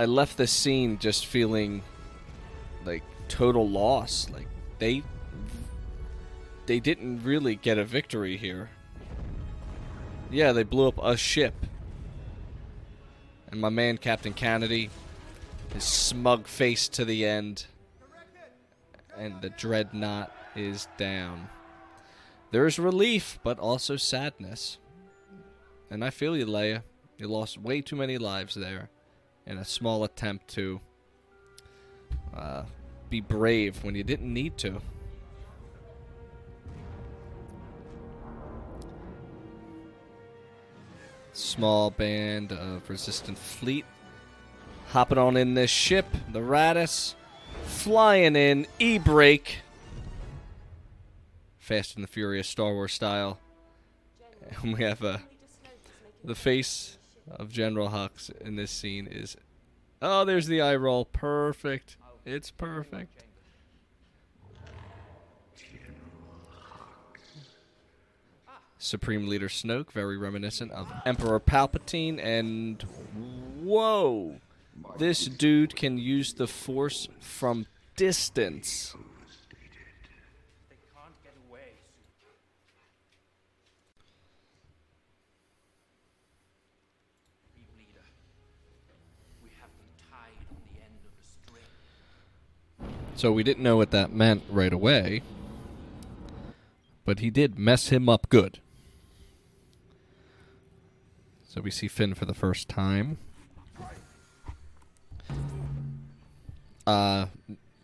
I 0.01 0.05
left 0.05 0.37
the 0.37 0.47
scene 0.47 0.97
just 0.97 1.27
feeling 1.27 1.83
like 2.85 3.03
total 3.27 3.69
loss. 3.69 4.27
Like 4.33 4.47
they 4.79 5.03
they 6.65 6.79
didn't 6.79 7.23
really 7.23 7.55
get 7.55 7.77
a 7.77 7.85
victory 7.85 8.35
here. 8.35 8.71
Yeah, 10.31 10.53
they 10.53 10.63
blew 10.63 10.87
up 10.87 10.97
a 11.03 11.15
ship. 11.15 11.53
And 13.51 13.61
my 13.61 13.69
man, 13.69 13.99
Captain 13.99 14.33
Canady, 14.33 14.89
his 15.71 15.83
smug 15.83 16.47
face 16.47 16.87
to 16.87 17.05
the 17.05 17.23
end. 17.23 17.67
And 19.15 19.39
the 19.39 19.51
dreadnought 19.51 20.35
is 20.55 20.87
down. 20.97 21.47
There 22.49 22.65
is 22.65 22.79
relief, 22.79 23.37
but 23.43 23.59
also 23.59 23.97
sadness. 23.97 24.79
And 25.91 26.03
I 26.03 26.09
feel 26.09 26.35
you, 26.35 26.47
Leia. 26.47 26.81
You 27.19 27.27
lost 27.27 27.59
way 27.59 27.81
too 27.81 27.95
many 27.95 28.17
lives 28.17 28.55
there 28.55 28.89
in 29.51 29.57
a 29.57 29.65
small 29.65 30.05
attempt 30.05 30.47
to 30.47 30.79
uh, 32.33 32.63
be 33.09 33.19
brave 33.19 33.83
when 33.83 33.93
you 33.95 34.03
didn't 34.03 34.33
need 34.33 34.57
to. 34.57 34.81
small 41.33 41.89
band 41.89 42.51
of 42.51 42.89
resistant 42.89 43.37
fleet 43.37 43.85
hopping 44.89 45.17
on 45.17 45.37
in 45.37 45.53
this 45.53 45.71
ship. 45.71 46.05
The 46.31 46.39
Raddus 46.39 47.15
flying 47.63 48.35
in 48.35 48.67
e-brake. 48.79 49.59
Fast 51.57 51.95
and 51.95 52.03
the 52.03 52.09
furious 52.09 52.49
star 52.49 52.73
wars 52.73 52.93
style. 52.93 53.39
And 54.61 54.73
we 54.73 54.83
have 54.83 55.01
uh, 55.03 55.19
the 56.21 56.35
face 56.35 56.97
of 57.37 57.49
general 57.51 57.89
hux 57.89 58.29
in 58.41 58.55
this 58.55 58.71
scene 58.71 59.07
is 59.07 59.35
oh 60.01 60.25
there's 60.25 60.47
the 60.47 60.61
eye 60.61 60.75
roll. 60.75 61.05
Perfect. 61.05 61.97
It's 62.25 62.51
perfect. 62.51 63.25
Supreme 68.77 69.27
Leader 69.27 69.47
Snoke, 69.47 69.91
very 69.91 70.17
reminiscent 70.17 70.71
of 70.71 70.91
Emperor 71.05 71.39
Palpatine, 71.39 72.19
and 72.19 72.81
whoa, 73.61 74.37
this 74.97 75.27
dude 75.27 75.75
can 75.75 75.99
use 75.99 76.33
the 76.33 76.47
Force 76.47 77.07
from 77.19 77.67
distance. 77.95 78.95
They 80.67 80.77
can't 80.95 81.13
get 81.23 81.33
away. 81.47 81.73
Suit 87.53 87.67
leader. 87.77 88.01
We 89.43 89.49
have 89.61 89.69
them 89.77 89.93
tied 90.09 90.41
on 90.49 90.57
the 90.73 90.81
end 90.81 90.97
of 91.05 91.13
the 91.21 91.25
string. 91.29 91.69
So 93.21 93.31
we 93.31 93.43
didn't 93.43 93.61
know 93.61 93.77
what 93.77 93.91
that 93.91 94.11
meant 94.11 94.41
right 94.49 94.73
away, 94.73 95.21
but 97.05 97.19
he 97.19 97.29
did 97.29 97.59
mess 97.59 97.89
him 97.89 98.09
up 98.09 98.27
good. 98.29 98.57
So 101.47 101.61
we 101.61 101.69
see 101.69 101.87
Finn 101.87 102.15
for 102.15 102.25
the 102.25 102.33
first 102.33 102.67
time. 102.67 103.19
Uh, 106.87 107.27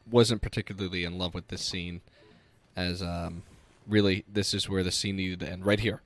wasn't 0.09 0.41
particularly 0.41 1.03
in 1.03 1.19
love 1.19 1.35
with 1.35 1.49
this 1.49 1.61
scene, 1.61 2.01
as 2.75 3.03
um, 3.03 3.43
really 3.85 4.25
this 4.27 4.55
is 4.55 4.67
where 4.67 4.81
the 4.81 4.91
scene 4.91 5.17
needed 5.17 5.41
to 5.41 5.51
end, 5.51 5.67
right 5.67 5.79
here. 5.79 6.01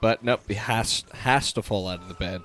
But 0.00 0.22
nope, 0.22 0.42
he 0.46 0.54
has 0.54 1.04
has 1.14 1.52
to 1.54 1.62
fall 1.62 1.88
out 1.88 2.00
of 2.00 2.06
the 2.06 2.14
bed, 2.14 2.42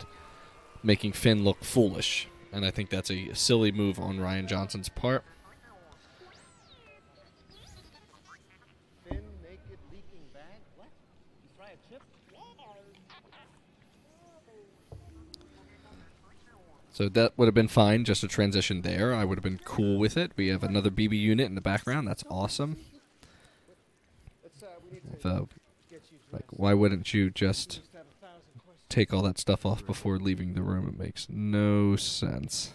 making 0.82 1.12
Finn 1.12 1.44
look 1.44 1.64
foolish, 1.64 2.28
and 2.52 2.66
I 2.66 2.72
think 2.72 2.90
that's 2.90 3.12
a 3.12 3.36
silly 3.36 3.72
move 3.72 4.00
on 4.00 4.18
Rian 4.18 4.48
Johnson's 4.48 4.90
part. 4.90 5.24
So 17.00 17.08
that 17.08 17.38
would 17.38 17.46
have 17.46 17.56
been 17.56 17.70
fine, 17.70 18.04
just 18.04 18.26
a 18.26 18.28
transition 18.28 18.82
there. 18.82 19.14
I 19.14 19.24
would 19.24 19.38
have 19.38 19.44
been 19.44 19.62
cool 19.64 19.98
with 19.98 20.18
it. 20.18 20.34
We 20.36 20.50
have 20.50 20.64
another 20.64 20.90
BB 20.90 21.18
unit 21.18 21.46
in 21.46 21.56
the 21.56 21.62
background. 21.62 22.10
That's 22.10 22.26
awesome. 22.30 22.76
Let's, 25.10 25.26
uh, 25.26 25.46
like, 26.34 26.44
why 26.50 26.74
wouldn't 26.74 27.14
you 27.14 27.30
just 27.30 27.80
take 28.90 29.14
all 29.14 29.22
that 29.22 29.38
stuff 29.38 29.66
off 29.66 29.86
before 29.86 30.20
leaving 30.20 30.56
the 30.56 30.62
room? 30.62 30.90
It 30.90 31.00
makes 31.00 31.28
no 31.30 31.96
sense. 31.96 32.72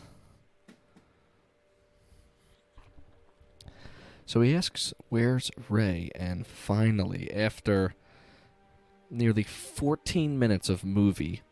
So 4.25 4.41
he 4.41 4.55
asks, 4.55 4.95
Where's 5.11 5.51
Rey? 5.69 6.11
And 6.15 6.47
finally, 6.47 7.31
after 7.31 7.95
nearly 9.11 9.43
14 9.43 10.39
minutes 10.39 10.71
of 10.71 10.83
movie, 10.83 11.43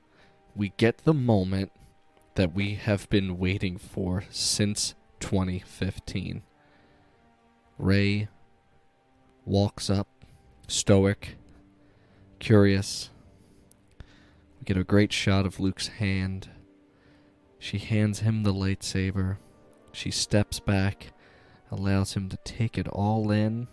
we 0.57 0.73
get 0.79 1.05
the 1.05 1.13
moment 1.13 1.71
that 2.35 2.55
we 2.55 2.75
have 2.75 3.09
been 3.11 3.39
waiting 3.39 3.77
for 3.77 4.25
since 4.31 4.95
2015. 5.21 6.43
Rey 7.79 8.29
walks 9.45 9.91
up, 9.91 10.09
stoic, 10.67 11.37
curious. 12.39 13.11
We 14.59 14.65
get 14.65 14.77
a 14.77 14.85
great 14.85 15.13
shot 15.13 15.47
of 15.47 15.61
Luke's 15.61 15.89
hand. 15.89 16.49
She 17.59 17.79
hands 17.79 18.21
him 18.21 18.43
the 18.43 18.55
lightsaber. 18.55 19.37
She 19.93 20.11
steps 20.11 20.59
back, 20.59 21.13
allows 21.71 22.15
him 22.15 22.29
to 22.29 22.39
take 22.45 22.79
it 22.79 22.89
all 22.89 23.31
in. 23.31 23.69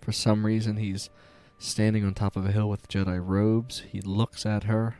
For 0.00 0.12
some 0.12 0.44
reason, 0.44 0.78
he's 0.78 1.10
standing 1.58 2.04
on 2.04 2.14
top 2.14 2.36
of 2.36 2.44
a 2.44 2.52
hill 2.52 2.68
with 2.68 2.88
Jedi 2.88 3.20
robes. 3.24 3.84
He 3.88 4.00
looks 4.00 4.44
at 4.44 4.64
her. 4.64 4.96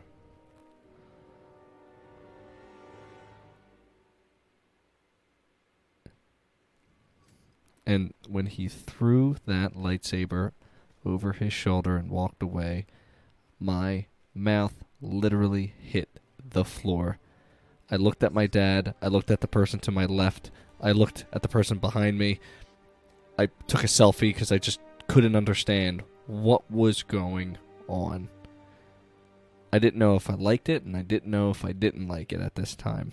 And 7.87 8.14
when 8.28 8.47
he 8.47 8.68
threw 8.68 9.37
that 9.47 9.74
lightsaber 9.74 10.53
over 11.05 11.33
his 11.33 11.53
shoulder 11.53 11.97
and 11.97 12.11
walked 12.11 12.43
away, 12.43 12.87
my 13.59 14.07
mouth 14.35 14.74
literally 15.01 15.74
hit 15.78 16.09
the 16.45 16.64
floor. 16.64 17.18
I 17.91 17.97
looked 17.97 18.22
at 18.22 18.33
my 18.33 18.47
dad. 18.47 18.95
I 19.03 19.09
looked 19.09 19.30
at 19.30 19.41
the 19.41 19.49
person 19.49 19.80
to 19.80 19.91
my 19.91 20.07
left. 20.07 20.51
I 20.80 20.93
looked 20.93 21.26
at 21.33 21.43
the 21.43 21.49
person 21.49 21.78
behind 21.78 22.18
me. 22.18 22.41
I 23.39 23.49
took 23.66 23.85
a 23.85 23.89
selfie 23.89 24.20
because 24.33 24.53
I 24.53 24.59
just 24.59 24.80
couldn't 25.09 25.37
understand 25.37 26.03
what 26.26 26.70
was 26.70 27.03
going 27.03 27.59
on. 27.89 28.28
I 29.72 29.78
didn't 29.78 29.99
know 29.99 30.16
if 30.16 30.28
I 30.28 30.35
liked 30.35 30.68
it, 30.68 30.85
and 30.85 30.97
I 30.97 31.03
didn't 31.03 31.30
know 31.30 31.51
if 31.51 31.64
I 31.64 31.72
didn't 31.72 32.09
like 32.09 32.33
it 32.33 32.41
at 32.41 32.55
this 32.55 32.76
time. 32.76 33.12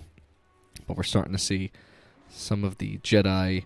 But 0.88 0.98
we're 0.98 1.04
starting 1.04 1.34
to 1.34 1.40
see 1.40 1.72
some 2.30 2.64
of 2.64 2.78
the 2.78 2.98
Jedi 3.00 3.66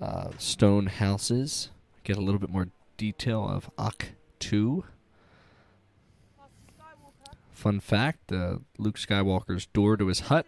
uh, 0.00 0.30
stone 0.38 0.86
houses 0.86 1.70
get 2.04 2.16
a 2.16 2.20
little 2.20 2.40
bit 2.40 2.50
more 2.50 2.68
detail 2.96 3.46
of 3.46 3.70
Ak 3.78 4.12
2. 4.38 4.84
Fun 7.52 7.80
fact 7.80 8.32
uh, 8.32 8.56
Luke 8.78 8.96
Skywalker's 8.96 9.66
door 9.66 9.96
to 9.96 10.06
his 10.06 10.20
hut 10.20 10.46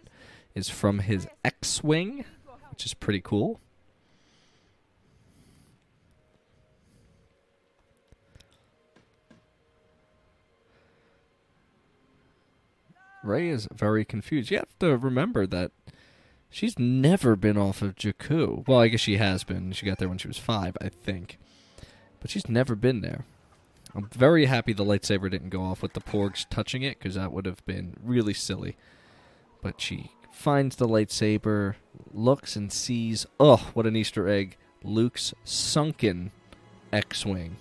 is 0.55 0.69
from 0.69 0.99
his 0.99 1.27
X 1.45 1.83
Wing, 1.83 2.25
which 2.71 2.85
is 2.85 2.93
pretty 2.93 3.21
cool. 3.21 3.59
Rey 13.23 13.47
is 13.47 13.67
very 13.71 14.03
confused. 14.03 14.51
You 14.51 14.57
have 14.57 14.77
to 14.79 14.97
remember 14.97 15.47
that 15.47 15.71
she's 16.53 16.77
never 16.79 17.35
been 17.35 17.57
off 17.57 17.81
of 17.81 17.95
Jakku. 17.95 18.67
Well, 18.67 18.79
I 18.79 18.87
guess 18.87 19.01
she 19.01 19.17
has 19.17 19.43
been. 19.43 19.71
She 19.71 19.85
got 19.85 19.97
there 19.97 20.07
when 20.09 20.17
she 20.17 20.27
was 20.27 20.37
five, 20.37 20.77
I 20.79 20.89
think. 20.89 21.37
But 22.19 22.29
she's 22.29 22.47
never 22.47 22.75
been 22.75 23.01
there. 23.01 23.25
I'm 23.95 24.07
very 24.07 24.45
happy 24.45 24.73
the 24.73 24.85
lightsaber 24.85 25.29
didn't 25.29 25.49
go 25.49 25.63
off 25.63 25.81
with 25.81 25.93
the 25.93 26.01
porgs 26.01 26.45
touching 26.49 26.83
it, 26.83 26.97
because 26.99 27.15
that 27.15 27.31
would 27.31 27.45
have 27.45 27.65
been 27.65 27.97
really 28.01 28.33
silly. 28.33 28.75
But 29.61 29.81
she 29.81 30.11
finds 30.31 30.75
the 30.75 30.87
lightsaber, 30.87 31.75
looks 32.11 32.55
and 32.55 32.71
sees, 32.71 33.25
oh, 33.39 33.69
what 33.73 33.85
an 33.85 33.95
Easter 33.95 34.27
egg, 34.27 34.57
Luke's 34.83 35.33
sunken 35.43 36.31
X 36.91 37.25
Wing. 37.25 37.57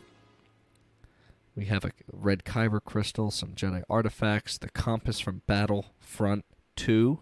We 1.55 1.67
have 1.67 1.85
a 1.85 1.93
red 2.11 2.45
kyber 2.45 2.83
crystal, 2.83 3.31
some 3.31 3.51
Jedi 3.51 3.83
artifacts, 3.91 4.57
the 4.57 4.71
compass 4.71 5.21
from 5.21 5.43
Battlefront 5.47 6.45
2. 6.77 7.19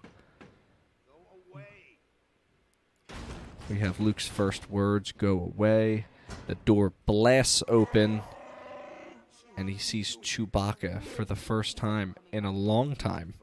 We 3.70 3.78
have 3.78 4.00
Luke's 4.00 4.26
first 4.26 4.68
words 4.68 5.12
go 5.12 5.38
away. 5.38 6.06
The 6.48 6.56
door 6.56 6.92
blasts 7.06 7.62
open, 7.68 8.22
and 9.56 9.70
he 9.70 9.78
sees 9.78 10.16
Chewbacca 10.16 11.00
for 11.04 11.24
the 11.24 11.36
first 11.36 11.76
time 11.76 12.16
in 12.32 12.44
a 12.44 12.50
long 12.50 12.96
time. 12.96 13.34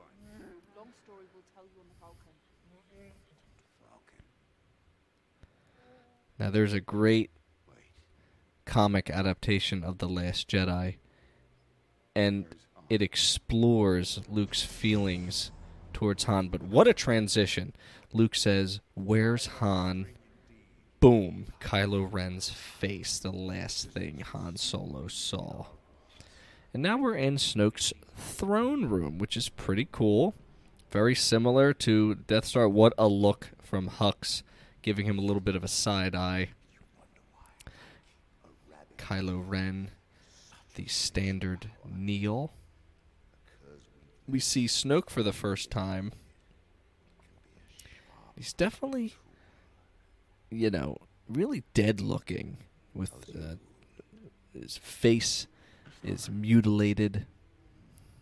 Now, 6.37 6.49
there's 6.49 6.73
a 6.73 6.81
great 6.81 7.31
comic 8.65 9.09
adaptation 9.09 9.81
of 9.81 9.99
The 9.99 10.09
Last 10.09 10.49
Jedi, 10.49 10.97
and 12.13 12.45
it 12.89 13.01
explores 13.01 14.19
Luke's 14.27 14.61
feelings 14.61 15.51
towards 15.93 16.25
Han. 16.25 16.49
But 16.49 16.63
what 16.63 16.85
a 16.85 16.93
transition! 16.93 17.73
Luke 18.11 18.35
says, 18.35 18.81
Where's 18.93 19.47
Han? 19.47 20.07
Boom! 20.99 21.45
Kylo 21.61 22.11
Ren's 22.11 22.49
face, 22.49 23.19
the 23.19 23.31
last 23.31 23.89
thing 23.91 24.21
Han 24.31 24.57
Solo 24.57 25.07
saw. 25.07 25.67
And 26.73 26.81
now 26.81 26.97
we're 26.97 27.15
in 27.15 27.35
Snoke's 27.35 27.93
throne 28.15 28.85
room, 28.85 29.19
which 29.19 29.37
is 29.37 29.47
pretty 29.47 29.87
cool. 29.91 30.33
Very 30.89 31.13
similar 31.13 31.73
to 31.73 32.15
Death 32.15 32.45
Star. 32.45 32.67
What 32.67 32.93
a 32.97 33.07
look 33.07 33.49
from 33.61 33.89
Hux, 33.89 34.41
giving 34.81 35.05
him 35.05 35.19
a 35.19 35.21
little 35.21 35.41
bit 35.41 35.55
of 35.55 35.63
a 35.63 35.67
side 35.67 36.15
eye. 36.15 36.49
Kylo 38.97 39.43
Ren, 39.45 39.91
the 40.75 40.87
standard 40.87 41.71
kneel. 41.85 42.53
We 44.27 44.39
see 44.39 44.65
Snoke 44.65 45.09
for 45.09 45.21
the 45.21 45.31
first 45.31 45.69
time. 45.69 46.11
He's 48.35 48.53
definitely, 48.53 49.13
you 50.49 50.69
know, 50.69 50.97
really 51.27 51.63
dead 51.73 51.99
looking 52.01 52.57
with 52.93 53.11
uh, 53.35 53.55
his 54.53 54.77
face 54.77 55.47
is 56.03 56.29
mutilated. 56.29 57.25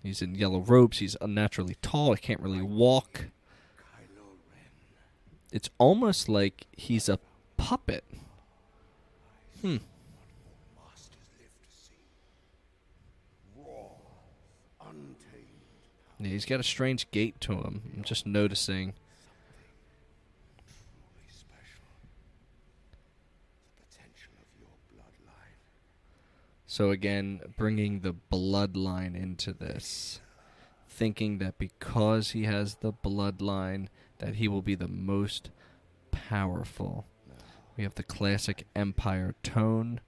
He's 0.04 0.22
in 0.22 0.36
yellow 0.36 0.60
robes. 0.60 1.00
He's 1.00 1.16
unnaturally 1.22 1.78
tall. 1.82 2.14
He 2.14 2.22
can't 2.22 2.42
really 2.42 2.62
walk. 2.62 3.26
It's 5.52 5.70
almost 5.78 6.28
like 6.28 6.68
he's 6.76 7.08
a 7.08 7.20
puppet. 7.58 8.04
Hmm. 9.62 9.78
Yeah, 16.20 16.30
he's 16.30 16.46
got 16.46 16.60
a 16.60 16.64
strange 16.64 17.10
gait 17.12 17.40
to 17.42 17.54
him. 17.54 17.82
I'm 17.96 18.04
just 18.04 18.26
noticing. 18.26 18.94
So 26.76 26.92
again, 26.92 27.40
bringing 27.56 28.02
the 28.02 28.14
bloodline 28.14 29.16
into 29.16 29.54
this, 29.54 30.20
thinking 30.90 31.38
that 31.38 31.58
because 31.58 32.32
he 32.32 32.44
has 32.44 32.76
the 32.76 32.92
bloodline, 32.92 33.88
that 34.18 34.36
he 34.36 34.50
will 34.50 34.62
be 34.62 34.76
the 34.76 34.90
most 34.90 35.52
powerful. 36.12 37.06
We 37.78 37.86
have 37.86 37.96
the 37.96 38.04
classic 38.04 38.68
Empire 38.76 39.36
tone, 39.42 40.02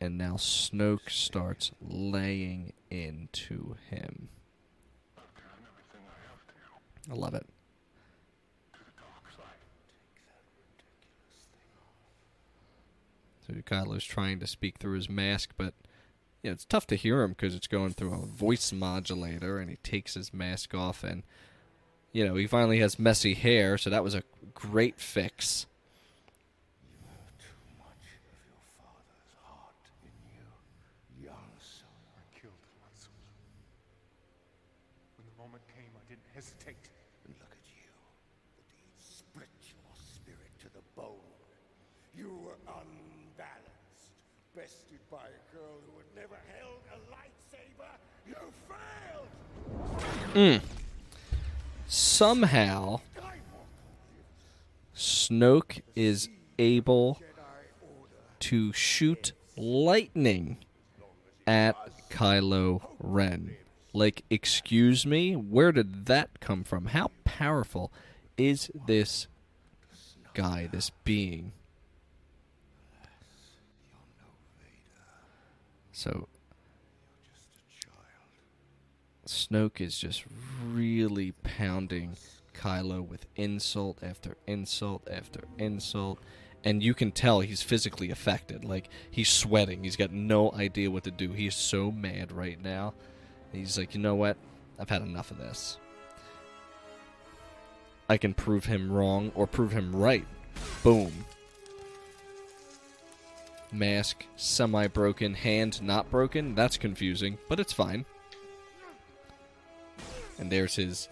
and 0.00 0.18
now 0.18 0.34
Snoke 0.34 1.08
starts 1.08 1.70
laying 1.80 2.72
into 2.90 3.76
him. 3.88 4.30
I 7.08 7.14
love 7.14 7.34
it. 7.34 7.46
So 13.46 13.54
Kylo's 13.54 14.04
trying 14.04 14.38
to 14.40 14.46
speak 14.46 14.78
through 14.78 14.96
his 14.96 15.10
mask, 15.10 15.50
but 15.56 15.74
you 16.42 16.50
know, 16.50 16.54
it's 16.54 16.64
tough 16.64 16.86
to 16.88 16.96
hear 16.96 17.22
him 17.22 17.30
because 17.30 17.54
it's 17.54 17.66
going 17.66 17.92
through 17.92 18.14
a 18.14 18.26
voice 18.26 18.72
modulator, 18.72 19.58
and 19.58 19.68
he 19.70 19.76
takes 19.76 20.14
his 20.14 20.32
mask 20.32 20.74
off, 20.74 21.02
and 21.04 21.22
you 22.12 22.26
know 22.26 22.36
he 22.36 22.46
finally 22.46 22.78
has 22.78 22.98
messy 22.98 23.34
hair, 23.34 23.76
so 23.78 23.90
that 23.90 24.04
was 24.04 24.14
a 24.14 24.22
great 24.54 25.00
fix. 25.00 25.66
I 31.22 32.22
killed 32.40 32.62
Han 32.82 32.94
Solo. 32.94 33.14
When 35.16 35.26
the 35.26 35.36
moment 35.42 35.62
came, 35.74 35.92
I 35.94 36.04
didn't 36.08 36.30
hesitate. 36.34 36.90
And 37.26 37.34
look 37.38 37.50
at 37.50 37.66
you. 37.70 37.90
The 38.58 38.64
deed 38.70 38.94
split 38.98 39.50
your 39.62 39.94
spirit 39.94 40.52
to 40.62 40.68
the 40.74 40.82
bone. 40.94 41.18
You 42.14 42.34
were 42.44 42.58
unbalanced, 42.68 44.12
bested 44.54 45.00
by 45.10 45.24
a 45.24 45.42
girl 45.54 45.80
who 45.88 45.96
had 45.98 46.10
never 46.14 46.38
held 46.52 46.82
a 46.92 46.98
lightsaber. 47.08 47.94
You 48.26 48.36
failed! 50.34 50.60
Somehow, 51.86 53.00
Snoke 54.96 55.82
is 55.94 56.28
able 56.58 57.20
to 58.40 58.72
shoot 58.72 59.32
lightning 59.56 60.58
at 61.46 61.76
Kylo 62.10 62.82
Ren. 62.98 63.56
Like, 63.92 64.24
excuse 64.30 65.04
me, 65.04 65.34
where 65.34 65.70
did 65.70 66.06
that 66.06 66.40
come 66.40 66.64
from? 66.64 66.86
How 66.86 67.10
powerful 67.24 67.92
is 68.38 68.70
this 68.86 69.26
guy, 70.32 70.68
this 70.72 70.90
being? 71.04 71.52
So, 75.92 76.26
Snoke 79.26 79.80
is 79.80 79.98
just 79.98 80.24
really 80.64 81.32
pounding 81.42 82.16
Kylo 82.54 83.06
with 83.06 83.26
insult 83.36 83.98
after 84.02 84.36
insult 84.46 85.08
after 85.10 85.42
insult. 85.58 86.18
And 86.64 86.82
you 86.82 86.94
can 86.94 87.10
tell 87.10 87.40
he's 87.40 87.62
physically 87.62 88.10
affected. 88.10 88.64
Like, 88.64 88.88
he's 89.10 89.28
sweating. 89.28 89.82
He's 89.82 89.96
got 89.96 90.12
no 90.12 90.52
idea 90.52 90.90
what 90.90 91.04
to 91.04 91.10
do. 91.10 91.32
He's 91.32 91.56
so 91.56 91.90
mad 91.90 92.30
right 92.30 92.62
now. 92.62 92.94
He's 93.52 93.76
like, 93.76 93.94
you 93.94 94.00
know 94.00 94.14
what? 94.14 94.36
I've 94.78 94.88
had 94.88 95.02
enough 95.02 95.30
of 95.30 95.38
this. 95.38 95.78
I 98.08 98.16
can 98.16 98.34
prove 98.34 98.64
him 98.64 98.92
wrong 98.92 99.32
or 99.34 99.46
prove 99.46 99.72
him 99.72 99.94
right. 99.94 100.26
Boom. 100.84 101.12
Mask, 103.72 104.24
semi 104.36 104.86
broken, 104.86 105.34
hand 105.34 105.82
not 105.82 106.10
broken. 106.10 106.54
That's 106.54 106.76
confusing, 106.76 107.38
but 107.48 107.58
it's 107.58 107.72
fine. 107.72 108.04
And 110.38 110.50
there's 110.50 110.76
his 110.76 111.08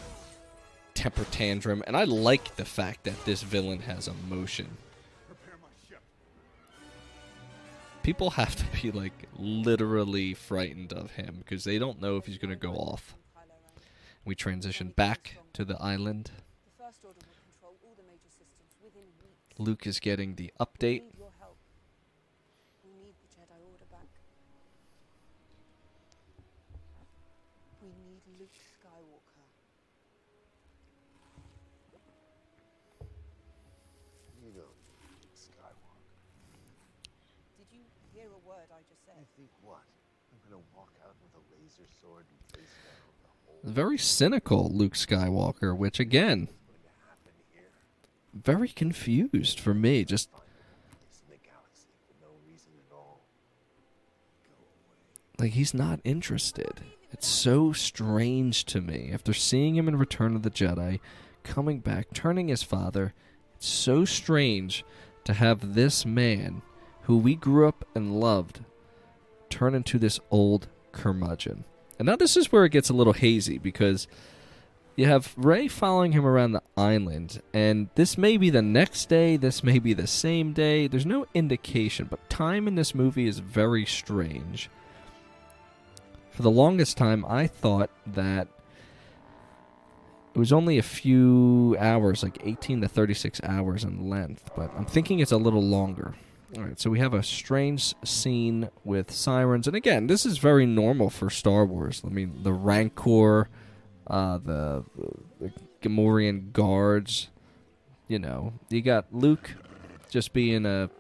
temper 0.94 1.24
tantrum. 1.30 1.82
And 1.86 1.97
I 1.97 2.05
like 2.05 2.56
the 2.56 2.64
fact 2.64 3.05
that 3.05 3.24
this 3.24 3.42
villain 3.42 3.80
has 3.80 4.09
emotion. 4.09 4.68
People 8.02 8.30
have 8.30 8.56
to 8.56 8.64
be 8.82 8.90
like 8.90 9.28
literally 9.36 10.34
frightened 10.34 10.92
of 10.92 11.12
him 11.12 11.36
because 11.38 11.64
they 11.64 11.78
don't 11.78 12.01
know 12.01 12.16
if 12.16 12.26
he's 12.26 12.38
going 12.38 12.51
to 12.51 12.56
go 12.56 12.72
off. 12.72 13.14
We 14.24 14.34
transition 14.34 14.88
back 14.88 15.36
to 15.52 15.64
the 15.64 15.80
island. 15.80 16.30
Luke 19.60 19.86
is 19.86 20.01
getting 20.01 20.36
the 20.36 20.51
update. 20.59 21.05
need 21.05 21.18
your 21.18 21.32
help. 21.38 21.59
We 22.82 22.92
need 23.05 23.12
the 23.20 23.28
Jedi 23.28 23.60
Order 23.60 23.84
back. 23.92 24.09
We 27.82 27.88
need 27.88 28.22
Luke 28.40 28.56
Skywalker. 28.56 29.44
You 34.40 34.48
don't 34.56 34.80
need 35.20 35.36
Skywalker. 35.36 36.01
Did 37.70 37.78
you 37.78 37.84
hear 38.12 38.28
a 38.28 38.48
word 38.48 38.68
I 38.72 38.80
just 38.88 39.05
said? 39.05 39.14
I 39.16 39.26
think 39.36 39.51
what? 39.62 39.82
I'm 40.32 40.38
gonna 40.51 40.62
walk 40.74 40.92
out 41.05 41.14
with 41.22 41.32
a 41.34 41.44
laser 41.55 41.88
sword 42.01 42.26
and 42.30 42.60
face 42.60 42.74
down 42.84 43.10
the 43.22 43.28
whole 43.47 43.60
Very 43.64 43.98
cynical 43.98 44.70
Luke 44.72 44.94
Skywalker, 44.94 45.76
which 45.76 46.01
again, 46.01 46.47
going 46.47 46.80
to 46.82 46.90
happen 47.09 47.32
here. 47.52 47.70
very 48.32 48.68
confused 48.68 49.60
for 49.60 49.74
me. 49.74 50.05
Just 50.05 50.30
Place 50.32 51.22
in 51.26 51.30
the 51.30 51.47
galaxy 51.47 51.90
for 52.06 52.14
no 52.24 52.32
reason 52.47 52.72
at 52.88 52.94
all. 52.94 53.20
Go 54.44 54.55
away. 54.59 55.47
like 55.47 55.52
he's 55.55 55.74
not 55.74 56.01
interested. 56.05 56.80
It's 57.12 57.26
so 57.26 57.72
strange 57.72 58.64
to 58.66 58.80
me. 58.80 59.10
After 59.12 59.32
seeing 59.32 59.74
him 59.76 59.88
in 59.88 59.97
Return 59.97 60.36
of 60.36 60.42
the 60.42 60.51
Jedi, 60.51 61.01
coming 61.42 61.80
back, 61.80 62.06
turning 62.14 62.48
his 62.48 62.62
father, 62.62 63.14
it's 63.56 63.68
so 63.68 64.05
strange 64.05 64.84
to 65.24 65.32
have 65.34 65.74
this 65.74 66.06
man 66.06 66.62
who 67.10 67.18
we 67.18 67.34
grew 67.34 67.66
up 67.66 67.84
and 67.92 68.20
loved 68.20 68.60
turn 69.48 69.74
into 69.74 69.98
this 69.98 70.20
old 70.30 70.68
curmudgeon. 70.92 71.64
And 71.98 72.06
now 72.06 72.14
this 72.14 72.36
is 72.36 72.52
where 72.52 72.64
it 72.64 72.70
gets 72.70 72.88
a 72.88 72.94
little 72.94 73.14
hazy 73.14 73.58
because 73.58 74.06
you 74.94 75.06
have 75.06 75.34
Rey 75.36 75.66
following 75.66 76.12
him 76.12 76.24
around 76.24 76.52
the 76.52 76.62
island, 76.76 77.42
and 77.52 77.88
this 77.96 78.16
may 78.16 78.36
be 78.36 78.48
the 78.48 78.62
next 78.62 79.08
day, 79.08 79.36
this 79.36 79.64
may 79.64 79.80
be 79.80 79.92
the 79.92 80.06
same 80.06 80.52
day. 80.52 80.86
There's 80.86 81.04
no 81.04 81.26
indication, 81.34 82.06
but 82.08 82.30
time 82.30 82.68
in 82.68 82.76
this 82.76 82.94
movie 82.94 83.26
is 83.26 83.40
very 83.40 83.84
strange. 83.84 84.70
For 86.30 86.42
the 86.42 86.50
longest 86.52 86.96
time, 86.96 87.24
I 87.24 87.48
thought 87.48 87.90
that 88.06 88.46
it 90.32 90.38
was 90.38 90.52
only 90.52 90.78
a 90.78 90.82
few 90.84 91.76
hours, 91.80 92.22
like 92.22 92.38
18 92.44 92.82
to 92.82 92.88
36 92.88 93.40
hours 93.42 93.82
in 93.82 94.08
length, 94.08 94.48
but 94.54 94.70
I'm 94.76 94.86
thinking 94.86 95.18
it's 95.18 95.32
a 95.32 95.36
little 95.36 95.64
longer. 95.64 96.14
All 96.56 96.64
right, 96.64 96.81
so 96.81 96.90
we 96.90 96.98
have 96.98 97.14
a 97.14 97.22
strange 97.22 97.94
scene 98.05 98.70
with 98.82 99.12
sirens, 99.12 99.68
and 99.68 99.77
again, 99.77 100.09
this 100.09 100.27
is 100.27 100.39
very 100.39 100.66
normal 100.66 101.09
for 101.09 101.31
Star 101.31 101.64
Wars. 101.64 102.02
I 102.05 102.09
mean, 102.09 102.40
the 102.43 102.52
Rancor, 102.52 103.48
uh, 104.09 104.39
the, 104.39 104.85
the 105.40 105.52
Gamorrean 105.81 106.52
guards, 106.52 107.28
you 108.09 108.18
know, 108.18 108.52
you 108.68 108.82
got 108.82 109.14
Luke 109.14 109.55
just 110.10 110.32
being 110.32 110.66
a 110.66 110.90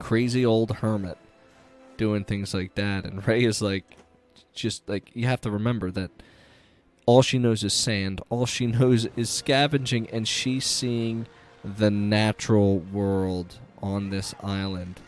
crazy 0.00 0.44
old 0.44 0.72
hermit 0.76 1.16
doing 1.96 2.24
things 2.24 2.52
like 2.52 2.74
that, 2.74 3.04
and 3.04 3.24
Rey 3.28 3.44
is 3.44 3.62
like, 3.62 3.84
just 4.52 4.88
like 4.88 5.10
you 5.14 5.26
have 5.26 5.40
to 5.42 5.52
remember 5.52 5.92
that 5.92 6.10
all 7.06 7.22
she 7.22 7.38
knows 7.38 7.62
is 7.62 7.72
sand. 7.72 8.20
All 8.28 8.44
she 8.44 8.66
knows 8.78 9.06
is 9.14 9.30
scavenging, 9.30 10.10
and 10.10 10.26
she's 10.26 10.66
seeing 10.66 11.28
the 11.62 11.92
natural 11.92 12.80
world 12.80 13.60
on 13.82 14.10
this 14.10 14.34
island, 14.42 15.00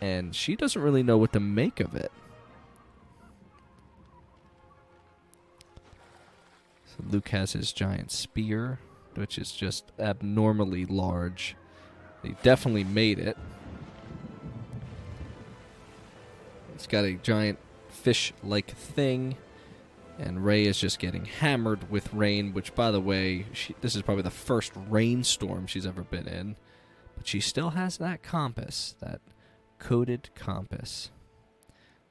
and 0.00 0.34
she 0.34 0.56
doesn't 0.56 0.80
really 0.80 1.02
know 1.02 1.18
what 1.18 1.32
to 1.32 1.40
make 1.40 1.80
of 1.80 1.94
it. 1.94 2.12
So 6.86 7.04
Luke 7.10 7.28
has 7.30 7.52
his 7.52 7.72
giant 7.72 8.10
spear, 8.10 8.78
which 9.14 9.38
is 9.38 9.52
just 9.52 9.92
abnormally 9.98 10.84
large. 10.84 11.56
They 12.22 12.34
definitely 12.42 12.84
made 12.84 13.18
it. 13.18 13.36
It's 16.74 16.86
got 16.86 17.04
a 17.04 17.14
giant 17.14 17.58
fish 17.90 18.32
like 18.42 18.70
thing. 18.70 19.36
And 20.18 20.44
Rey 20.44 20.64
is 20.64 20.80
just 20.80 20.98
getting 20.98 21.26
hammered 21.26 21.90
with 21.90 22.12
rain, 22.12 22.52
which, 22.52 22.74
by 22.74 22.90
the 22.90 23.00
way, 23.00 23.46
she, 23.52 23.76
this 23.80 23.94
is 23.94 24.02
probably 24.02 24.24
the 24.24 24.30
first 24.30 24.72
rainstorm 24.88 25.68
she's 25.68 25.86
ever 25.86 26.02
been 26.02 26.26
in. 26.26 26.56
But 27.18 27.26
she 27.26 27.40
still 27.40 27.70
has 27.70 27.98
that 27.98 28.22
compass, 28.22 28.94
that 29.00 29.20
coded 29.80 30.30
compass. 30.36 31.10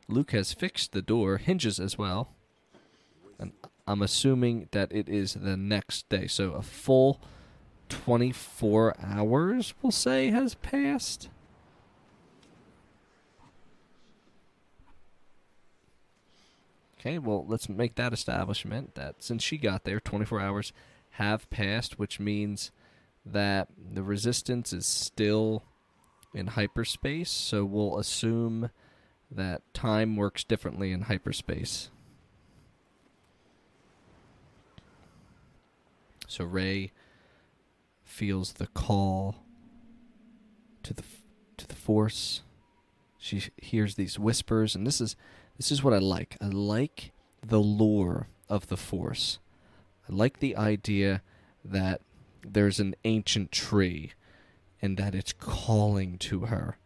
Luke 0.10 0.32
has 0.32 0.52
fixed 0.54 0.92
the 0.92 1.02
door, 1.02 1.38
hinges 1.38 1.80
as 1.80 1.98
well. 1.98 2.34
And 3.40 3.54
I'm 3.88 4.02
assuming 4.02 4.68
that 4.72 4.92
it 4.92 5.08
is 5.08 5.34
the 5.34 5.56
next 5.56 6.10
day. 6.10 6.28
So 6.28 6.52
a 6.52 6.62
full 6.62 7.22
24 7.88 8.96
hours, 9.02 9.74
we'll 9.82 9.92
say, 9.92 10.30
has 10.30 10.56
passed. 10.56 11.30
Okay, 17.00 17.18
well, 17.18 17.46
let's 17.48 17.70
make 17.70 17.96
that 17.96 18.12
establishment 18.12 18.96
that 18.96 19.24
since 19.24 19.42
she 19.42 19.58
got 19.58 19.86
there, 19.86 20.02
24 20.02 20.42
hours 20.42 20.74
have 21.12 21.50
passed, 21.50 21.98
which 21.98 22.20
means 22.20 22.72
that 23.32 23.68
the 23.94 24.04
resistance 24.04 24.74
is 24.74 24.86
still 24.86 25.64
in 26.34 26.48
hyperspace. 26.48 27.32
So 27.32 27.66
we'll 27.66 27.98
assume 27.98 28.70
that 29.30 29.62
time 29.74 30.16
works 30.16 30.44
differently 30.44 30.92
in 30.92 31.04
hyperspace. 31.04 31.90
So 36.28 36.44
Rey 36.44 36.92
feels 38.04 38.54
the 38.54 38.68
call 38.68 39.44
to 40.84 40.94
the 40.94 41.04
to 41.58 41.68
the 41.68 41.76
force. 41.76 42.42
She 43.18 43.44
hears 43.58 43.96
these 43.96 44.20
whispers, 44.20 44.76
and 44.76 44.86
this 44.86 45.02
is 45.02 45.16
this 45.58 45.72
is 45.72 45.84
what 45.84 45.94
I 45.94 46.00
like. 46.00 46.38
I 46.42 46.48
like 46.48 47.12
the 47.46 47.60
lore 47.60 48.28
of 48.50 48.68
the 48.68 48.78
force. 48.78 49.40
I 50.10 50.14
like 50.14 50.40
the 50.40 50.56
idea 50.56 51.22
that 51.64 52.02
there's 52.54 52.80
an 52.80 52.96
ancient 53.04 53.52
tree 53.52 54.14
and 54.82 54.98
that 54.98 55.16
it's 55.16 55.34
calling 55.34 56.18
to 56.20 56.46
her. 56.46 56.78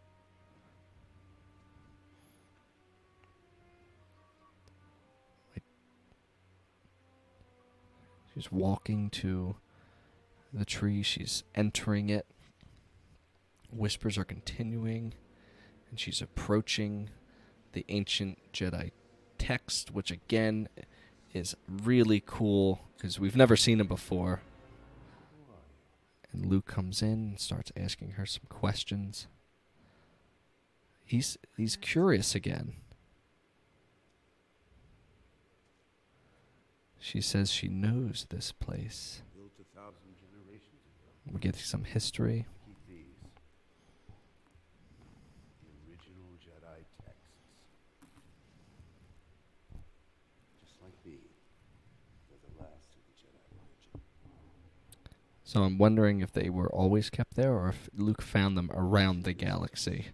She's 8.34 8.50
walking 8.50 9.10
to 9.10 9.56
the 10.54 10.64
tree, 10.64 11.02
she's 11.02 11.44
entering 11.54 12.08
it. 12.08 12.26
Whispers 13.70 14.16
are 14.16 14.24
continuing, 14.24 15.14
and 15.90 16.00
she's 16.00 16.22
approaching 16.22 17.10
the 17.72 17.84
ancient 17.88 18.38
Jedi 18.52 18.90
text, 19.38 19.90
which 19.90 20.10
again 20.10 20.68
is 21.34 21.54
really 21.68 22.22
cool 22.24 22.80
because 22.96 23.20
we've 23.20 23.36
never 23.36 23.56
seen 23.56 23.80
it 23.80 23.88
before. 23.88 24.40
And 26.32 26.46
Luke 26.46 26.66
comes 26.66 27.02
in 27.02 27.12
and 27.12 27.40
starts 27.40 27.70
asking 27.76 28.12
her 28.12 28.24
some 28.26 28.44
questions. 28.48 29.26
He's 31.04 31.36
he's 31.56 31.76
curious 31.76 32.34
again. 32.34 32.74
She 36.98 37.20
says 37.20 37.50
she 37.50 37.68
knows 37.68 38.26
this 38.30 38.52
place. 38.52 39.22
Built 39.34 39.50
a 39.60 39.64
thousand 39.76 40.14
generations 40.16 40.80
ago. 40.86 41.32
We 41.34 41.40
get 41.40 41.56
some 41.56 41.84
history. 41.84 42.46
Keep 42.64 42.76
these. 42.88 43.18
The 45.60 45.90
original 45.90 46.30
Jedi 46.38 46.86
texts. 47.04 47.42
Just 50.64 50.80
like 50.80 50.94
me. 51.04 51.18
They're 52.30 52.38
the 52.48 52.62
last 52.62 52.94
of 52.94 53.02
the 53.04 53.14
Jedi 53.18 53.50
religion. 53.50 54.00
So 55.52 55.64
I'm 55.64 55.76
wondering 55.76 56.20
if 56.20 56.32
they 56.32 56.48
were 56.48 56.72
always 56.72 57.10
kept 57.10 57.34
there 57.34 57.52
or 57.52 57.68
if 57.68 57.90
Luke 57.94 58.22
found 58.22 58.56
them 58.56 58.70
around 58.72 59.24
the 59.24 59.34
galaxy. 59.34 60.06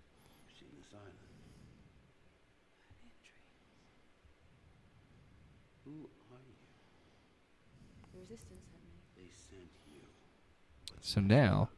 So 11.00 11.20
now, 11.20 11.68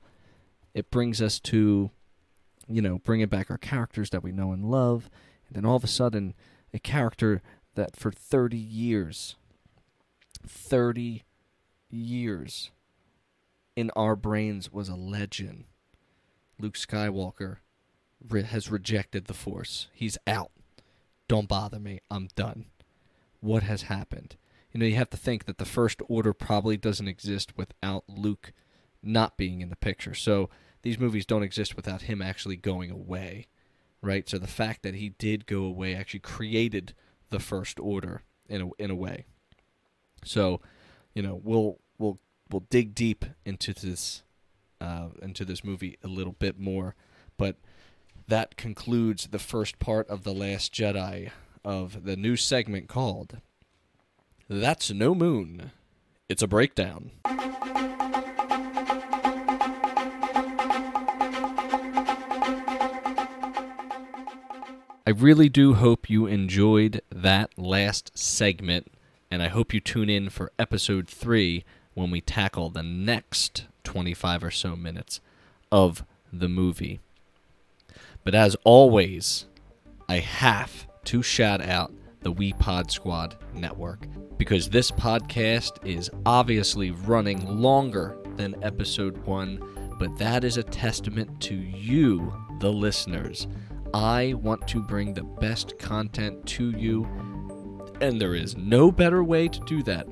It 0.73 0.89
brings 0.89 1.21
us 1.21 1.39
to, 1.41 1.91
you 2.67 2.81
know, 2.81 2.99
bringing 2.99 3.27
back 3.27 3.51
our 3.51 3.57
characters 3.57 4.11
that 4.11 4.23
we 4.23 4.31
know 4.31 4.51
and 4.51 4.65
love. 4.65 5.09
And 5.47 5.55
then 5.55 5.65
all 5.65 5.75
of 5.75 5.83
a 5.83 5.87
sudden, 5.87 6.33
a 6.73 6.79
character 6.79 7.41
that 7.75 7.95
for 7.95 8.11
30 8.11 8.57
years, 8.57 9.35
30 10.47 11.23
years 11.89 12.71
in 13.75 13.89
our 13.95 14.15
brains 14.15 14.71
was 14.71 14.87
a 14.87 14.95
legend. 14.95 15.65
Luke 16.61 16.75
Skywalker 16.75 17.57
re- 18.29 18.43
has 18.43 18.69
rejected 18.69 19.25
the 19.25 19.33
Force. 19.33 19.87
He's 19.93 20.17
out. 20.27 20.51
Don't 21.27 21.47
bother 21.47 21.79
me. 21.79 21.99
I'm 22.09 22.29
done. 22.35 22.65
What 23.39 23.63
has 23.63 23.83
happened? 23.83 24.35
You 24.71 24.79
know, 24.79 24.85
you 24.85 24.95
have 24.95 25.09
to 25.09 25.17
think 25.17 25.45
that 25.45 25.57
the 25.57 25.65
First 25.65 26.01
Order 26.07 26.33
probably 26.33 26.77
doesn't 26.77 27.07
exist 27.07 27.57
without 27.57 28.03
Luke 28.07 28.53
not 29.03 29.37
being 29.37 29.61
in 29.61 29.69
the 29.69 29.75
picture. 29.75 30.13
So 30.13 30.49
these 30.83 30.99
movies 30.99 31.25
don't 31.25 31.43
exist 31.43 31.75
without 31.75 32.03
him 32.03 32.21
actually 32.21 32.55
going 32.55 32.91
away, 32.91 33.47
right? 34.01 34.29
So 34.29 34.37
the 34.37 34.47
fact 34.47 34.83
that 34.83 34.95
he 34.95 35.09
did 35.09 35.45
go 35.45 35.63
away 35.63 35.95
actually 35.95 36.21
created 36.21 36.93
the 37.29 37.39
First 37.39 37.79
Order 37.79 38.23
in 38.47 38.61
a 38.61 38.69
in 38.77 38.91
a 38.91 38.95
way. 38.95 39.25
So, 40.23 40.61
you 41.15 41.23
know, 41.23 41.39
we'll 41.43 41.79
we'll 41.97 42.19
we'll 42.49 42.65
dig 42.69 42.93
deep 42.93 43.25
into 43.45 43.73
this 43.73 44.23
uh, 44.81 45.09
into 45.21 45.45
this 45.45 45.63
movie 45.63 45.97
a 46.03 46.07
little 46.07 46.33
bit 46.33 46.59
more, 46.59 46.95
but 47.37 47.55
that 48.27 48.57
concludes 48.57 49.27
the 49.27 49.39
first 49.39 49.79
part 49.79 50.09
of 50.09 50.23
the 50.23 50.33
Last 50.33 50.73
Jedi 50.73 51.31
of 51.63 52.03
the 52.03 52.15
new 52.15 52.35
segment 52.35 52.87
called 52.87 53.39
"That's 54.49 54.91
No 54.91 55.13
Moon." 55.13 55.71
It's 56.27 56.41
a 56.41 56.47
breakdown. 56.47 57.11
I 65.03 65.09
really 65.13 65.49
do 65.49 65.73
hope 65.73 66.09
you 66.09 66.25
enjoyed 66.25 67.01
that 67.11 67.57
last 67.57 68.17
segment, 68.17 68.87
and 69.29 69.43
I 69.43 69.49
hope 69.49 69.73
you 69.73 69.81
tune 69.81 70.09
in 70.09 70.29
for 70.29 70.53
episode 70.57 71.09
three 71.09 71.65
when 71.93 72.11
we 72.11 72.21
tackle 72.21 72.69
the 72.69 72.83
next 72.83 73.65
25 73.91 74.45
or 74.45 74.51
so 74.51 74.73
minutes 74.77 75.19
of 75.69 76.05
the 76.31 76.47
movie. 76.47 77.01
But 78.23 78.33
as 78.33 78.55
always, 78.63 79.47
I 80.07 80.19
have 80.19 80.87
to 81.05 81.21
shout 81.21 81.61
out 81.61 81.91
the 82.21 82.31
We 82.31 82.53
Pod 82.53 82.89
Squad 82.89 83.35
Network 83.53 84.07
because 84.37 84.69
this 84.69 84.91
podcast 84.91 85.85
is 85.85 86.09
obviously 86.25 86.91
running 86.91 87.45
longer 87.45 88.17
than 88.37 88.63
episode 88.63 89.17
one, 89.25 89.61
but 89.99 90.17
that 90.17 90.45
is 90.45 90.55
a 90.55 90.63
testament 90.63 91.41
to 91.41 91.55
you, 91.55 92.33
the 92.61 92.71
listeners. 92.71 93.45
I 93.93 94.35
want 94.35 94.69
to 94.69 94.81
bring 94.81 95.13
the 95.13 95.23
best 95.23 95.77
content 95.79 96.45
to 96.45 96.71
you, 96.71 97.03
and 97.99 98.21
there 98.21 98.35
is 98.35 98.55
no 98.55 98.89
better 98.89 99.21
way 99.21 99.49
to 99.49 99.59
do 99.65 99.83
that 99.83 100.07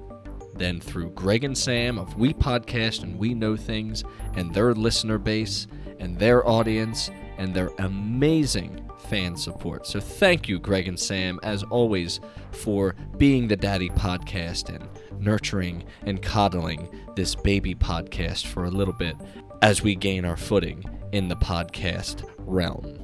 than 0.60 0.80
through 0.80 1.10
Greg 1.12 1.44
and 1.44 1.58
Sam 1.58 1.98
of 1.98 2.16
We 2.18 2.34
Podcast 2.34 3.02
and 3.02 3.18
We 3.18 3.34
Know 3.34 3.56
Things 3.58 4.04
and 4.36 4.54
their 4.54 4.76
listener 4.76 5.18
base 5.18 5.66
and 6.00 6.20
their 6.20 6.48
audience 6.48 7.10
and 7.38 7.54
their 7.54 7.72
amazing 7.80 8.86
fan 9.08 9.36
support. 9.36 9.88
So 9.88 10.00
thank 10.00 10.48
you, 10.48 10.60
Greg 10.60 10.88
and 10.88 11.00
Sam, 11.00 11.40
as 11.42 11.64
always, 11.64 12.20
for 12.52 12.96
being 13.18 13.48
the 13.48 13.56
daddy 13.56 13.90
podcast 13.90 14.70
and 14.74 14.88
nurturing 15.20 15.86
and 16.06 16.22
coddling 16.22 16.88
this 17.16 17.34
baby 17.34 17.74
podcast 17.74 18.46
for 18.46 18.66
a 18.66 18.72
little 18.72 18.94
bit 18.94 19.16
as 19.62 19.82
we 19.82 19.96
gain 19.96 20.26
our 20.26 20.38
footing 20.38 20.84
in 21.12 21.28
the 21.28 21.36
podcast 21.36 22.30
realm. 22.38 22.98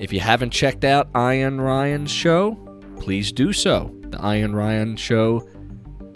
If 0.00 0.12
you 0.12 0.20
haven't 0.20 0.50
checked 0.50 0.84
out 0.84 1.08
Ian 1.16 1.60
Ryan's 1.60 2.10
show, 2.10 2.54
please 2.98 3.32
do 3.32 3.52
so. 3.52 3.94
The 4.10 4.18
Ian 4.26 4.54
Ryan 4.54 4.96
show 4.96 5.46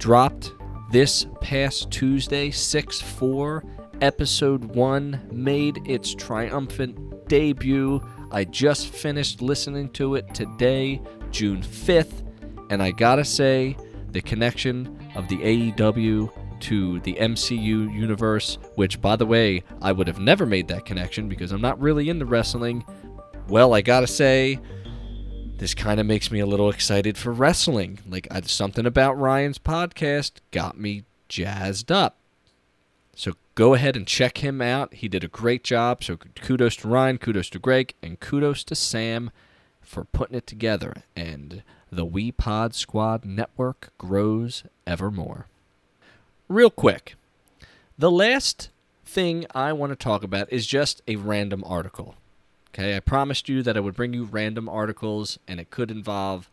dropped 0.03 0.51
this 0.91 1.27
past 1.41 1.89
Tuesday, 1.93 2.51
6 2.51 3.01
4. 3.01 3.65
Episode 4.01 4.65
1 4.65 5.29
made 5.31 5.79
its 5.89 6.13
triumphant 6.13 7.29
debut. 7.29 8.03
I 8.33 8.43
just 8.43 8.89
finished 8.89 9.41
listening 9.41 9.91
to 9.91 10.17
it 10.17 10.35
today, 10.35 11.01
June 11.31 11.63
5th, 11.63 12.25
and 12.69 12.83
I 12.83 12.91
gotta 12.91 13.25
say, 13.25 13.77
the 14.11 14.21
connection 14.21 14.99
of 15.15 15.29
the 15.29 15.39
AEW 15.39 16.33
to 16.63 16.99
the 17.01 17.15
MCU 17.15 17.95
universe, 17.95 18.59
which, 18.75 19.01
by 19.01 19.15
the 19.15 19.25
way, 19.25 19.63
I 19.81 19.93
would 19.93 20.09
have 20.09 20.19
never 20.19 20.47
made 20.47 20.67
that 20.67 20.85
connection 20.85 21.29
because 21.29 21.53
I'm 21.53 21.61
not 21.61 21.81
really 21.81 22.09
into 22.09 22.27
wrestling. 22.27 22.85
Well, 23.47 23.73
I 23.73 23.83
gotta 23.83 24.09
say, 24.09 24.59
this 25.63 25.75
kind 25.75 26.01
of 26.01 26.07
makes 26.07 26.31
me 26.31 26.41
a 26.41 26.47
little 26.47 26.69
excited 26.69 27.17
for 27.17 27.33
wrestling. 27.33 28.01
Like, 28.09 28.27
I, 28.31 28.41
something 28.41 28.85
about 28.85 29.17
Ryan's 29.17 29.59
podcast 29.59 30.33
got 30.51 30.77
me 30.77 31.05
jazzed 31.29 31.93
up. 31.93 32.17
So 33.15 33.35
go 33.55 33.75
ahead 33.75 33.97
and 33.97 34.07
check 34.07 34.39
him 34.39 34.61
out. 34.61 34.95
He 34.95 35.07
did 35.07 35.23
a 35.23 35.29
great 35.29 35.63
job. 35.63 36.03
So 36.03 36.17
kudos 36.17 36.77
to 36.77 36.89
Ryan, 36.89 37.19
kudos 37.19 37.49
to 37.51 37.61
Greg, 37.61 37.95
and 38.03 38.19
kudos 38.19 38.65
to 38.65 38.75
Sam 38.75 39.31
for 39.81 40.05
putting 40.05 40.37
it 40.37 40.49
together. 40.49 41.05
And 41.15 41.63
the 41.93 42.05
We 42.05 42.33
Pod 42.33 42.75
Squad 42.75 43.25
network 43.25 43.93
grows 43.99 44.65
evermore. 44.85 45.47
Real 46.49 46.71
quick, 46.71 47.15
the 47.97 48.11
last 48.11 48.71
thing 49.05 49.47
I 49.55 49.73
want 49.73 49.91
to 49.91 49.97
talk 49.97 50.25
about 50.25 50.53
is 50.53 50.67
just 50.67 51.03
a 51.07 51.17
random 51.17 51.63
article. 51.65 52.17
Okay, 52.75 52.97
I 52.97 53.01
promised 53.01 53.51
you 53.51 53.63
that 53.63 53.77
I 53.77 53.81
would 53.81 53.95
bring 53.95 54.15
you 54.15 54.25
random 54.25 54.67
articles 54.69 55.39
and 55.47 55.61
it 55.61 55.71
could 55.71 55.91
involve 55.91 56.49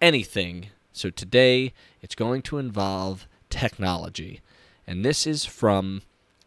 anything. 0.00 0.70
So 0.92 1.08
today 1.08 1.72
it's 2.00 2.16
going 2.16 2.42
to 2.42 2.58
involve 2.58 3.28
technology. 3.48 4.40
And 4.88 5.04
this 5.04 5.24
is 5.24 5.44
from 5.44 6.02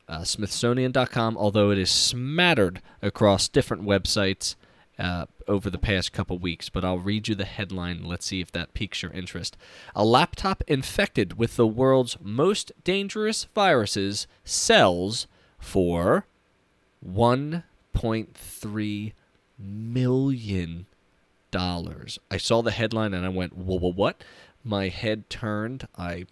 uh, 0.09 0.19
Smithsonian.com, 0.23 1.37
although 1.37 1.71
it 1.71 1.77
is 1.77 1.89
smattered 1.89 2.81
across 3.01 3.47
different 3.47 3.83
websites 3.83 4.55
uh, 4.99 5.25
over 5.47 5.69
the 5.69 5.77
past 5.77 6.11
couple 6.11 6.37
weeks, 6.37 6.69
but 6.69 6.83
I'll 6.83 6.99
read 6.99 7.27
you 7.27 7.35
the 7.35 7.45
headline. 7.45 8.03
Let's 8.03 8.25
see 8.25 8.41
if 8.41 8.51
that 8.51 8.73
piques 8.73 9.01
your 9.01 9.11
interest. 9.13 9.55
A 9.95 10.03
laptop 10.03 10.61
infected 10.67 11.37
with 11.37 11.55
the 11.55 11.67
world's 11.67 12.17
most 12.21 12.71
dangerous 12.83 13.47
viruses 13.55 14.27
sells 14.43 15.27
for 15.57 16.25
1.3 17.95 19.13
million 19.57 20.85
dollars. 21.51 22.19
I 22.29 22.37
saw 22.37 22.61
the 22.61 22.71
headline 22.71 23.13
and 23.13 23.25
I 23.25 23.29
went, 23.29 23.55
"Whoa, 23.55 23.77
whoa, 23.77 23.91
what?" 23.91 24.23
My 24.63 24.89
head 24.89 25.29
turned. 25.29 25.87
I 25.97 26.25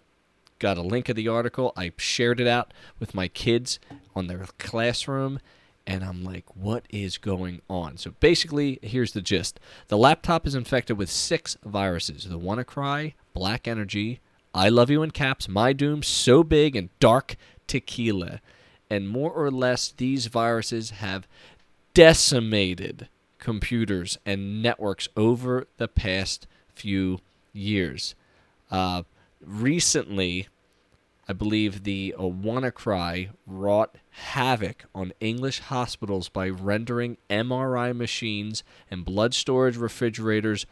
got 0.58 0.76
a 0.76 0.82
link 0.82 1.08
of 1.08 1.16
the 1.16 1.28
article. 1.28 1.72
I 1.76 1.92
shared 1.96 2.40
it 2.40 2.46
out 2.46 2.72
with 2.98 3.14
my 3.14 3.28
kids 3.28 3.78
on 4.14 4.26
their 4.26 4.46
classroom, 4.58 5.40
and 5.86 6.04
I'm 6.04 6.24
like, 6.24 6.44
what 6.56 6.86
is 6.90 7.18
going 7.18 7.60
on? 7.68 7.96
So 7.98 8.12
basically, 8.20 8.78
here's 8.82 9.12
the 9.12 9.20
gist 9.20 9.60
the 9.88 9.98
laptop 9.98 10.46
is 10.46 10.54
infected 10.54 10.96
with 10.98 11.10
six 11.10 11.56
viruses 11.64 12.24
the 12.24 12.38
WannaCry, 12.38 13.14
Black 13.32 13.68
Energy, 13.68 14.20
I 14.54 14.68
Love 14.68 14.90
You 14.90 15.02
in 15.02 15.10
Caps, 15.10 15.48
My 15.48 15.72
Doom, 15.72 16.02
So 16.02 16.42
Big, 16.42 16.76
and 16.76 16.88
Dark 17.00 17.36
Tequila. 17.66 18.40
And 18.90 19.08
more 19.08 19.32
or 19.32 19.50
less, 19.50 19.92
these 19.96 20.26
viruses 20.26 20.90
have 20.90 21.26
decimated 21.94 23.08
computers 23.38 24.18
and 24.26 24.62
networks 24.62 25.08
over 25.16 25.66
the 25.76 25.88
past 25.88 26.46
few 26.74 27.20
years. 27.52 28.14
Uh, 28.70 29.04
recently, 29.40 30.48
I 31.28 31.32
believe 31.32 31.84
the 31.84 32.14
uh, 32.18 32.22
WannaCry 32.22 33.30
wrought 33.46 33.96
havoc 34.10 34.84
on 34.94 35.12
English 35.20 35.60
hospitals 35.60 36.28
by 36.28 36.48
rendering 36.48 37.16
MRI 37.30 37.96
machines 37.96 38.62
and 38.90 39.04
blood 39.04 39.32
storage 39.32 39.76
refrigerators 39.76 40.66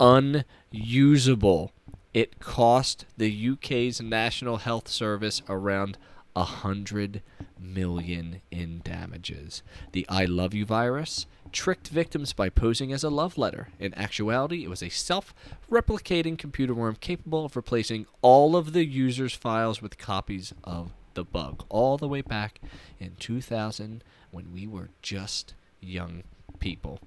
unusable. 0.00 1.72
It 2.14 2.38
cost 2.38 3.04
the 3.16 3.50
UK's 3.50 4.00
National 4.00 4.58
Health 4.58 4.88
Service 4.88 5.42
around 5.48 5.98
a 6.34 6.44
hundred 6.44 7.22
million 7.60 8.40
in 8.50 8.80
damages. 8.84 9.62
The 9.92 10.06
I 10.08 10.24
Love 10.24 10.54
You 10.54 10.64
virus 10.64 11.26
tricked 11.52 11.88
victims 11.88 12.32
by 12.32 12.48
posing 12.48 12.92
as 12.92 13.02
a 13.02 13.10
love 13.10 13.38
letter. 13.38 13.68
In 13.78 13.94
actuality, 13.94 14.64
it 14.64 14.70
was 14.70 14.82
a 14.82 14.88
self 14.88 15.34
replicating 15.70 16.38
computer 16.38 16.74
worm 16.74 16.96
capable 17.00 17.44
of 17.44 17.56
replacing 17.56 18.06
all 18.22 18.56
of 18.56 18.72
the 18.72 18.84
user's 18.84 19.34
files 19.34 19.80
with 19.80 19.98
copies 19.98 20.52
of 20.64 20.92
the 21.14 21.24
bug, 21.24 21.64
all 21.68 21.96
the 21.96 22.08
way 22.08 22.20
back 22.20 22.60
in 23.00 23.12
2000 23.18 24.04
when 24.30 24.52
we 24.52 24.66
were 24.66 24.90
just 25.02 25.54
young 25.80 26.22
people. 26.58 27.00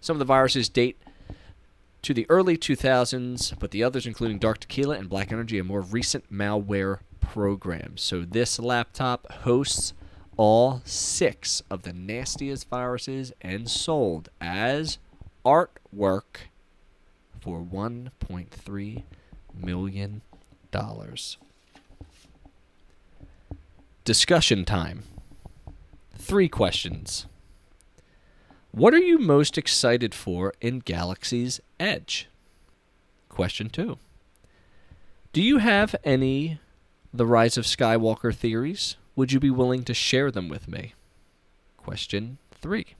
Some 0.00 0.16
of 0.16 0.18
the 0.18 0.24
viruses 0.24 0.68
date 0.68 0.98
to 2.02 2.12
the 2.12 2.26
early 2.28 2.56
2000s, 2.56 3.56
but 3.58 3.70
the 3.70 3.84
others, 3.84 4.06
including 4.06 4.38
Dark 4.38 4.60
Tequila 4.60 4.96
and 4.96 5.08
Black 5.08 5.30
Energy, 5.30 5.60
are 5.60 5.64
more 5.64 5.80
recent 5.80 6.32
malware 6.32 6.98
programs. 7.22 8.02
So 8.02 8.22
this 8.22 8.58
laptop 8.58 9.32
hosts 9.32 9.94
all 10.36 10.82
six 10.84 11.62
of 11.70 11.82
the 11.82 11.92
nastiest 11.94 12.68
viruses 12.68 13.32
and 13.40 13.70
sold 13.70 14.28
as 14.40 14.98
artwork 15.44 16.48
for 17.40 17.60
$1.3 17.62 19.02
million. 19.54 20.22
Discussion 24.04 24.64
time. 24.64 25.04
Three 26.16 26.48
questions. 26.48 27.26
What 28.70 28.94
are 28.94 28.98
you 28.98 29.18
most 29.18 29.58
excited 29.58 30.14
for 30.14 30.54
in 30.60 30.78
Galaxy's 30.78 31.60
Edge? 31.78 32.28
Question 33.28 33.68
two. 33.68 33.98
Do 35.32 35.42
you 35.42 35.58
have 35.58 35.94
any 36.04 36.58
The 37.14 37.26
Rise 37.26 37.58
of 37.58 37.64
Skywalker 37.64 38.34
theories? 38.34 38.96
Would 39.16 39.32
you 39.32 39.40
be 39.40 39.50
willing 39.50 39.84
to 39.84 39.94
share 39.94 40.30
them 40.30 40.48
with 40.48 40.66
me? 40.66 40.94
Question 41.76 42.38
three. 42.50 42.94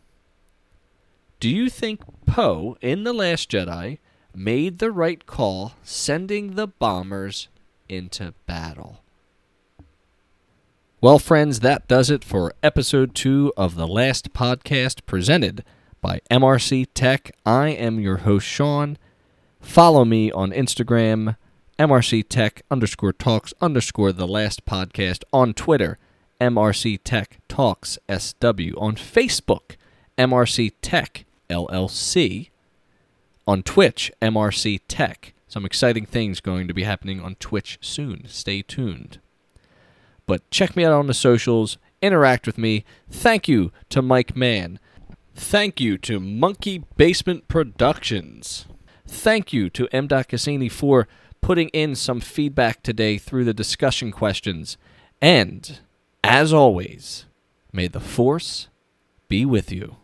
Do 1.40 1.48
you 1.48 1.70
think 1.70 2.02
Poe 2.26 2.76
in 2.80 3.05
The 3.05 3.12
Last 3.12 3.51
Jedi 3.51 3.98
made 4.34 4.78
the 4.78 4.90
right 4.90 5.24
call 5.24 5.72
sending 5.82 6.55
the 6.55 6.66
bombers 6.66 7.48
into 7.89 8.34
battle? 8.47 9.02
Well, 11.01 11.18
friends, 11.18 11.60
that 11.60 11.89
does 11.89 12.10
it 12.10 12.22
for 12.22 12.55
episode 12.62 13.14
two 13.14 13.52
of 13.56 13.74
the 13.74 13.89
last 13.89 14.32
podcast 14.32 15.05
presented 15.06 15.64
by 16.01 16.20
MRC 16.30 16.86
Tech. 16.94 17.34
I 17.44 17.70
am 17.70 17.98
your 17.98 18.18
host, 18.18 18.47
Sean. 18.47 18.98
Follow 19.60 20.05
me 20.05 20.30
on 20.30 20.52
Instagram, 20.52 21.36
MRC 21.78 22.28
Tech 22.28 22.62
underscore 22.70 23.12
talks 23.12 23.55
underscore 23.61 24.12
the 24.12 24.28
last 24.28 24.66
podcast 24.66 25.24
on 25.32 25.55
Twitter, 25.55 25.99
MRC 26.40 27.01
Tech 27.03 27.39
Talks 27.49 27.99
SW 28.09 28.77
on 28.77 28.97
Facebook, 28.97 29.77
MRC 30.19 30.73
Tech 30.82 31.24
LLC 31.49 32.51
on 33.47 33.62
Twitch, 33.62 34.12
MRC 34.20 34.81
Tech. 34.86 35.32
Some 35.49 35.65
exciting 35.65 36.07
things 36.07 36.40
going 36.40 36.69
to 36.69 36.74
be 36.74 36.85
happening 36.85 37.20
on 37.20 37.36
Twitch 37.36 37.78
soon. 37.81 38.27
Stay 38.28 38.62
tuned. 38.62 39.19
But 40.27 40.49
check 40.51 40.77
me 40.77 40.85
out 40.85 40.93
on 40.93 41.07
the 41.07 41.15
socials, 41.15 41.78
interact 42.01 42.47
with 42.47 42.59
me. 42.59 42.85
Thank 43.11 43.49
you 43.49 43.73
to 43.90 44.03
Mike 44.03 44.36
Mann. 44.36 44.78
Thank 45.35 45.81
you 45.81 45.97
to 45.99 46.20
Monkey 46.20 46.85
Basement 46.97 47.49
Productions. 47.49 48.66
Thank 49.07 49.53
you 49.53 49.69
to 49.70 49.89
M. 49.93 50.09
Cassini 50.09 50.69
for 50.69 51.09
putting 51.43 51.69
in 51.70 51.94
some 51.94 52.20
feedback 52.20 52.82
today 52.82 53.19
through 53.19 53.44
the 53.44 53.52
discussion 53.52 54.10
questions. 54.10 54.78
And, 55.20 55.81
as 56.24 56.52
always, 56.52 57.27
may 57.73 57.89
the 57.89 58.01
Force 58.01 58.69
be 59.28 59.44
with 59.44 59.70
you. 59.70 59.97